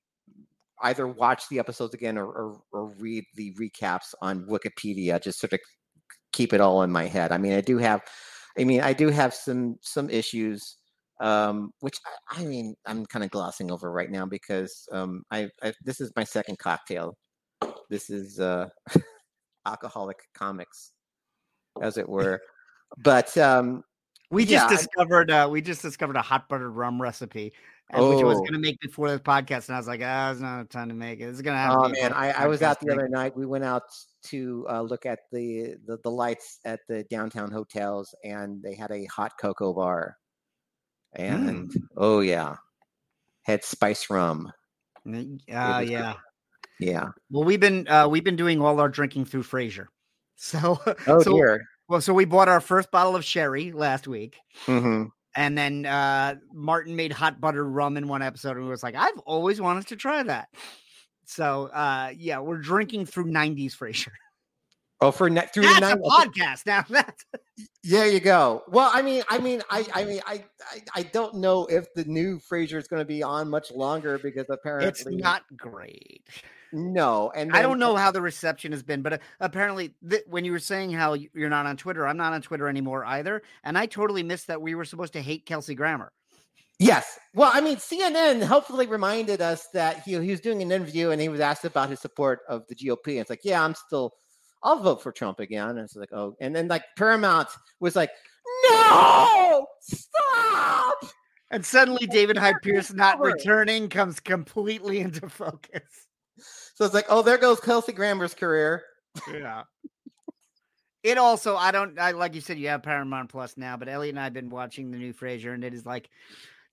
either 0.84 1.07
watch 1.07 1.49
the 1.49 1.59
episodes 1.59 1.93
again 1.93 2.17
or, 2.17 2.25
or, 2.25 2.61
or 2.71 2.88
read 2.99 3.23
the 3.36 3.53
recaps 3.55 4.13
on 4.21 4.45
Wikipedia, 4.45 5.21
just 5.21 5.39
sort 5.39 5.53
of 5.53 5.59
keep 6.34 6.53
it 6.53 6.61
all 6.61 6.84
in 6.84 6.91
my 6.91 7.05
head. 7.05 7.32
I 7.32 7.38
mean, 7.38 7.53
I 7.53 7.61
do 7.61 7.78
have, 7.78 8.01
I 8.57 8.63
mean, 8.63 8.82
I 8.82 8.93
do 8.93 9.09
have 9.09 9.34
some 9.34 9.78
some 9.82 10.09
issues 10.09 10.78
um, 11.19 11.71
which 11.80 11.97
I, 12.05 12.41
I, 12.41 12.45
mean 12.45 12.75
I'm 12.86 13.05
kind 13.05 13.25
of 13.25 13.32
glossing 13.32 13.71
over 13.71 13.91
right 13.91 14.09
now 14.11 14.25
because 14.25 14.88
um, 14.91 15.23
I, 15.32 15.49
I, 15.63 15.73
this 15.84 15.99
is 15.99 16.11
my 16.15 16.23
second 16.23 16.59
cocktail. 16.59 17.17
This 17.89 18.09
is 18.09 18.39
uh, 18.39 18.67
alcoholic 19.65 20.17
comics, 20.36 20.91
as 21.82 21.97
it 21.97 22.07
were. 22.07 22.39
But 22.97 23.36
um, 23.38 23.84
we 24.30 24.45
just 24.45 24.69
yeah, 24.69 24.78
discovered 24.78 25.32
uh, 25.32 25.47
we 25.49 25.61
just 25.61 25.82
discovered 25.82 26.17
a 26.17 26.21
hot 26.21 26.47
buttered 26.49 26.71
rum 26.71 27.01
recipe. 27.01 27.53
Oh. 27.93 28.09
Which 28.13 28.21
I 28.21 28.27
was 28.27 28.39
going 28.39 28.53
to 28.53 28.59
make 28.59 28.81
before 28.81 29.09
the 29.09 29.19
podcast, 29.19 29.69
and 29.69 29.75
I 29.75 29.79
was 29.79 29.88
like, 29.88 30.01
"Ah, 30.03 30.27
oh, 30.27 30.31
it's 30.31 30.41
not 30.41 30.61
a 30.61 30.65
time 30.65 30.89
to 30.89 30.93
make 30.93 31.21
it. 31.21 31.23
It's 31.23 31.41
going 31.41 31.55
to 31.55 31.59
happen." 31.59 31.77
Oh 31.81 31.88
man, 31.88 32.11
I, 32.11 32.31
I 32.31 32.47
was 32.47 32.61
out 32.61 32.81
the 32.81 32.91
other 32.91 33.07
night. 33.07 33.38
We 33.38 33.45
went 33.45 33.63
out 33.63 33.83
to 34.23 34.65
uh, 34.69 34.81
look 34.81 35.05
at 35.05 35.19
the, 35.31 35.75
the 35.85 35.97
the 36.03 36.11
lights 36.11 36.59
at 36.65 36.81
the 36.89 37.03
downtown 37.05 37.49
hotels, 37.49 38.13
and 38.25 38.61
they 38.61 38.75
had 38.75 38.91
a 38.91 39.05
hot 39.05 39.33
cocoa 39.39 39.73
bar 39.73 40.17
and 41.13 41.69
mm. 41.71 41.81
oh 41.95 42.19
yeah, 42.19 42.55
had 43.43 43.63
spice 43.63 44.09
rum. 44.09 44.51
Uh, 45.05 45.21
yeah, 45.47 45.81
good. 46.79 46.88
yeah. 46.88 47.07
Well, 47.29 47.43
we've 47.43 47.59
been 47.59 47.88
uh, 47.88 48.07
we've 48.09 48.23
been 48.23 48.35
doing 48.35 48.61
all 48.61 48.79
our 48.79 48.89
drinking 48.89 49.25
through 49.25 49.43
Frasier. 49.43 49.88
So, 50.39 50.79
oh 51.07 51.21
so, 51.23 51.33
dear. 51.33 51.65
Well, 51.89 51.99
so 51.99 52.13
we 52.13 52.25
bought 52.25 52.47
our 52.47 52.61
first 52.61 52.91
bottle 52.91 53.15
of 53.15 53.25
sherry 53.25 53.71
last 53.71 54.07
week. 54.07 54.38
Mm-hmm. 54.67 55.05
And 55.38 55.55
then 55.55 55.85
uh, 55.85 56.35
Martin 56.51 56.95
made 56.95 57.11
hot 57.11 57.39
butter 57.39 57.63
rum 57.63 57.95
in 57.95 58.07
one 58.07 58.23
episode, 58.23 58.57
and 58.57 58.65
we 58.65 58.71
was 58.71 58.81
like, 58.81 58.95
I've 58.95 59.19
always 59.19 59.61
wanted 59.61 59.85
to 59.88 59.95
try 59.95 60.23
that. 60.23 60.49
So, 61.25 61.67
uh, 61.67 62.11
yeah, 62.17 62.39
we're 62.39 62.57
drinking 62.57 63.05
through 63.05 63.25
'90s 63.25 63.77
Frasier. 63.77 64.13
Oh, 64.99 65.11
for 65.11 65.29
ne- 65.29 65.45
through 65.53 65.63
that's 65.63 65.75
the 65.75 65.81
nine- 65.81 65.97
a 65.97 66.09
podcast 66.09 66.65
now. 66.65 66.83
That's 66.89 67.23
there 67.83 68.07
you 68.07 68.19
go. 68.19 68.63
Well, 68.67 68.89
I 68.93 69.01
mean, 69.01 69.23
I 69.29 69.37
mean, 69.37 69.61
I, 69.69 69.85
I 69.93 70.03
mean, 70.05 70.21
I, 70.25 70.43
I, 70.71 70.81
I 70.95 71.03
don't 71.03 71.35
know 71.35 71.65
if 71.67 71.93
the 71.93 72.03
new 72.05 72.39
Frasier 72.39 72.77
is 72.77 72.87
going 72.87 73.01
to 73.01 73.05
be 73.05 73.23
on 73.23 73.49
much 73.49 73.71
longer 73.71 74.17
because 74.17 74.47
apparently 74.49 74.89
it's 74.89 75.05
not 75.05 75.43
great. 75.55 76.23
No, 76.73 77.31
and 77.33 77.49
then, 77.49 77.55
I 77.57 77.61
don't 77.61 77.79
know 77.79 77.95
how 77.95 78.11
the 78.11 78.21
reception 78.21 78.73
has 78.73 78.83
been, 78.83 79.01
but 79.01 79.13
uh, 79.13 79.17
apparently, 79.39 79.93
th- 80.07 80.23
when 80.27 80.43
you 80.43 80.51
were 80.51 80.59
saying 80.59 80.91
how 80.91 81.13
you're 81.13 81.49
not 81.49 81.65
on 81.65 81.77
Twitter, 81.77 82.05
I'm 82.05 82.17
not 82.17 82.33
on 82.33 82.41
Twitter 82.41 82.67
anymore 82.67 83.05
either, 83.05 83.41
and 83.63 83.77
I 83.77 83.85
totally 83.85 84.23
missed 84.23 84.47
that 84.47 84.61
we 84.61 84.75
were 84.75 84.83
supposed 84.85 85.13
to 85.13 85.21
hate 85.21 85.45
Kelsey 85.45 85.75
Grammer. 85.75 86.11
Yes. 86.79 87.17
Well, 87.33 87.49
I 87.53 87.61
mean, 87.61 87.77
CNN 87.77 88.45
helpfully 88.45 88.85
reminded 88.85 89.41
us 89.41 89.67
that 89.73 90.03
he, 90.03 90.19
he 90.19 90.31
was 90.31 90.41
doing 90.41 90.61
an 90.61 90.71
interview 90.71 91.09
and 91.09 91.19
he 91.19 91.29
was 91.29 91.39
asked 91.39 91.65
about 91.65 91.89
his 91.89 91.99
support 91.99 92.41
of 92.47 92.67
the 92.67 92.75
GOP. 92.75 93.07
And 93.07 93.19
it's 93.19 93.29
like, 93.31 93.43
yeah, 93.43 93.63
I'm 93.63 93.73
still 93.73 94.13
I'll 94.63 94.79
vote 94.79 95.01
for 95.01 95.11
Trump 95.11 95.39
again. 95.39 95.69
And 95.69 95.79
it's 95.79 95.95
like, 95.95 96.11
oh, 96.13 96.35
and 96.39 96.55
then 96.55 96.67
like 96.67 96.83
Paramount 96.97 97.49
was 97.79 97.95
like, 97.95 98.11
no, 98.69 99.65
stop. 99.81 100.97
And 101.51 101.65
suddenly 101.65 102.05
David 102.07 102.37
Hyde 102.37 102.61
Pierce 102.61 102.91
not 102.93 103.19
returning 103.19 103.89
comes 103.89 104.19
completely 104.19 104.99
into 104.99 105.29
focus. 105.29 106.07
So 106.75 106.85
it's 106.85 106.93
like, 106.93 107.05
oh, 107.09 107.21
there 107.21 107.37
goes 107.37 107.59
Kelsey 107.59 107.93
Grammer's 107.93 108.33
career. 108.33 108.83
Yeah. 109.31 109.63
it 111.03 111.17
also, 111.17 111.55
I 111.55 111.71
don't, 111.71 111.97
I 111.99 112.11
like 112.11 112.35
you 112.35 112.41
said, 112.41 112.59
you 112.59 112.67
have 112.67 112.83
Paramount 112.83 113.29
Plus 113.29 113.57
now, 113.57 113.77
but 113.77 113.87
Elliot 113.87 114.13
and 114.13 114.19
I 114.19 114.25
have 114.25 114.33
been 114.33 114.49
watching 114.49 114.91
the 114.91 114.97
new 114.97 115.13
Frasier, 115.13 115.53
and 115.53 115.63
it 115.63 115.73
is 115.73 115.85
like 115.85 116.09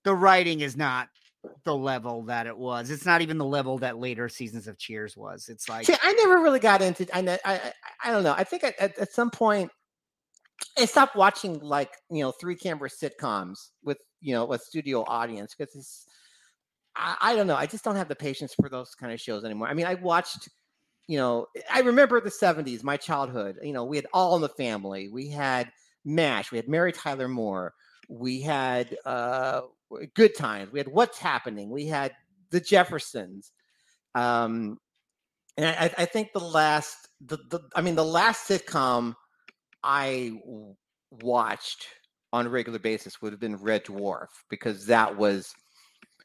the 0.03 0.13
writing 0.13 0.59
is 0.59 0.77
not 0.77 1.09
the 1.63 1.75
level 1.75 2.23
that 2.23 2.47
it 2.47 2.57
was. 2.57 2.89
It's 2.89 3.05
not 3.05 3.21
even 3.21 3.37
the 3.37 3.45
level 3.45 3.77
that 3.79 3.97
later 3.97 4.29
seasons 4.29 4.67
of 4.67 4.77
Cheers 4.77 5.15
was. 5.15 5.49
It's 5.49 5.69
like 5.69 5.85
See, 5.85 5.95
I 6.01 6.13
never 6.13 6.41
really 6.41 6.59
got 6.59 6.81
into. 6.81 7.07
I 7.15 7.39
I 7.45 7.73
I 8.03 8.11
don't 8.11 8.23
know. 8.23 8.33
I 8.33 8.43
think 8.43 8.63
at, 8.63 8.79
at 8.79 9.11
some 9.11 9.29
point 9.29 9.71
I 10.77 10.85
stopped 10.85 11.15
watching 11.15 11.59
like 11.59 11.91
you 12.09 12.21
know 12.21 12.31
three 12.31 12.55
camera 12.55 12.89
sitcoms 12.89 13.69
with 13.83 13.97
you 14.21 14.33
know 14.33 14.51
a 14.53 14.59
studio 14.59 15.03
audience 15.07 15.55
because 15.57 15.75
it's. 15.75 16.05
I, 16.97 17.17
I 17.21 17.35
don't 17.35 17.47
know. 17.47 17.57
I 17.57 17.65
just 17.65 17.83
don't 17.83 17.97
have 17.97 18.07
the 18.07 18.15
patience 18.15 18.53
for 18.53 18.69
those 18.69 18.95
kind 18.95 19.11
of 19.11 19.19
shows 19.19 19.43
anymore. 19.43 19.67
I 19.67 19.73
mean, 19.73 19.85
I 19.85 19.95
watched 19.95 20.47
you 21.07 21.17
know, 21.17 21.47
I 21.71 21.81
remember 21.81 22.19
the 22.19 22.29
70s, 22.29 22.83
my 22.83 22.97
childhood. 22.97 23.59
You 23.61 23.73
know, 23.73 23.85
we 23.85 23.97
had 23.97 24.07
All 24.13 24.35
in 24.35 24.41
the 24.41 24.49
Family. 24.49 25.09
We 25.09 25.29
had 25.29 25.71
MASH. 26.03 26.51
We 26.51 26.57
had 26.57 26.67
Mary 26.67 26.91
Tyler 26.91 27.27
Moore. 27.27 27.73
We 28.09 28.41
had 28.41 28.97
uh, 29.05 29.61
good 30.13 30.35
times. 30.35 30.71
We 30.71 30.79
had 30.79 30.87
What's 30.87 31.19
Happening. 31.19 31.69
We 31.69 31.87
had 31.87 32.13
the 32.51 32.59
Jeffersons. 32.59 33.51
Um, 34.13 34.77
and 35.57 35.65
I, 35.65 35.91
I 35.97 36.05
think 36.05 36.33
the 36.33 36.39
last, 36.39 37.09
the, 37.21 37.37
the, 37.49 37.61
I 37.75 37.81
mean, 37.81 37.95
the 37.95 38.05
last 38.05 38.47
sitcom 38.49 39.13
I 39.83 40.33
watched 41.11 41.87
on 42.33 42.45
a 42.45 42.49
regular 42.49 42.79
basis 42.79 43.21
would 43.21 43.31
have 43.31 43.39
been 43.39 43.55
Red 43.57 43.85
Dwarf 43.85 44.27
because 44.49 44.87
that 44.87 45.17
was, 45.17 45.53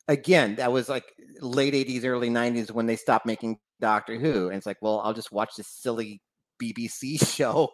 again, 0.08 0.56
that 0.56 0.72
was 0.72 0.88
like 0.88 1.04
late 1.40 1.74
80s, 1.74 2.04
early 2.04 2.30
90s 2.30 2.70
when 2.72 2.86
they 2.86 2.96
stopped 2.96 3.26
making 3.26 3.58
Doctor 3.80 4.18
Who. 4.18 4.48
And 4.48 4.56
it's 4.56 4.66
like, 4.66 4.78
well, 4.80 5.00
I'll 5.00 5.14
just 5.14 5.32
watch 5.32 5.54
this 5.56 5.68
silly 5.68 6.20
BBC 6.60 7.24
show 7.36 7.70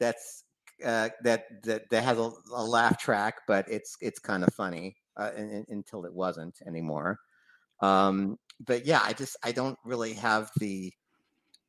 that's 0.00 0.44
uh, 0.84 1.10
that 1.22 1.44
that 1.62 1.88
that 1.90 2.02
has 2.02 2.18
a, 2.18 2.30
a, 2.54 2.64
laugh 2.64 2.98
track, 2.98 3.34
but 3.46 3.68
it's 3.68 3.96
it's 4.00 4.18
kind 4.18 4.42
of 4.42 4.52
funny 4.54 4.96
uh, 5.16 5.30
until 5.68 6.04
it 6.04 6.12
wasn't 6.14 6.58
anymore. 6.66 7.18
Um, 7.80 8.38
but 8.64 8.86
yeah, 8.86 9.00
I 9.04 9.12
just 9.12 9.36
I 9.42 9.52
don't 9.52 9.78
really 9.84 10.14
have 10.14 10.50
the 10.58 10.92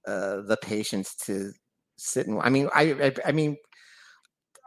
uh, 0.07 0.41
the 0.41 0.57
patience 0.61 1.15
to 1.15 1.51
sit 1.95 2.27
and 2.27 2.39
I 2.41 2.49
mean 2.49 2.69
I 2.73 2.93
I, 2.93 3.13
I 3.27 3.31
mean 3.31 3.57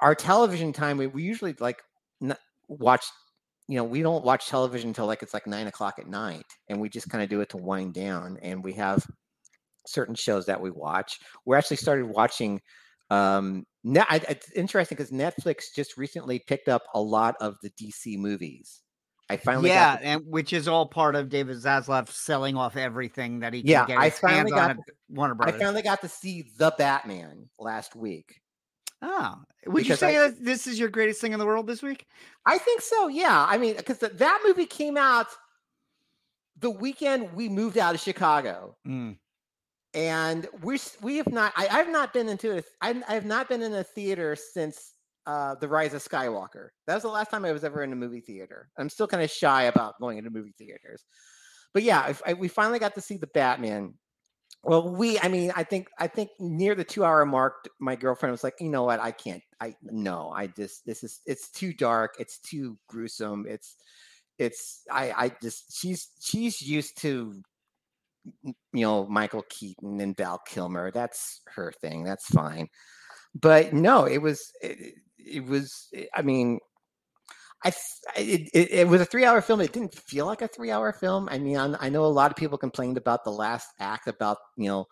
our 0.01 0.15
television 0.15 0.73
time, 0.73 0.97
we, 0.99 1.07
we 1.07 1.23
usually 1.23 1.55
like 1.61 1.83
n- 2.23 2.37
watch. 2.69 3.05
You 3.69 3.77
know, 3.77 3.85
we 3.85 4.01
don't 4.01 4.25
watch 4.25 4.47
television 4.47 4.91
until 4.91 5.07
like 5.07 5.23
it's 5.23 5.35
like 5.35 5.47
nine 5.47 5.67
o'clock 5.67 5.99
at 5.99 6.07
night, 6.07 6.47
and 6.69 6.81
we 6.81 6.89
just 6.89 7.11
kind 7.11 7.23
of 7.25 7.29
do 7.31 7.41
it 7.41 7.49
to 7.51 7.57
wind 7.57 7.95
down. 7.95 8.39
And 8.43 8.63
we 8.63 8.73
have 8.75 9.05
certain 9.87 10.15
shows 10.15 10.47
that 10.47 10.61
we 10.61 10.71
watch. 10.71 11.19
We 11.45 11.57
actually 11.57 11.79
started 11.79 12.07
watching. 12.07 12.61
Um, 13.11 13.65
net, 13.85 14.07
I, 14.11 14.17
it's 14.29 14.51
interesting 14.53 14.97
because 14.97 15.13
Netflix 15.13 15.65
just 15.75 15.97
recently 15.97 16.39
picked 16.41 16.69
up 16.69 16.83
a 16.95 17.01
lot 17.01 17.37
of 17.41 17.57
the 17.63 17.71
DC 17.71 18.19
movies. 18.19 18.83
I 19.29 19.37
finally 19.37 19.71
yeah, 19.71 19.95
got 19.95 20.01
the- 20.01 20.07
and 20.07 20.23
which 20.27 20.53
is 20.53 20.69
all 20.69 20.87
part 20.87 21.17
of 21.17 21.29
David 21.29 21.57
Zaslav 21.57 22.09
selling 22.09 22.57
off 22.57 22.77
everything 22.77 23.41
that 23.41 23.53
he 23.53 23.63
can 23.63 23.69
Yeah, 23.71 23.87
get 23.87 23.99
I 23.99 24.05
his 24.11 24.19
hands 24.19 24.21
finally 24.21 24.51
got 24.53 24.77
Warner 25.09 25.37
I 25.41 25.51
finally 25.53 25.83
got 25.83 26.01
to 26.03 26.09
see 26.09 26.45
the 26.59 26.73
Batman 26.79 27.49
last 27.59 27.97
week. 27.97 28.41
oh, 29.03 29.35
would 29.67 29.87
you 29.87 29.97
say 29.97 30.17
I- 30.17 30.29
that 30.29 30.45
this 30.45 30.67
is 30.69 30.79
your 30.79 30.89
greatest 30.89 31.21
thing 31.21 31.33
in 31.33 31.39
the 31.41 31.47
world 31.47 31.67
this 31.67 31.83
week? 31.83 32.07
I 32.47 32.59
think 32.59 32.81
so. 32.83 33.09
Yeah, 33.09 33.47
I 33.49 33.59
mean, 33.59 33.77
because 33.77 33.99
that 33.99 34.41
movie 34.47 34.67
came 34.67 34.97
out 34.97 35.27
the 36.59 36.71
weekend 36.71 37.33
we 37.35 37.49
moved 37.49 37.77
out 37.79 37.95
of 37.97 38.01
Chicago, 38.01 38.77
Mm. 38.87 39.19
And 39.97 40.47
we 40.63 40.79
we 41.03 41.17
have 41.17 41.33
not. 41.33 41.53
I, 41.57 41.67
I've 41.69 41.91
not 41.91 42.13
been 42.13 42.29
into 42.29 42.59
a. 42.59 42.63
I, 42.81 43.03
I 43.09 43.15
have 43.15 43.25
not 43.25 43.49
been 43.49 43.63
in 43.63 43.75
a 43.75 43.83
theater 43.83 44.37
since 44.37 44.93
uh, 45.27 45.57
the 45.57 45.67
Rise 45.67 45.95
of 45.95 46.05
Skywalker. 46.05 46.69
That 46.87 46.95
was 46.95 47.03
the 47.03 47.09
last 47.09 47.31
time 47.31 47.45
I 47.45 47.53
was 47.53 47.65
ever 47.65 47.83
in 47.83 47.93
a 47.93 47.97
movie 47.97 48.21
theater. 48.21 48.69
I'm 48.79 48.91
still 48.91 49.09
kind 49.09 49.25
of 49.25 49.31
shy 49.31 49.65
about 49.65 49.99
going 50.01 50.19
into 50.19 50.31
movie 50.31 50.55
theaters, 50.57 51.03
but 51.75 51.83
yeah, 51.83 52.15
I, 52.25 52.35
we 52.35 52.47
finally 52.47 52.79
got 52.79 52.95
to 52.95 53.01
see 53.01 53.17
the 53.17 53.27
Batman. 53.27 53.95
Well, 54.63 54.97
we, 54.97 55.17
I 55.21 55.29
mean, 55.29 55.53
I 55.55 55.63
think, 55.63 55.87
I 55.97 56.09
think 56.09 56.31
near 56.41 56.75
the 56.75 56.83
two 56.83 57.05
hour 57.05 57.25
mark, 57.25 57.69
my 57.79 57.95
girlfriend 57.95 58.33
was 58.33 58.43
like, 58.43 58.55
you 58.59 58.69
know 58.69 58.83
what, 58.83 58.99
I 58.99 59.13
can't, 59.13 59.43
I 59.61 59.77
no, 59.83 60.33
I 60.35 60.49
just, 60.49 60.85
this 60.85 61.05
is, 61.05 61.21
it's 61.25 61.51
too 61.51 61.73
dark, 61.73 62.17
it's 62.19 62.41
too 62.41 62.77
gruesome, 62.89 63.47
it's, 63.49 63.77
it's, 64.39 64.83
I, 64.91 65.13
I 65.17 65.33
just, 65.41 65.79
she's, 65.79 66.09
she's 66.21 66.61
used 66.61 67.01
to, 67.03 67.41
you 68.45 68.55
know, 68.73 69.07
Michael 69.07 69.45
Keaton 69.49 70.01
and 70.01 70.17
Val 70.17 70.39
Kilmer. 70.47 70.91
That's 70.91 71.41
her 71.55 71.73
thing. 71.81 72.05
That's 72.05 72.27
fine. 72.27 72.69
But 73.35 73.73
no, 73.73 74.05
it 74.05 74.19
was, 74.19 74.53
it, 74.63 74.95
it 75.19 75.45
was, 75.45 75.89
I 76.15 76.23
mean, 76.23 76.59
I 77.65 77.73
it, 78.17 78.51
it, 78.55 78.71
it 78.71 78.89
was 78.89 79.01
a 79.01 79.05
three 79.05 79.25
hour 79.25 79.41
film. 79.41 79.61
It 79.61 79.73
didn't 79.73 79.95
feel 79.95 80.27
like 80.27 80.43
a 80.43 80.49
three 80.49 80.71
hour 80.71 80.93
film. 80.93 81.29
I 81.31 81.39
mean, 81.39 81.57
I, 81.57 81.75
I 81.81 81.89
know 81.89 82.05
a 82.05 82.07
lot 82.07 82.31
of 82.31 82.37
people 82.37 82.59
complained 82.59 82.97
about 82.97 83.25
the 83.25 83.33
last 83.33 83.69
act 83.81 84.09
about, 84.09 84.39
you 84.57 84.69
know, 84.69 84.87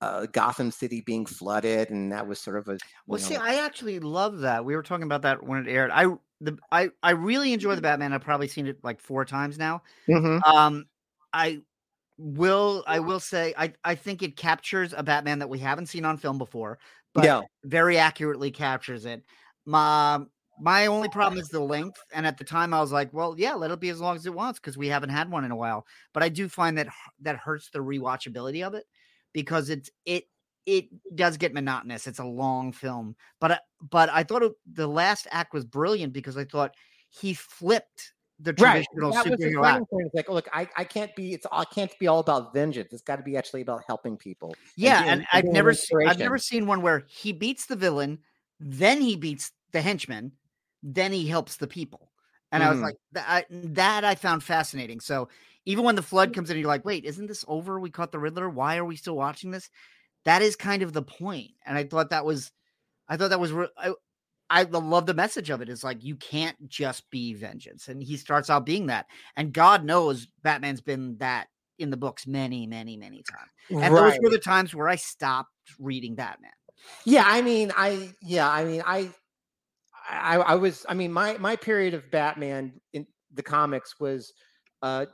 uh, 0.00 0.26
Gotham 0.26 0.70
City 0.70 1.00
being 1.00 1.24
flooded, 1.24 1.90
and 1.90 2.12
that 2.12 2.26
was 2.26 2.38
sort 2.38 2.58
of 2.58 2.68
a. 2.68 2.78
Well, 3.06 3.18
see, 3.18 3.36
I 3.36 3.64
actually 3.64 4.00
love 4.00 4.40
that. 4.40 4.64
We 4.64 4.76
were 4.76 4.82
talking 4.82 5.04
about 5.04 5.22
that 5.22 5.42
when 5.42 5.66
it 5.66 5.70
aired. 5.70 5.90
I 5.92 6.06
the 6.40 6.58
I 6.70 6.90
I 7.02 7.12
really 7.12 7.52
enjoy 7.54 7.74
the 7.74 7.80
Batman. 7.80 8.12
I've 8.12 8.20
probably 8.20 8.48
seen 8.48 8.66
it 8.66 8.78
like 8.84 9.00
four 9.00 9.24
times 9.24 9.56
now. 9.56 9.82
Mhm. 10.08 10.46
Um, 10.46 10.84
I 11.32 11.62
will 12.16 12.84
I 12.86 13.00
will 13.00 13.20
say 13.20 13.54
I 13.56 13.74
I 13.84 13.94
think 13.94 14.22
it 14.22 14.36
captures 14.36 14.92
a 14.92 15.02
Batman 15.02 15.38
that 15.40 15.48
we 15.48 15.58
haven't 15.58 15.86
seen 15.86 16.04
on 16.04 16.16
film 16.16 16.38
before, 16.38 16.78
but 17.14 17.34
No. 17.34 17.50
very 17.64 17.98
accurately 17.98 18.50
captures 18.50 19.04
it. 19.06 19.24
My 19.66 20.20
my 20.58 20.86
only 20.86 21.08
problem 21.08 21.40
is 21.40 21.48
the 21.48 21.60
length, 21.60 22.00
and 22.12 22.26
at 22.26 22.38
the 22.38 22.44
time 22.44 22.72
I 22.72 22.80
was 22.80 22.92
like, 22.92 23.12
well, 23.12 23.34
yeah, 23.38 23.54
let 23.54 23.70
it 23.72 23.80
be 23.80 23.88
as 23.88 24.00
long 24.00 24.16
as 24.16 24.26
it 24.26 24.34
wants 24.34 24.60
because 24.60 24.76
we 24.78 24.88
haven't 24.88 25.10
had 25.10 25.30
one 25.30 25.44
in 25.44 25.50
a 25.50 25.56
while. 25.56 25.86
But 26.12 26.22
I 26.22 26.28
do 26.28 26.48
find 26.48 26.78
that 26.78 26.88
that 27.20 27.36
hurts 27.38 27.70
the 27.70 27.80
rewatchability 27.80 28.64
of 28.66 28.74
it 28.74 28.84
because 29.32 29.70
it's 29.70 29.90
it 30.04 30.24
it 30.66 30.86
does 31.14 31.36
get 31.36 31.52
monotonous. 31.52 32.06
It's 32.06 32.18
a 32.20 32.24
long 32.24 32.72
film, 32.72 33.16
but 33.40 33.52
I, 33.52 33.60
but 33.82 34.08
I 34.10 34.22
thought 34.24 34.42
it, 34.42 34.52
the 34.66 34.86
last 34.86 35.26
act 35.30 35.52
was 35.52 35.64
brilliant 35.64 36.12
because 36.12 36.36
I 36.38 36.44
thought 36.44 36.74
he 37.10 37.34
flipped 37.34 38.13
the 38.40 38.52
Right. 38.58 38.84
traditional 38.84 39.12
That 39.12 39.24
the 39.24 39.30
superhero 39.30 39.56
act. 39.58 39.64
starting 39.64 39.86
point. 39.86 40.06
It's 40.06 40.14
like, 40.14 40.28
look, 40.28 40.48
I, 40.52 40.68
I 40.76 40.84
can't 40.84 41.14
be. 41.14 41.32
It's 41.34 41.46
all- 41.46 41.60
I 41.60 41.64
can't 41.64 41.96
be 41.98 42.06
all 42.08 42.18
about 42.18 42.52
vengeance. 42.52 42.92
It's 42.92 43.02
got 43.02 43.16
to 43.16 43.22
be 43.22 43.36
actually 43.36 43.62
about 43.62 43.82
helping 43.86 44.16
people. 44.16 44.54
Yeah, 44.76 44.98
doing- 44.98 45.10
and 45.10 45.20
and 45.20 45.28
I've 45.32 45.44
never 45.52 45.72
se- 45.74 46.04
I've 46.06 46.18
never 46.18 46.38
seen 46.38 46.66
one 46.66 46.82
where 46.82 47.04
he 47.08 47.32
beats 47.32 47.66
the 47.66 47.76
villain, 47.76 48.18
then 48.58 49.00
he 49.00 49.16
beats 49.16 49.52
the 49.72 49.80
henchman, 49.80 50.32
then 50.82 51.12
he 51.12 51.26
helps 51.28 51.56
the 51.56 51.66
people. 51.66 52.10
And 52.52 52.62
I 52.62 52.70
was 52.70 52.78
Mhm. 52.78 52.82
like, 52.82 52.96
that 53.12 53.24
I, 53.28 53.44
that 53.50 54.04
I 54.04 54.14
found 54.14 54.44
fascinating. 54.44 55.00
So 55.00 55.28
even 55.64 55.84
when 55.84 55.96
the 55.96 56.02
flood 56.02 56.32
comes 56.32 56.50
in, 56.50 56.58
you're 56.58 56.68
like, 56.68 56.84
wait, 56.84 57.04
isn't 57.04 57.26
this 57.26 57.44
over? 57.48 57.80
We 57.80 57.90
caught 57.90 58.12
the 58.12 58.18
Riddler. 58.20 58.48
Why 58.48 58.76
are 58.76 58.84
we 58.84 58.94
still 58.96 59.16
watching 59.16 59.50
this? 59.50 59.70
That 60.24 60.40
is 60.42 60.54
kind 60.54 60.82
of 60.82 60.92
the 60.92 61.02
point. 61.02 61.50
And 61.66 61.76
I 61.76 61.84
thought 61.84 62.10
that 62.10 62.24
was, 62.24 62.52
I 63.08 63.16
thought 63.16 63.30
that 63.30 63.40
was, 63.40 63.50
re- 63.52 63.68
I, 63.76 63.92
I 64.54 64.62
love 64.62 65.06
the 65.06 65.14
message 65.14 65.50
of 65.50 65.62
it. 65.62 65.68
It's 65.68 65.82
like 65.82 66.04
you 66.04 66.14
can't 66.14 66.56
just 66.68 67.10
be 67.10 67.34
vengeance, 67.34 67.88
and 67.88 68.00
he 68.00 68.16
starts 68.16 68.48
out 68.48 68.64
being 68.64 68.86
that. 68.86 69.06
And 69.36 69.52
God 69.52 69.84
knows 69.84 70.28
Batman's 70.44 70.80
been 70.80 71.16
that 71.18 71.48
in 71.80 71.90
the 71.90 71.96
books 71.96 72.24
many, 72.24 72.64
many, 72.64 72.96
many 72.96 73.24
times. 73.28 73.82
And 73.84 73.96
those 73.96 74.16
were 74.22 74.30
the 74.30 74.38
times 74.38 74.72
where 74.72 74.88
I 74.88 74.94
stopped 74.94 75.50
reading 75.80 76.14
Batman. 76.14 76.52
Yeah, 77.04 77.24
I 77.26 77.42
mean, 77.42 77.72
I 77.76 78.10
yeah, 78.22 78.48
I 78.48 78.64
mean, 78.64 78.82
I, 78.86 79.10
I, 80.08 80.36
I 80.36 80.54
was, 80.54 80.86
I 80.88 80.94
mean, 80.94 81.12
my 81.12 81.36
my 81.38 81.56
period 81.56 81.94
of 81.94 82.08
Batman 82.12 82.74
in 82.92 83.08
the 83.32 83.42
comics 83.42 83.98
was 83.98 84.32
uh 84.82 85.06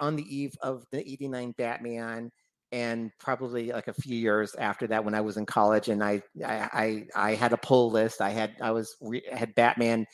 on 0.00 0.16
the 0.16 0.36
eve 0.36 0.52
of 0.60 0.84
the 0.92 1.00
'89 1.00 1.54
Batman, 1.56 2.30
and 2.76 3.10
probably 3.18 3.72
like 3.72 3.88
a 3.88 3.94
few 3.94 4.18
years 4.18 4.54
after 4.54 4.86
that 4.88 5.02
when 5.02 5.14
I 5.14 5.22
was 5.22 5.38
in 5.38 5.46
college, 5.46 5.88
and 5.88 6.04
I 6.04 6.22
I 6.44 7.06
I, 7.14 7.30
I 7.30 7.34
had 7.34 7.54
a 7.54 7.56
pull 7.56 7.90
list. 7.90 8.20
I 8.20 8.28
had 8.30 8.54
I 8.60 8.72
was 8.72 8.94
had 9.32 9.54
Batman 9.54 10.04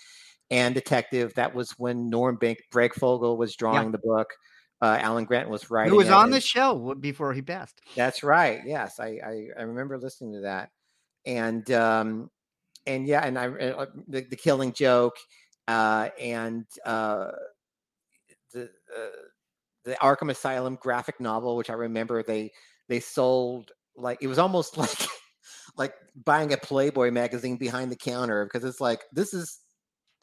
and 0.48 0.72
Detective. 0.72 1.34
That 1.34 1.56
was 1.56 1.72
when 1.72 2.08
Norm 2.08 2.36
Bank 2.36 2.58
Breyfogle 2.72 3.36
was 3.36 3.56
drawing 3.56 3.90
the 3.90 3.98
book. 3.98 4.28
Uh, 4.80 4.96
Alan 5.00 5.24
Grant 5.24 5.48
was 5.48 5.70
writing. 5.70 5.92
It 5.92 5.96
was 5.96 6.10
on 6.10 6.26
and- 6.26 6.34
the 6.34 6.40
show 6.40 6.94
before 6.94 7.32
he 7.32 7.42
passed? 7.42 7.80
that's 7.96 8.22
right. 8.22 8.60
Yes, 8.64 9.00
I, 9.00 9.18
I 9.24 9.48
I 9.58 9.62
remember 9.62 9.98
listening 9.98 10.34
to 10.34 10.40
that, 10.42 10.70
and 11.26 11.68
um, 11.72 12.30
and 12.86 13.08
yeah, 13.08 13.26
and 13.26 13.36
I 13.36 13.48
uh, 13.48 13.86
the, 14.06 14.20
the 14.20 14.36
Killing 14.36 14.72
Joke, 14.72 15.16
uh, 15.66 16.10
and 16.20 16.64
uh, 16.86 17.32
the 18.52 18.70
uh, 18.96 19.08
the 19.84 19.94
Arkham 20.02 20.30
Asylum 20.30 20.76
graphic 20.76 21.20
novel, 21.20 21.56
which 21.56 21.70
I 21.70 21.74
remember 21.74 22.22
they 22.22 22.52
they 22.88 23.00
sold 23.00 23.72
like 23.96 24.18
it 24.22 24.26
was 24.28 24.38
almost 24.38 24.76
like 24.78 25.08
like 25.76 25.94
buying 26.24 26.52
a 26.52 26.56
Playboy 26.56 27.10
magazine 27.10 27.56
behind 27.56 27.90
the 27.90 27.96
counter 27.96 28.44
because 28.44 28.64
it's 28.64 28.80
like 28.80 29.04
this 29.12 29.34
is 29.34 29.60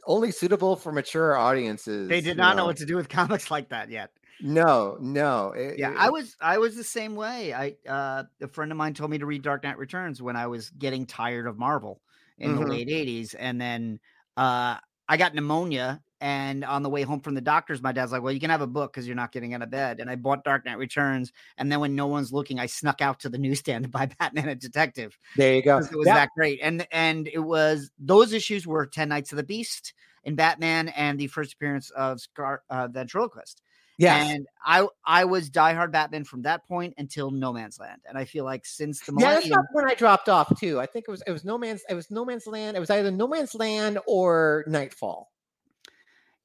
only 0.05 0.31
suitable 0.31 0.75
for 0.75 0.91
mature 0.91 1.35
audiences. 1.37 2.07
They 2.09 2.21
did 2.21 2.37
not 2.37 2.55
know 2.55 2.65
what 2.65 2.77
to 2.77 2.85
do 2.85 2.95
with 2.95 3.09
comics 3.19 3.51
like 3.51 3.69
that 3.69 3.89
yet. 3.89 4.11
No, 4.41 4.97
no. 5.01 5.51
it- 5.51 5.77
Yeah, 5.77 5.91
it- 5.91 5.97
I 5.97 6.09
was 6.09 6.35
I 6.41 6.57
was 6.57 6.75
the 6.75 6.83
same 6.83 7.15
way. 7.15 7.53
I 7.53 7.75
uh 7.87 8.23
a 8.41 8.47
friend 8.47 8.71
of 8.71 8.77
mine 8.77 8.93
told 8.93 9.11
me 9.11 9.17
to 9.17 9.25
read 9.25 9.41
Dark 9.41 9.63
Knight 9.63 9.77
Returns 9.77 10.21
when 10.21 10.35
I 10.35 10.47
was 10.47 10.69
getting 10.71 11.05
tired 11.05 11.45
of 11.47 11.57
Marvel 11.57 12.01
in 12.37 12.55
the 12.55 12.61
Mhm. 12.61 12.69
late 12.69 12.87
80s 12.89 13.33
and 13.33 13.59
then 13.59 13.99
uh 14.37 14.77
I 15.09 15.17
got 15.17 15.35
pneumonia 15.35 16.01
and 16.21 16.63
on 16.65 16.83
the 16.83 16.89
way 16.89 17.03
home 17.03 17.19
from 17.19 17.33
the 17.33 17.41
doctors 17.41 17.81
my 17.81 17.91
dad's 17.91 18.11
like, 18.11 18.21
"Well, 18.21 18.33
you 18.33 18.39
can 18.39 18.49
have 18.49 18.61
a 18.61 18.67
book 18.67 18.93
cuz 18.93 19.07
you're 19.07 19.15
not 19.15 19.31
getting 19.31 19.53
out 19.53 19.61
of 19.61 19.69
bed." 19.69 19.99
And 19.99 20.09
I 20.09 20.15
bought 20.15 20.43
Dark 20.43 20.65
Knight 20.65 20.77
Returns 20.77 21.31
and 21.57 21.71
then 21.71 21.79
when 21.79 21.95
no 21.95 22.07
one's 22.07 22.31
looking, 22.33 22.59
I 22.59 22.65
snuck 22.65 23.01
out 23.01 23.19
to 23.21 23.29
the 23.29 23.37
newsstand 23.45 23.83
to 23.85 23.89
buy 23.89 24.07
Batman 24.19 24.49
and 24.49 24.59
Detective. 24.59 25.17
There 25.35 25.55
you 25.55 25.61
go. 25.61 25.77
It 25.77 25.95
was 25.95 26.05
That- 26.05 26.15
that 26.15 26.29
great. 26.35 26.59
And 26.61 26.87
and 26.91 27.27
it 27.27 27.39
was 27.39 27.91
those 27.99 28.33
issues 28.33 28.67
were 28.67 28.85
10 28.85 29.09
Nights 29.09 29.31
of 29.31 29.37
the 29.37 29.43
Beast 29.43 29.93
in 30.23 30.35
Batman 30.35 30.89
and 30.89 31.17
the 31.19 31.27
first 31.27 31.53
appearance 31.53 31.89
of 31.91 32.19
Scar 32.19 32.63
uh, 32.69 32.87
Ventriloquist. 32.89 33.61
yes. 33.97 34.29
And 34.29 34.45
I 34.65 34.85
I 35.05 35.23
was 35.25 35.49
diehard 35.49 35.91
Batman 35.91 36.23
from 36.25 36.41
that 36.43 36.65
point 36.67 36.93
until 36.97 37.31
No 37.31 37.53
Man's 37.53 37.79
Land. 37.79 38.01
And 38.07 38.17
I 38.17 38.25
feel 38.25 38.43
like 38.43 38.65
since 38.65 38.99
the 39.01 39.13
Yeah, 39.17 39.35
that's 39.35 39.47
not 39.47 39.65
when 39.73 39.89
I 39.89 39.93
dropped 39.95 40.27
off 40.29 40.57
too. 40.59 40.79
I 40.79 40.85
think 40.85 41.05
it 41.07 41.11
was 41.11 41.21
it 41.25 41.31
was 41.31 41.45
No 41.45 41.57
Man's 41.57 41.81
it 41.89 41.93
was 41.95 42.11
No 42.11 42.25
Man's 42.25 42.47
Land. 42.47 42.75
It 42.75 42.81
was 42.81 42.89
either 42.89 43.11
No 43.11 43.27
Man's 43.27 43.55
Land 43.55 43.97
or 44.07 44.65
Nightfall. 44.67 45.31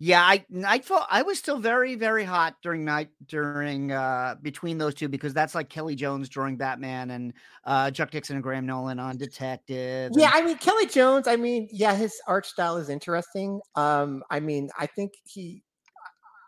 Yeah, 0.05 0.21
I 0.21 0.45
Nightfall, 0.51 1.07
I 1.09 1.23
was 1.23 1.39
still 1.39 1.59
very, 1.59 1.95
very 1.95 2.25
hot 2.25 2.57
during 2.63 2.85
night 2.85 3.09
during 3.27 3.91
uh 3.91 4.35
between 4.43 4.77
those 4.77 4.95
two 4.95 5.09
because 5.09 5.33
that's 5.33 5.55
like 5.55 5.71
Kelly 5.71 5.95
Jones 5.95 6.29
drawing 6.29 6.59
Batman 6.59 7.11
and 7.13 7.33
uh 7.65 7.91
Chuck 7.91 8.11
Dixon 8.11 8.37
and 8.37 8.43
Graham 8.43 8.67
Nolan 8.67 8.99
on 8.99 9.17
Detective. 9.17 10.13
Yeah, 10.15 10.27
and- 10.27 10.35
I 10.35 10.47
mean 10.47 10.59
Kelly 10.59 10.85
Jones. 10.85 11.27
I 11.27 11.37
mean, 11.37 11.69
yeah, 11.73 11.95
his 11.95 12.21
art 12.27 12.45
style 12.45 12.77
is 12.77 12.91
interesting. 12.91 13.63
Um, 13.77 14.23
I 14.29 14.41
mean, 14.41 14.69
I 14.79 14.85
think 14.85 15.15
he, 15.25 15.63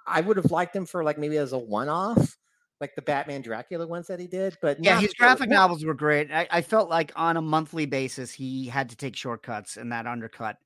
I 0.06 0.20
would 0.20 0.36
have 0.36 0.50
liked 0.50 0.76
him 0.76 0.84
for 0.84 1.02
like 1.02 1.16
maybe 1.16 1.38
as 1.38 1.54
a 1.54 1.58
one-off, 1.58 2.36
like 2.82 2.94
the 2.94 3.00
Batman 3.00 3.40
Dracula 3.40 3.86
ones 3.86 4.06
that 4.08 4.20
he 4.20 4.26
did. 4.26 4.58
But 4.60 4.84
yeah, 4.84 5.00
his 5.00 5.14
graphic 5.14 5.48
novels 5.48 5.82
were 5.82 5.94
great. 5.94 6.30
I, 6.30 6.46
I 6.50 6.60
felt 6.60 6.90
like 6.90 7.10
on 7.16 7.38
a 7.38 7.42
monthly 7.42 7.86
basis 7.86 8.32
he 8.32 8.66
had 8.66 8.90
to 8.90 8.96
take 8.96 9.16
shortcuts 9.16 9.78
and 9.78 9.90
that 9.92 10.06
undercut 10.06 10.58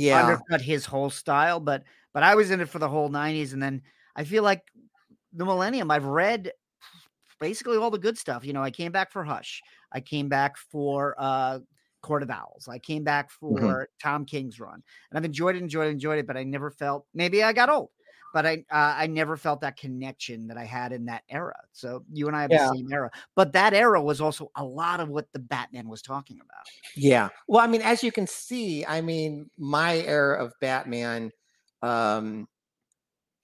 Yeah, 0.00 0.38
undercut 0.38 0.60
his 0.62 0.86
whole 0.86 1.10
style, 1.10 1.60
but 1.60 1.84
but 2.14 2.22
I 2.22 2.34
was 2.34 2.50
in 2.50 2.60
it 2.60 2.68
for 2.68 2.78
the 2.78 2.88
whole 2.88 3.08
90s 3.08 3.52
and 3.52 3.62
then 3.62 3.82
I 4.16 4.24
feel 4.24 4.42
like 4.42 4.62
the 5.32 5.44
millennium 5.46 5.90
I've 5.90 6.04
read 6.06 6.52
basically 7.40 7.76
all 7.76 7.90
the 7.90 7.98
good 7.98 8.18
stuff. 8.18 8.44
You 8.44 8.52
know, 8.52 8.62
I 8.62 8.70
came 8.70 8.92
back 8.92 9.12
for 9.12 9.24
Hush. 9.24 9.62
I 9.92 10.00
came 10.00 10.28
back 10.28 10.56
for 10.56 11.14
uh 11.18 11.60
Court 12.02 12.22
of 12.22 12.30
Owls. 12.30 12.68
I 12.68 12.78
came 12.78 13.04
back 13.04 13.30
for 13.30 13.58
Mhm. 13.60 13.88
Tom 14.02 14.24
King's 14.24 14.60
run, 14.60 14.82
and 15.10 15.18
I've 15.18 15.24
enjoyed 15.24 15.56
it, 15.56 15.62
enjoyed 15.62 15.88
it, 15.88 15.90
enjoyed 15.92 16.18
it. 16.20 16.26
But 16.26 16.36
I 16.36 16.44
never 16.44 16.70
felt 16.70 17.06
maybe 17.14 17.42
I 17.42 17.52
got 17.52 17.70
old, 17.70 17.90
but 18.34 18.44
I 18.46 18.64
uh, 18.70 18.94
I 18.96 19.06
never 19.06 19.36
felt 19.36 19.60
that 19.62 19.76
connection 19.76 20.46
that 20.48 20.56
I 20.58 20.64
had 20.64 20.92
in 20.92 21.06
that 21.06 21.22
era. 21.30 21.56
So 21.72 22.04
you 22.12 22.26
and 22.28 22.36
I 22.36 22.42
have 22.42 22.50
Yeah. 22.50 22.68
the 22.68 22.76
same 22.76 22.92
era, 22.92 23.10
but 23.34 23.52
that 23.54 23.72
era 23.74 24.02
was 24.02 24.20
also 24.20 24.50
a 24.56 24.64
lot 24.64 25.00
of 25.00 25.08
what 25.08 25.26
the 25.32 25.38
Batman 25.38 25.88
was 25.88 26.02
talking 26.02 26.36
about. 26.36 26.64
Yeah. 26.94 27.28
Well, 27.46 27.62
I 27.62 27.66
mean, 27.66 27.82
as 27.82 28.02
you 28.02 28.12
can 28.12 28.26
see, 28.26 28.84
I 28.84 29.00
mean, 29.00 29.48
my 29.58 29.96
era 29.98 30.42
of 30.44 30.52
Batman, 30.60 31.30
um, 31.82 32.48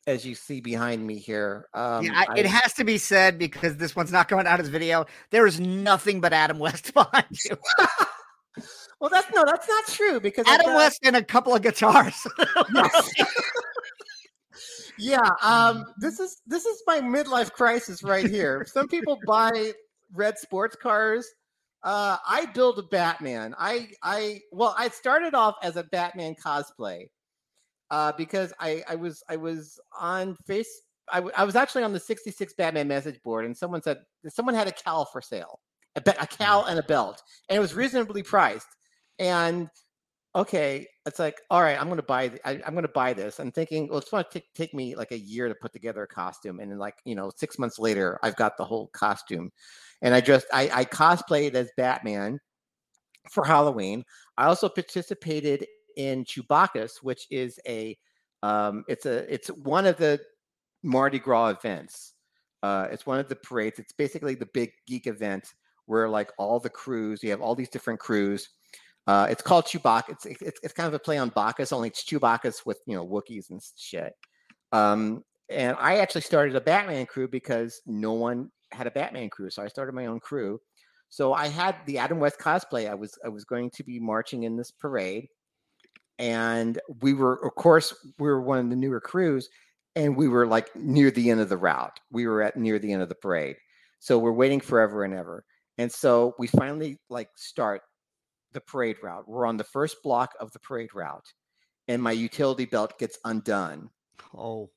as 0.06 0.26
you 0.26 0.34
see 0.34 0.60
behind 0.60 1.06
me 1.06 1.16
here, 1.18 1.66
um, 1.72 2.04
yeah, 2.04 2.24
I, 2.28 2.38
it 2.38 2.44
I- 2.44 2.48
has 2.50 2.74
to 2.74 2.84
be 2.84 2.98
said 2.98 3.38
because 3.38 3.76
this 3.78 3.96
one's 3.96 4.12
not 4.12 4.28
going 4.28 4.46
out 4.46 4.60
as 4.60 4.68
video. 4.68 5.06
There 5.30 5.46
is 5.46 5.58
nothing 5.58 6.20
but 6.20 6.32
Adam 6.34 6.58
West 6.58 6.92
behind 6.94 7.24
you. 7.46 7.56
well, 9.00 9.08
that's 9.10 9.32
no, 9.34 9.44
that's 9.46 9.66
not 9.66 9.86
true 9.86 10.20
because 10.20 10.46
Adam 10.46 10.66
got- 10.66 10.76
West 10.76 10.98
and 11.04 11.16
a 11.16 11.24
couple 11.24 11.54
of 11.54 11.62
guitars. 11.62 12.14
Yes. 12.74 13.10
yeah. 14.98 15.30
Um, 15.42 15.84
this 15.98 16.20
is 16.20 16.42
this 16.46 16.66
is 16.66 16.82
my 16.86 17.00
midlife 17.00 17.52
crisis 17.52 18.02
right 18.02 18.28
here. 18.28 18.66
Some 18.66 18.88
people 18.88 19.18
buy 19.26 19.72
red 20.12 20.38
sports 20.38 20.76
cars. 20.76 21.26
Uh, 21.82 22.16
I 22.26 22.46
build 22.46 22.78
a 22.78 22.82
Batman. 22.82 23.54
I 23.58 23.90
I 24.02 24.40
well, 24.52 24.74
I 24.78 24.88
started 24.88 25.34
off 25.34 25.56
as 25.62 25.76
a 25.76 25.84
Batman 25.84 26.34
cosplay 26.34 27.08
uh, 27.90 28.12
because 28.16 28.52
I 28.58 28.82
I 28.88 28.94
was 28.94 29.22
I 29.28 29.36
was 29.36 29.78
on 29.98 30.36
face. 30.46 30.82
I, 31.12 31.16
w- 31.16 31.34
I 31.36 31.44
was 31.44 31.54
actually 31.54 31.82
on 31.82 31.92
the 31.92 32.00
66 32.00 32.54
Batman 32.54 32.88
message 32.88 33.22
board, 33.22 33.44
and 33.44 33.54
someone 33.54 33.82
said 33.82 33.98
someone 34.28 34.54
had 34.54 34.68
a 34.68 34.72
cowl 34.72 35.04
for 35.04 35.20
sale, 35.20 35.60
a, 35.96 36.00
be- 36.00 36.12
a 36.18 36.26
cowl 36.26 36.64
and 36.64 36.78
a 36.78 36.82
belt, 36.82 37.22
and 37.50 37.56
it 37.58 37.60
was 37.60 37.74
reasonably 37.74 38.22
priced. 38.22 38.68
And 39.18 39.68
okay, 40.36 40.86
it's 41.06 41.18
like, 41.18 41.40
all 41.50 41.62
right, 41.62 41.80
I'm 41.80 41.88
gonna 41.88 42.02
buy. 42.02 42.32
I, 42.44 42.60
I'm 42.66 42.74
gonna 42.74 42.88
buy 42.88 43.12
this. 43.12 43.38
I'm 43.38 43.52
thinking, 43.52 43.88
well, 43.88 43.98
it's 43.98 44.10
gonna 44.10 44.26
take, 44.30 44.52
take 44.54 44.74
me 44.74 44.96
like 44.96 45.12
a 45.12 45.18
year 45.18 45.48
to 45.48 45.54
put 45.54 45.72
together 45.72 46.02
a 46.02 46.08
costume, 46.08 46.60
and 46.60 46.70
then 46.70 46.78
like 46.78 46.96
you 47.04 47.14
know, 47.14 47.30
six 47.36 47.58
months 47.58 47.78
later, 47.78 48.18
I've 48.22 48.36
got 48.36 48.56
the 48.56 48.64
whole 48.64 48.88
costume, 48.88 49.50
and 50.02 50.14
I 50.14 50.20
just 50.20 50.46
I, 50.52 50.70
I 50.72 50.84
cosplayed 50.84 51.54
as 51.54 51.70
Batman 51.76 52.40
for 53.30 53.44
Halloween. 53.44 54.04
I 54.36 54.46
also 54.46 54.68
participated 54.68 55.66
in 55.96 56.24
Chewbacchus, 56.24 57.02
which 57.02 57.26
is 57.30 57.58
a 57.66 57.96
um, 58.42 58.84
it's 58.88 59.06
a 59.06 59.32
it's 59.32 59.48
one 59.48 59.86
of 59.86 59.96
the 59.96 60.20
Mardi 60.82 61.18
Gras 61.18 61.48
events. 61.48 62.14
Uh, 62.62 62.88
it's 62.90 63.06
one 63.06 63.18
of 63.18 63.28
the 63.28 63.36
parades. 63.36 63.78
It's 63.78 63.92
basically 63.92 64.34
the 64.34 64.48
big 64.54 64.70
geek 64.86 65.06
event 65.06 65.52
where 65.86 66.08
like 66.08 66.30
all 66.38 66.58
the 66.58 66.70
crews, 66.70 67.22
you 67.22 67.30
have 67.30 67.42
all 67.42 67.54
these 67.54 67.68
different 67.68 68.00
crews. 68.00 68.48
Uh, 69.06 69.26
it's 69.28 69.42
called 69.42 69.66
Chewbacchus. 69.66 70.26
It's, 70.26 70.42
it's 70.42 70.60
it's 70.62 70.72
kind 70.72 70.86
of 70.86 70.94
a 70.94 70.98
play 70.98 71.18
on 71.18 71.28
Bacchus, 71.28 71.72
only 71.72 71.88
it's 71.88 72.04
Chewbacchus 72.04 72.64
with 72.64 72.78
you 72.86 72.96
know 72.96 73.06
Wookiees 73.06 73.50
and 73.50 73.60
shit. 73.76 74.12
Um, 74.72 75.22
and 75.50 75.76
I 75.78 75.98
actually 75.98 76.22
started 76.22 76.56
a 76.56 76.60
Batman 76.60 77.06
crew 77.06 77.28
because 77.28 77.80
no 77.86 78.12
one 78.14 78.50
had 78.72 78.86
a 78.86 78.90
Batman 78.90 79.28
crew, 79.28 79.50
so 79.50 79.62
I 79.62 79.68
started 79.68 79.94
my 79.94 80.06
own 80.06 80.20
crew. 80.20 80.58
So 81.10 81.32
I 81.32 81.48
had 81.48 81.76
the 81.86 81.98
Adam 81.98 82.18
West 82.18 82.38
cosplay. 82.38 82.90
I 82.90 82.94
was 82.94 83.18
I 83.24 83.28
was 83.28 83.44
going 83.44 83.70
to 83.74 83.84
be 83.84 84.00
marching 84.00 84.44
in 84.44 84.56
this 84.56 84.70
parade, 84.70 85.28
and 86.18 86.80
we 87.02 87.12
were, 87.12 87.44
of 87.44 87.54
course, 87.56 87.94
we 88.18 88.26
were 88.28 88.40
one 88.40 88.58
of 88.58 88.70
the 88.70 88.76
newer 88.76 89.00
crews, 89.00 89.50
and 89.96 90.16
we 90.16 90.28
were 90.28 90.46
like 90.46 90.74
near 90.74 91.10
the 91.10 91.30
end 91.30 91.40
of 91.40 91.50
the 91.50 91.58
route. 91.58 92.00
We 92.10 92.26
were 92.26 92.42
at 92.42 92.56
near 92.56 92.78
the 92.78 92.92
end 92.92 93.02
of 93.02 93.10
the 93.10 93.14
parade, 93.16 93.56
so 94.00 94.18
we're 94.18 94.32
waiting 94.32 94.60
forever 94.60 95.04
and 95.04 95.12
ever. 95.12 95.44
And 95.76 95.92
so 95.92 96.34
we 96.38 96.46
finally 96.46 96.98
like 97.10 97.28
start 97.36 97.82
the 98.54 98.60
parade 98.62 98.96
route. 99.02 99.28
We're 99.28 99.46
on 99.46 99.58
the 99.58 99.64
first 99.64 100.02
block 100.02 100.32
of 100.40 100.50
the 100.52 100.58
parade 100.58 100.94
route, 100.94 101.26
and 101.88 102.02
my 102.02 102.12
utility 102.12 102.64
belt 102.64 102.98
gets 102.98 103.18
undone 103.24 103.90
oh, 104.36 104.70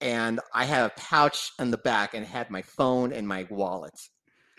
and 0.00 0.40
I 0.54 0.64
had 0.64 0.86
a 0.86 0.92
pouch 0.96 1.52
in 1.58 1.70
the 1.70 1.76
back 1.78 2.14
and 2.14 2.24
had 2.24 2.50
my 2.50 2.62
phone 2.62 3.12
and 3.12 3.28
my 3.28 3.46
wallet, 3.50 3.98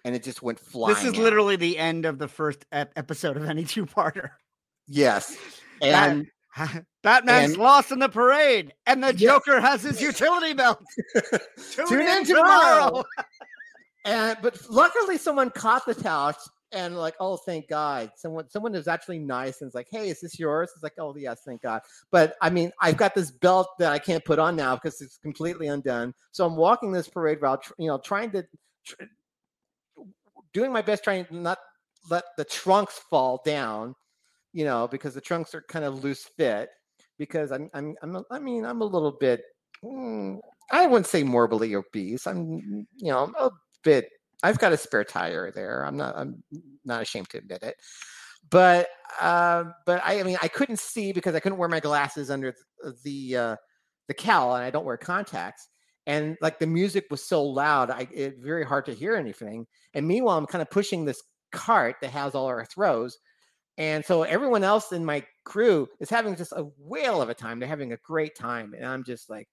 and 0.06 0.14
it 0.16 0.24
just 0.24 0.42
went 0.44 0.60
flying. 0.60 0.94
this 0.94 1.04
is 1.04 1.14
out. 1.14 1.20
literally 1.24 1.56
the 1.56 1.78
end 1.80 2.06
of 2.06 2.20
the 2.20 2.28
first 2.28 2.64
ep- 2.72 2.94
episode 2.96 3.38
of 3.38 3.50
any 3.50 3.64
two-parter. 3.74 4.30
yes, 4.88 5.36
That- 5.82 6.10
and 6.12 6.28
Batman's 7.04 7.54
And- 7.54 7.62
lost 7.62 7.92
in 7.92 8.00
the 8.00 8.10
parade, 8.10 8.74
and 8.86 9.02
the 9.04 9.08
Yes. 9.16 9.20
Joker 9.22 9.60
has 9.62 9.82
his 9.84 10.02
utility 10.02 10.54
belt. 10.54 10.80
Tune, 11.72 11.88
Tune 11.88 12.02
in, 12.02 12.18
in 12.20 12.26
tomorrow. 12.26 12.88
tomorrow. 12.88 13.04
and 14.06 14.38
but 14.42 14.60
luckily 14.70 15.18
someone 15.18 15.50
caught 15.50 15.86
the 15.86 15.96
pouch 15.96 16.36
and 16.74 16.98
like 16.98 17.16
oh 17.20 17.38
thank 17.38 17.68
god. 17.70 18.12
Someone 18.16 18.50
someone 18.50 18.76
is 18.76 18.88
actually 18.88 19.20
nice 19.20 19.62
and 19.62 19.68
is 19.68 19.76
like 19.76 19.88
hey 19.92 20.10
is 20.10 20.22
this 20.22 20.40
yours? 20.40 20.72
It's 20.74 20.84
like 20.84 20.94
oh 21.00 21.16
yes 21.18 21.42
thank 21.46 21.62
god. 21.62 21.82
But 22.12 22.36
i 22.42 22.50
mean 22.50 22.72
i've 22.82 22.98
got 22.98 23.14
this 23.16 23.32
belt 23.32 23.68
that 23.80 23.92
i 23.92 24.00
can't 24.00 24.24
put 24.26 24.40
on 24.40 24.56
now 24.56 24.76
because 24.76 25.02
it's 25.02 25.18
completely 25.18 25.68
undone. 25.68 26.14
So 26.32 26.46
i'm 26.46 26.56
walking 26.56 26.92
this 26.92 27.08
parade 27.08 27.42
route 27.42 27.66
you 27.78 27.88
know 27.88 27.98
trying 28.00 28.32
to 28.32 28.44
tr- 28.86 29.04
doing 30.54 30.72
my 30.72 30.82
best 30.82 31.04
trying 31.04 31.26
not 31.32 31.58
let 32.10 32.24
the 32.38 32.44
trunks 32.46 33.00
fall 33.10 33.42
down 33.46 33.96
you 34.54 34.66
know 34.66 34.88
because 34.88 35.14
the 35.14 35.22
trunks 35.22 35.54
are 35.56 35.62
kind 35.70 35.86
of 35.86 36.04
loose 36.04 36.26
fit 36.38 36.70
because 37.18 37.52
i'm 37.52 37.70
i'm, 37.74 37.96
I'm 38.02 38.16
a- 38.16 38.26
i 38.32 38.40
mean 38.40 38.66
i'm 38.66 38.82
a 38.82 38.86
little 38.86 39.12
bit 39.20 39.42
mm, 39.84 40.40
i 40.72 40.88
wouldn't 40.88 41.08
say 41.08 41.24
morbidly 41.24 41.76
obese. 41.76 42.26
I'm 42.28 42.88
you 42.98 43.12
know 43.12 43.20
I'm 43.24 43.36
a 43.36 43.52
bit 43.84 44.10
I've 44.44 44.60
got 44.60 44.74
a 44.74 44.78
spare 44.78 45.04
tire 45.04 45.52
there. 45.52 45.86
I'm 45.86 45.98
not 45.98 46.16
I'm 46.18 46.44
not 46.86 47.02
ashamed 47.02 47.30
to 47.30 47.38
admit 47.38 47.64
it. 47.64 47.76
But 48.50 48.90
uh, 49.20 49.66
but 49.86 50.02
I, 50.04 50.20
I 50.20 50.24
mean 50.24 50.38
I 50.42 50.48
couldn't 50.48 50.80
see 50.80 51.12
because 51.12 51.36
I 51.36 51.40
couldn't 51.40 51.58
wear 51.58 51.70
my 51.70 51.80
glasses 51.80 52.32
under 52.32 52.54
th- 52.54 52.96
the 53.04 53.38
uh, 53.38 53.56
the 54.08 54.14
cowl 54.14 54.56
and 54.56 54.64
I 54.64 54.72
don't 54.72 54.86
wear 54.86 54.98
contacts. 54.98 55.68
And 56.08 56.38
like 56.42 56.58
the 56.60 56.68
music 56.68 57.06
was 57.12 57.24
so 57.24 57.44
loud, 57.44 57.92
I 57.92 58.08
it 58.12 58.40
very 58.40 58.66
hard 58.66 58.86
to 58.88 58.94
hear 58.94 59.16
anything. 59.16 59.68
And 59.94 60.08
meanwhile, 60.08 60.38
I'm 60.38 60.48
kind 60.48 60.62
of 60.62 60.70
pushing 60.70 61.06
this 61.06 61.22
cart 61.52 61.98
that 62.02 62.12
has 62.12 62.34
all 62.34 62.48
our 62.48 62.66
throws. 62.66 63.18
And 63.78 64.04
so 64.04 64.24
everyone 64.24 64.64
else 64.64 64.92
in 64.92 65.06
my 65.06 65.24
crew 65.46 65.88
is 66.00 66.10
having 66.10 66.36
just 66.36 66.52
a 66.52 66.68
whale 66.78 67.22
of 67.22 67.30
a 67.30 67.34
time. 67.34 67.60
They're 67.60 67.70
having 67.70 67.94
a 67.94 67.98
great 67.98 68.36
time. 68.36 68.74
And 68.76 68.86
I'm 68.86 69.04
just 69.04 69.30
like, 69.30 69.48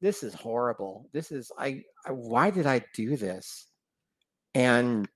this 0.00 0.22
is 0.22 0.34
horrible. 0.34 1.08
This 1.12 1.30
is 1.30 1.52
I, 1.58 1.82
I 2.06 2.12
why 2.12 2.50
did 2.50 2.66
I 2.66 2.82
do 2.94 3.16
this? 3.16 3.68
And 4.54 5.08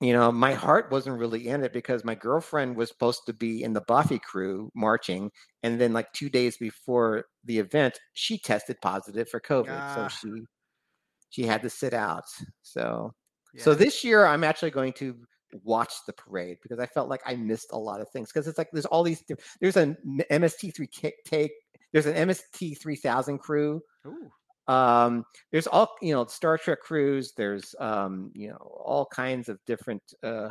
you 0.00 0.12
know 0.12 0.32
my 0.32 0.54
heart 0.54 0.90
wasn't 0.90 1.18
really 1.18 1.48
in 1.48 1.62
it 1.62 1.72
because 1.72 2.04
my 2.04 2.14
girlfriend 2.14 2.76
was 2.76 2.88
supposed 2.88 3.22
to 3.26 3.32
be 3.32 3.62
in 3.62 3.72
the 3.72 3.82
buffy 3.82 4.18
crew 4.18 4.70
marching 4.74 5.30
and 5.62 5.80
then 5.80 5.92
like 5.92 6.10
two 6.12 6.30
days 6.30 6.56
before 6.56 7.24
the 7.44 7.58
event 7.58 7.98
she 8.14 8.38
tested 8.38 8.76
positive 8.80 9.28
for 9.28 9.40
covid 9.40 9.80
Ah. 9.82 9.94
so 9.94 10.08
she 10.08 10.42
she 11.30 11.42
had 11.44 11.62
to 11.62 11.70
sit 11.70 11.92
out 11.94 12.24
so 12.62 13.12
so 13.64 13.74
this 13.74 14.02
year 14.04 14.24
i'm 14.26 14.44
actually 14.44 14.70
going 14.70 14.92
to 14.92 15.16
watch 15.64 15.92
the 16.06 16.12
parade 16.12 16.56
because 16.62 16.78
i 16.78 16.86
felt 16.86 17.08
like 17.08 17.20
i 17.26 17.34
missed 17.34 17.68
a 17.72 17.78
lot 17.78 18.00
of 18.00 18.08
things 18.10 18.30
because 18.32 18.46
it's 18.48 18.56
like 18.58 18.68
there's 18.72 18.86
all 18.86 19.02
these 19.02 19.22
there's 19.60 19.76
an 19.76 19.96
mst3 20.30 20.90
ki- 20.90 21.12
take 21.24 21.52
there's 21.92 22.06
an 22.06 22.14
mst 22.28 22.78
3000 22.80 23.38
crew 23.38 23.82
Ooh. 24.06 24.30
Um 24.70 25.24
there's 25.52 25.66
all 25.66 25.88
you 26.02 26.12
know 26.14 26.24
star 26.26 26.56
trek 26.58 26.80
crews 26.80 27.32
there's 27.36 27.74
um 27.80 28.30
you 28.34 28.48
know 28.48 28.56
all 28.56 29.06
kinds 29.06 29.48
of 29.48 29.58
different 29.66 30.02
uh 30.22 30.50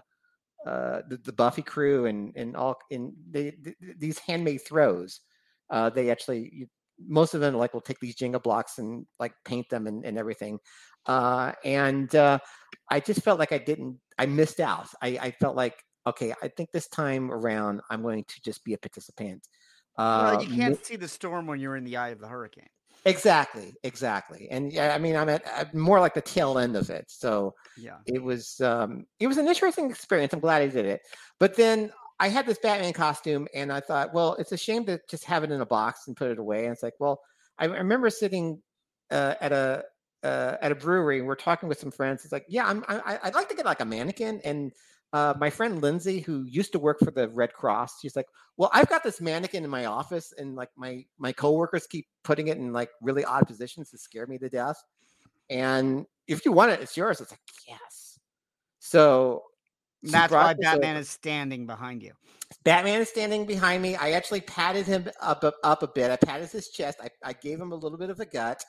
uh 0.67 1.01
the, 1.09 1.17
the 1.23 1.33
buffy 1.33 1.61
crew 1.61 2.05
and 2.05 2.33
and 2.35 2.55
all 2.55 2.75
in 2.91 3.13
they, 3.31 3.51
th- 3.51 3.77
th- 3.81 3.95
these 3.97 4.19
handmade 4.19 4.61
throws 4.67 5.21
uh 5.69 5.89
they 5.89 6.09
actually 6.11 6.49
you, 6.53 6.67
most 7.07 7.33
of 7.33 7.39
them 7.41 7.53
like 7.53 7.73
will 7.73 7.81
take 7.81 7.99
these 8.01 8.15
jenga 8.17 8.41
blocks 8.43 8.77
and 8.77 9.05
like 9.19 9.33
paint 9.45 9.65
them 9.69 9.87
and, 9.87 10.05
and 10.05 10.17
everything. 10.17 10.59
Uh 11.05 11.53
and 11.63 12.13
uh 12.15 12.37
i 12.89 12.99
just 12.99 13.21
felt 13.23 13.39
like 13.39 13.53
i 13.53 13.57
didn't 13.57 13.99
i 14.17 14.25
missed 14.25 14.59
out. 14.59 14.87
I 15.01 15.17
i 15.21 15.31
felt 15.31 15.55
like 15.55 15.81
okay 16.05 16.33
i 16.43 16.49
think 16.49 16.71
this 16.73 16.89
time 16.89 17.31
around 17.31 17.81
i'm 17.89 18.01
going 18.01 18.25
to 18.25 18.41
just 18.43 18.63
be 18.65 18.73
a 18.73 18.77
participant. 18.77 19.47
Uh 19.97 20.31
well, 20.31 20.43
you 20.43 20.49
can't 20.49 20.75
see 20.85 20.97
the 20.97 21.07
storm 21.07 21.47
when 21.47 21.59
you're 21.59 21.77
in 21.77 21.85
the 21.85 21.97
eye 21.97 22.09
of 22.09 22.19
the 22.19 22.27
hurricane. 22.27 22.67
Exactly, 23.05 23.75
exactly, 23.83 24.49
and 24.51 24.73
yeah, 24.73 24.93
I 24.93 24.97
mean, 24.97 25.15
I'm 25.15 25.29
at 25.29 25.43
I'm 25.47 25.79
more 25.79 25.99
like 26.01 26.13
the 26.13 26.21
tail 26.21 26.57
end 26.59 26.75
of 26.75 26.89
it. 26.89 27.05
So 27.09 27.55
Yeah. 27.75 28.01
it 28.05 28.21
was 28.21 28.59
um, 28.59 29.05
it 29.19 29.27
was 29.27 29.37
an 29.37 29.47
interesting 29.47 29.89
experience. 29.89 30.33
I'm 30.33 30.41
glad 30.41 30.61
I 30.61 30.67
did 30.67 30.85
it. 30.85 31.01
But 31.39 31.55
then 31.55 31.93
I 32.19 32.27
had 32.27 32.45
this 32.45 32.59
Batman 32.59 32.91
costume, 32.93 33.47
and 33.53 33.71
I 33.71 33.79
thought, 33.79 34.13
well, 34.13 34.33
it's 34.35 34.51
a 34.51 34.57
shame 34.57 34.85
to 34.87 34.99
just 35.09 35.23
have 35.25 35.43
it 35.45 35.51
in 35.51 35.61
a 35.61 35.65
box 35.65 36.07
and 36.07 36.17
put 36.17 36.29
it 36.29 36.39
away. 36.39 36.65
And 36.65 36.73
it's 36.73 36.83
like, 36.83 36.95
well, 36.99 37.21
I 37.57 37.65
I 37.65 37.77
remember 37.77 38.09
sitting 38.09 38.61
uh, 39.11 39.35
at 39.39 39.53
a 39.53 39.85
uh, 40.23 40.57
at 40.61 40.71
a 40.73 40.75
brewery, 40.75 41.19
and 41.19 41.27
we're 41.27 41.35
talking 41.35 41.69
with 41.69 41.79
some 41.79 41.91
friends. 41.91 42.25
It's 42.25 42.33
like, 42.33 42.45
yeah, 42.49 42.67
I'm 42.67 42.83
I, 42.89 43.19
I'd 43.23 43.35
like 43.35 43.47
to 43.49 43.55
get 43.55 43.65
like 43.65 43.79
a 43.79 43.85
mannequin, 43.85 44.41
and 44.43 44.73
uh, 45.11 45.33
my 45.39 45.49
friend 45.49 45.81
Lindsay, 45.81 46.19
who 46.19 46.43
used 46.43 46.71
to 46.73 46.79
work 46.79 46.99
for 46.99 47.11
the 47.11 47.29
Red 47.29 47.53
Cross, 47.53 47.99
she's 47.99 48.15
like, 48.15 48.27
"Well, 48.57 48.69
I've 48.73 48.89
got 48.89 49.03
this 49.03 49.19
mannequin 49.19 49.63
in 49.63 49.69
my 49.69 49.85
office, 49.85 50.33
and 50.37 50.55
like 50.55 50.69
my 50.75 51.05
my 51.17 51.31
coworkers 51.31 51.87
keep 51.87 52.07
putting 52.23 52.47
it 52.47 52.57
in 52.57 52.73
like 52.73 52.89
really 53.01 53.25
odd 53.25 53.47
positions 53.47 53.89
to 53.91 53.97
scare 53.97 54.27
me 54.27 54.37
to 54.37 54.49
death. 54.49 54.81
And 55.49 56.05
if 56.27 56.45
you 56.45 56.51
want 56.51 56.71
it, 56.71 56.81
it's 56.81 56.95
yours." 56.95 57.21
It's 57.21 57.31
like, 57.31 57.39
yes. 57.67 58.19
So 58.79 59.43
That's 60.03 60.31
why 60.31 60.53
Batman 60.53 60.95
is 60.97 61.09
standing 61.09 61.65
behind 61.65 62.03
you. 62.03 62.13
Batman 62.63 63.01
is 63.01 63.09
standing 63.09 63.45
behind 63.45 63.81
me. 63.81 63.95
I 63.95 64.11
actually 64.11 64.41
patted 64.41 64.85
him 64.85 65.09
up 65.21 65.43
up, 65.43 65.55
up 65.63 65.83
a 65.83 65.87
bit. 65.87 66.11
I 66.11 66.15
patted 66.17 66.49
his 66.49 66.69
chest. 66.69 66.99
I, 67.01 67.09
I 67.23 67.33
gave 67.33 67.59
him 67.59 67.71
a 67.71 67.75
little 67.75 67.97
bit 67.97 68.09
of 68.09 68.19
a 68.19 68.25
gut. 68.25 68.63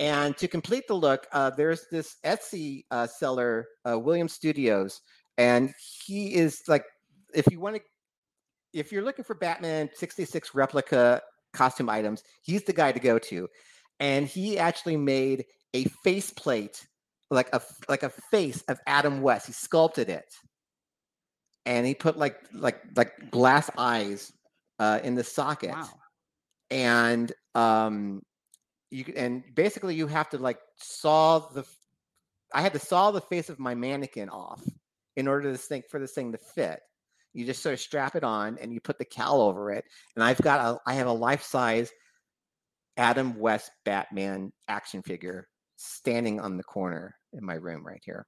And 0.00 0.34
to 0.38 0.48
complete 0.48 0.86
the 0.88 0.94
look, 0.94 1.26
uh, 1.32 1.50
there's 1.50 1.86
this 1.90 2.16
Etsy 2.24 2.84
uh, 2.90 3.06
seller, 3.06 3.66
uh, 3.88 3.98
William 3.98 4.28
Studios, 4.28 5.02
and 5.40 5.72
he 6.04 6.34
is 6.34 6.60
like, 6.68 6.84
if 7.32 7.46
you 7.50 7.60
want 7.60 7.76
to, 7.76 7.82
if 8.74 8.92
you're 8.92 9.02
looking 9.02 9.24
for 9.24 9.34
Batman 9.34 9.88
66 9.94 10.54
replica 10.54 11.22
costume 11.54 11.88
items, 11.88 12.22
he's 12.42 12.62
the 12.64 12.74
guy 12.74 12.92
to 12.92 13.00
go 13.00 13.18
to. 13.18 13.48
And 13.98 14.26
he 14.26 14.58
actually 14.58 14.98
made 14.98 15.46
a 15.72 15.84
faceplate, 16.04 16.86
like 17.30 17.48
a 17.54 17.62
like 17.88 18.02
a 18.02 18.10
face 18.30 18.62
of 18.68 18.78
Adam 18.86 19.22
West. 19.22 19.46
He 19.46 19.52
sculpted 19.54 20.10
it 20.10 20.26
and 21.64 21.86
he 21.86 21.94
put 21.94 22.18
like 22.18 22.36
like 22.52 22.82
like 22.94 23.30
glass 23.30 23.70
eyes 23.78 24.32
uh, 24.78 25.00
in 25.02 25.14
the 25.14 25.24
socket. 25.24 25.70
Wow. 25.70 25.88
And 26.70 27.32
um, 27.54 28.20
you 28.90 29.06
and 29.16 29.42
basically 29.54 29.94
you 29.94 30.06
have 30.06 30.28
to 30.30 30.38
like 30.38 30.58
saw 30.76 31.38
the. 31.38 31.64
I 32.52 32.60
had 32.60 32.74
to 32.74 32.78
saw 32.78 33.10
the 33.10 33.20
face 33.22 33.48
of 33.48 33.58
my 33.58 33.74
mannequin 33.74 34.28
off 34.28 34.62
in 35.20 35.28
order 35.28 35.44
to 35.44 35.52
this 35.52 35.66
thing 35.66 35.82
for 35.88 36.00
this 36.00 36.12
thing 36.12 36.32
to 36.32 36.38
fit. 36.38 36.80
You 37.32 37.46
just 37.46 37.62
sort 37.62 37.74
of 37.74 37.80
strap 37.80 38.16
it 38.16 38.24
on 38.24 38.58
and 38.58 38.72
you 38.72 38.80
put 38.80 38.98
the 38.98 39.04
cowl 39.04 39.40
over 39.40 39.70
it. 39.70 39.84
And 40.16 40.24
I've 40.24 40.40
got 40.40 40.60
a 40.60 40.78
I 40.90 40.94
have 40.94 41.06
a 41.06 41.12
life 41.12 41.42
size 41.42 41.92
Adam 42.96 43.38
West 43.38 43.70
Batman 43.84 44.52
action 44.68 45.02
figure 45.02 45.46
standing 45.76 46.40
on 46.40 46.56
the 46.56 46.64
corner 46.64 47.14
in 47.32 47.44
my 47.44 47.54
room 47.54 47.86
right 47.86 48.02
here. 48.04 48.26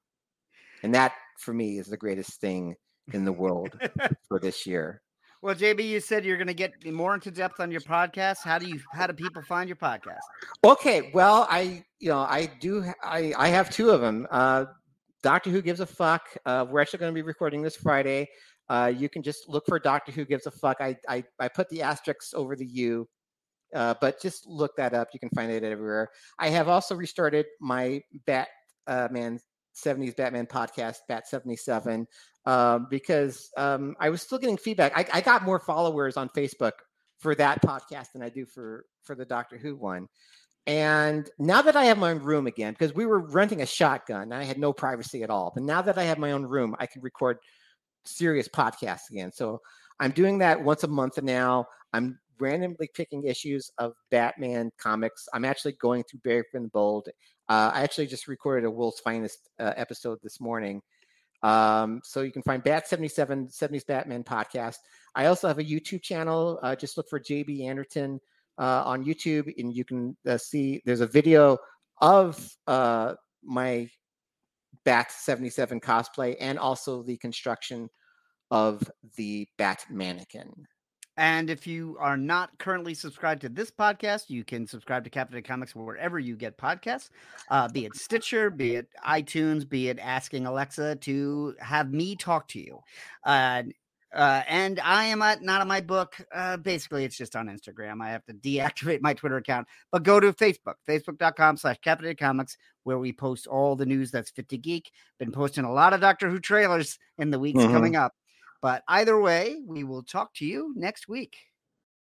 And 0.82 0.94
that 0.94 1.12
for 1.38 1.52
me 1.52 1.78
is 1.78 1.88
the 1.88 1.96
greatest 1.96 2.40
thing 2.40 2.76
in 3.12 3.24
the 3.24 3.32
world 3.32 3.76
for 4.28 4.38
this 4.38 4.66
year. 4.66 5.02
Well, 5.42 5.56
JB, 5.56 5.84
you 5.88 5.98
said 5.98 6.24
you're 6.24 6.36
going 6.36 6.46
to 6.46 6.54
get 6.54 6.72
more 6.92 7.14
into 7.14 7.32
depth 7.32 7.58
on 7.58 7.72
your 7.72 7.80
podcast. 7.80 8.44
How 8.44 8.58
do 8.58 8.66
you? 8.68 8.78
How 8.92 9.08
do 9.08 9.12
people 9.12 9.42
find 9.42 9.68
your 9.68 9.76
podcast? 9.76 10.20
Okay, 10.62 11.10
well, 11.12 11.48
I 11.50 11.84
you 11.98 12.10
know 12.10 12.20
I 12.20 12.48
do 12.60 12.84
I 13.02 13.34
I 13.36 13.48
have 13.48 13.68
two 13.68 13.90
of 13.90 14.00
them. 14.00 14.28
Uh, 14.30 14.66
Doctor 15.22 15.50
Who 15.50 15.62
gives 15.62 15.80
a 15.80 15.86
fuck. 15.86 16.22
Uh, 16.44 16.66
we're 16.68 16.80
actually 16.80 17.00
going 17.00 17.12
to 17.12 17.14
be 17.14 17.22
recording 17.22 17.62
this 17.62 17.76
Friday. 17.76 18.28
Uh, 18.68 18.92
you 18.94 19.08
can 19.08 19.22
just 19.22 19.48
look 19.48 19.64
for 19.66 19.78
Doctor 19.78 20.12
Who 20.12 20.24
gives 20.24 20.46
a 20.46 20.50
fuck. 20.50 20.78
I 20.80 20.96
I, 21.08 21.24
I 21.38 21.48
put 21.48 21.68
the 21.68 21.82
asterisks 21.82 22.34
over 22.34 22.56
the 22.56 22.66
U, 22.66 23.08
uh, 23.74 23.94
but 24.00 24.20
just 24.20 24.46
look 24.46 24.76
that 24.76 24.94
up. 24.94 25.08
You 25.12 25.20
can 25.20 25.30
find 25.30 25.50
it 25.50 25.64
everywhere. 25.64 26.08
I 26.38 26.48
have 26.48 26.68
also 26.68 26.94
restarted 26.94 27.46
my 27.60 28.02
Batman 28.26 29.40
70s 29.74 30.16
Batman 30.16 30.46
podcast, 30.46 30.98
Bat 31.08 31.28
77 31.28 32.06
um, 32.46 32.86
because 32.90 33.50
um, 33.56 33.94
I 34.00 34.10
was 34.10 34.22
still 34.22 34.38
getting 34.38 34.56
feedback. 34.56 34.92
I, 34.96 35.06
I, 35.12 35.20
got 35.20 35.44
more 35.44 35.60
followers 35.60 36.16
on 36.16 36.28
Facebook 36.30 36.72
for 37.18 37.34
that 37.36 37.62
podcast 37.62 38.12
than 38.12 38.22
I 38.22 38.28
do 38.28 38.44
for 38.44 38.84
for 39.02 39.14
the 39.14 39.24
Doctor 39.24 39.56
Who 39.56 39.76
one. 39.76 40.08
And 40.66 41.28
now 41.38 41.62
that 41.62 41.76
I 41.76 41.86
have 41.86 41.98
my 41.98 42.12
own 42.12 42.20
room 42.20 42.46
again, 42.46 42.72
because 42.72 42.94
we 42.94 43.06
were 43.06 43.18
renting 43.18 43.62
a 43.62 43.66
shotgun, 43.66 44.32
I 44.32 44.44
had 44.44 44.58
no 44.58 44.72
privacy 44.72 45.22
at 45.22 45.30
all. 45.30 45.50
But 45.54 45.64
now 45.64 45.82
that 45.82 45.98
I 45.98 46.04
have 46.04 46.18
my 46.18 46.32
own 46.32 46.44
room, 46.44 46.76
I 46.78 46.86
can 46.86 47.02
record 47.02 47.38
serious 48.04 48.48
podcasts 48.48 49.10
again. 49.10 49.32
So 49.32 49.60
I'm 49.98 50.12
doing 50.12 50.38
that 50.38 50.62
once 50.62 50.84
a 50.84 50.88
month 50.88 51.20
now. 51.22 51.66
I'm 51.92 52.18
randomly 52.38 52.88
picking 52.94 53.24
issues 53.24 53.70
of 53.78 53.92
Batman 54.10 54.70
comics. 54.78 55.28
I'm 55.34 55.44
actually 55.44 55.72
going 55.72 56.04
through 56.04 56.20
Brave 56.20 56.44
and 56.54 56.70
Bold. 56.70 57.08
Uh, 57.48 57.70
I 57.74 57.82
actually 57.82 58.06
just 58.06 58.28
recorded 58.28 58.66
a 58.66 58.70
World's 58.70 59.00
Finest 59.00 59.50
uh, 59.58 59.72
episode 59.76 60.18
this 60.22 60.40
morning 60.40 60.80
um, 61.42 62.00
so 62.04 62.22
you 62.22 62.30
can 62.32 62.42
find 62.42 62.62
Bat 62.62 62.88
77, 62.88 63.48
70s 63.48 63.86
Batman 63.86 64.22
podcast. 64.22 64.76
I 65.14 65.26
also 65.26 65.48
have 65.48 65.58
a 65.58 65.64
YouTube 65.64 66.02
channel. 66.02 66.58
Uh, 66.62 66.76
just 66.76 66.96
look 66.96 67.08
for 67.08 67.20
JB 67.20 67.64
Anderton 67.66 68.20
uh, 68.58 68.82
on 68.84 69.04
YouTube, 69.04 69.52
and 69.58 69.74
you 69.74 69.84
can 69.84 70.16
uh, 70.26 70.38
see 70.38 70.82
there's 70.84 71.00
a 71.00 71.06
video 71.06 71.58
of 72.00 72.48
uh, 72.66 73.14
my 73.42 73.88
Bat 74.84 75.12
77 75.12 75.80
cosplay 75.80 76.36
and 76.40 76.58
also 76.58 77.02
the 77.02 77.16
construction 77.18 77.88
of 78.50 78.82
the 79.16 79.46
Bat 79.58 79.86
mannequin. 79.90 80.66
And 81.16 81.50
if 81.50 81.66
you 81.66 81.96
are 82.00 82.16
not 82.16 82.58
currently 82.58 82.94
subscribed 82.94 83.42
to 83.42 83.50
this 83.50 83.70
podcast, 83.70 84.30
you 84.30 84.44
can 84.44 84.66
subscribe 84.66 85.04
to 85.04 85.10
Caffeinated 85.10 85.44
Comics 85.44 85.74
wherever 85.74 86.18
you 86.18 86.36
get 86.36 86.56
podcasts, 86.56 87.10
uh, 87.50 87.68
be 87.68 87.84
it 87.84 87.94
Stitcher, 87.94 88.48
be 88.48 88.76
it 88.76 88.88
iTunes, 89.06 89.68
be 89.68 89.88
it 89.88 89.98
asking 89.98 90.46
Alexa 90.46 90.96
to 90.96 91.54
have 91.60 91.92
me 91.92 92.16
talk 92.16 92.48
to 92.48 92.60
you. 92.60 92.80
Uh, 93.24 93.64
uh, 94.14 94.42
and 94.48 94.78
I 94.80 95.04
am 95.06 95.22
at, 95.22 95.42
not 95.42 95.60
on 95.60 95.68
my 95.68 95.80
book. 95.80 96.16
Uh, 96.34 96.56
basically, 96.56 97.04
it's 97.04 97.16
just 97.16 97.34
on 97.36 97.48
Instagram. 97.48 98.02
I 98.02 98.10
have 98.10 98.24
to 98.26 98.34
deactivate 98.34 99.00
my 99.00 99.14
Twitter 99.14 99.36
account, 99.36 99.68
but 99.90 100.02
go 100.02 100.20
to 100.20 100.32
Facebook, 100.32 100.74
facebook.com 100.88 101.56
slash 101.56 101.78
Caffeinated 101.84 102.18
Comics, 102.18 102.56
where 102.84 102.98
we 102.98 103.12
post 103.12 103.46
all 103.46 103.76
the 103.76 103.86
news 103.86 104.10
that's 104.10 104.30
fit 104.30 104.48
to 104.50 104.58
geek. 104.58 104.90
Been 105.18 105.32
posting 105.32 105.64
a 105.64 105.72
lot 105.72 105.94
of 105.94 106.00
Doctor 106.00 106.28
Who 106.28 106.38
trailers 106.38 106.98
in 107.18 107.30
the 107.30 107.38
weeks 107.38 107.60
mm-hmm. 107.60 107.72
coming 107.72 107.96
up. 107.96 108.12
But 108.60 108.82
either 108.86 109.20
way, 109.20 109.56
we 109.66 109.82
will 109.82 110.02
talk 110.02 110.34
to 110.34 110.44
you 110.44 110.72
next 110.76 111.08
week. 111.08 111.36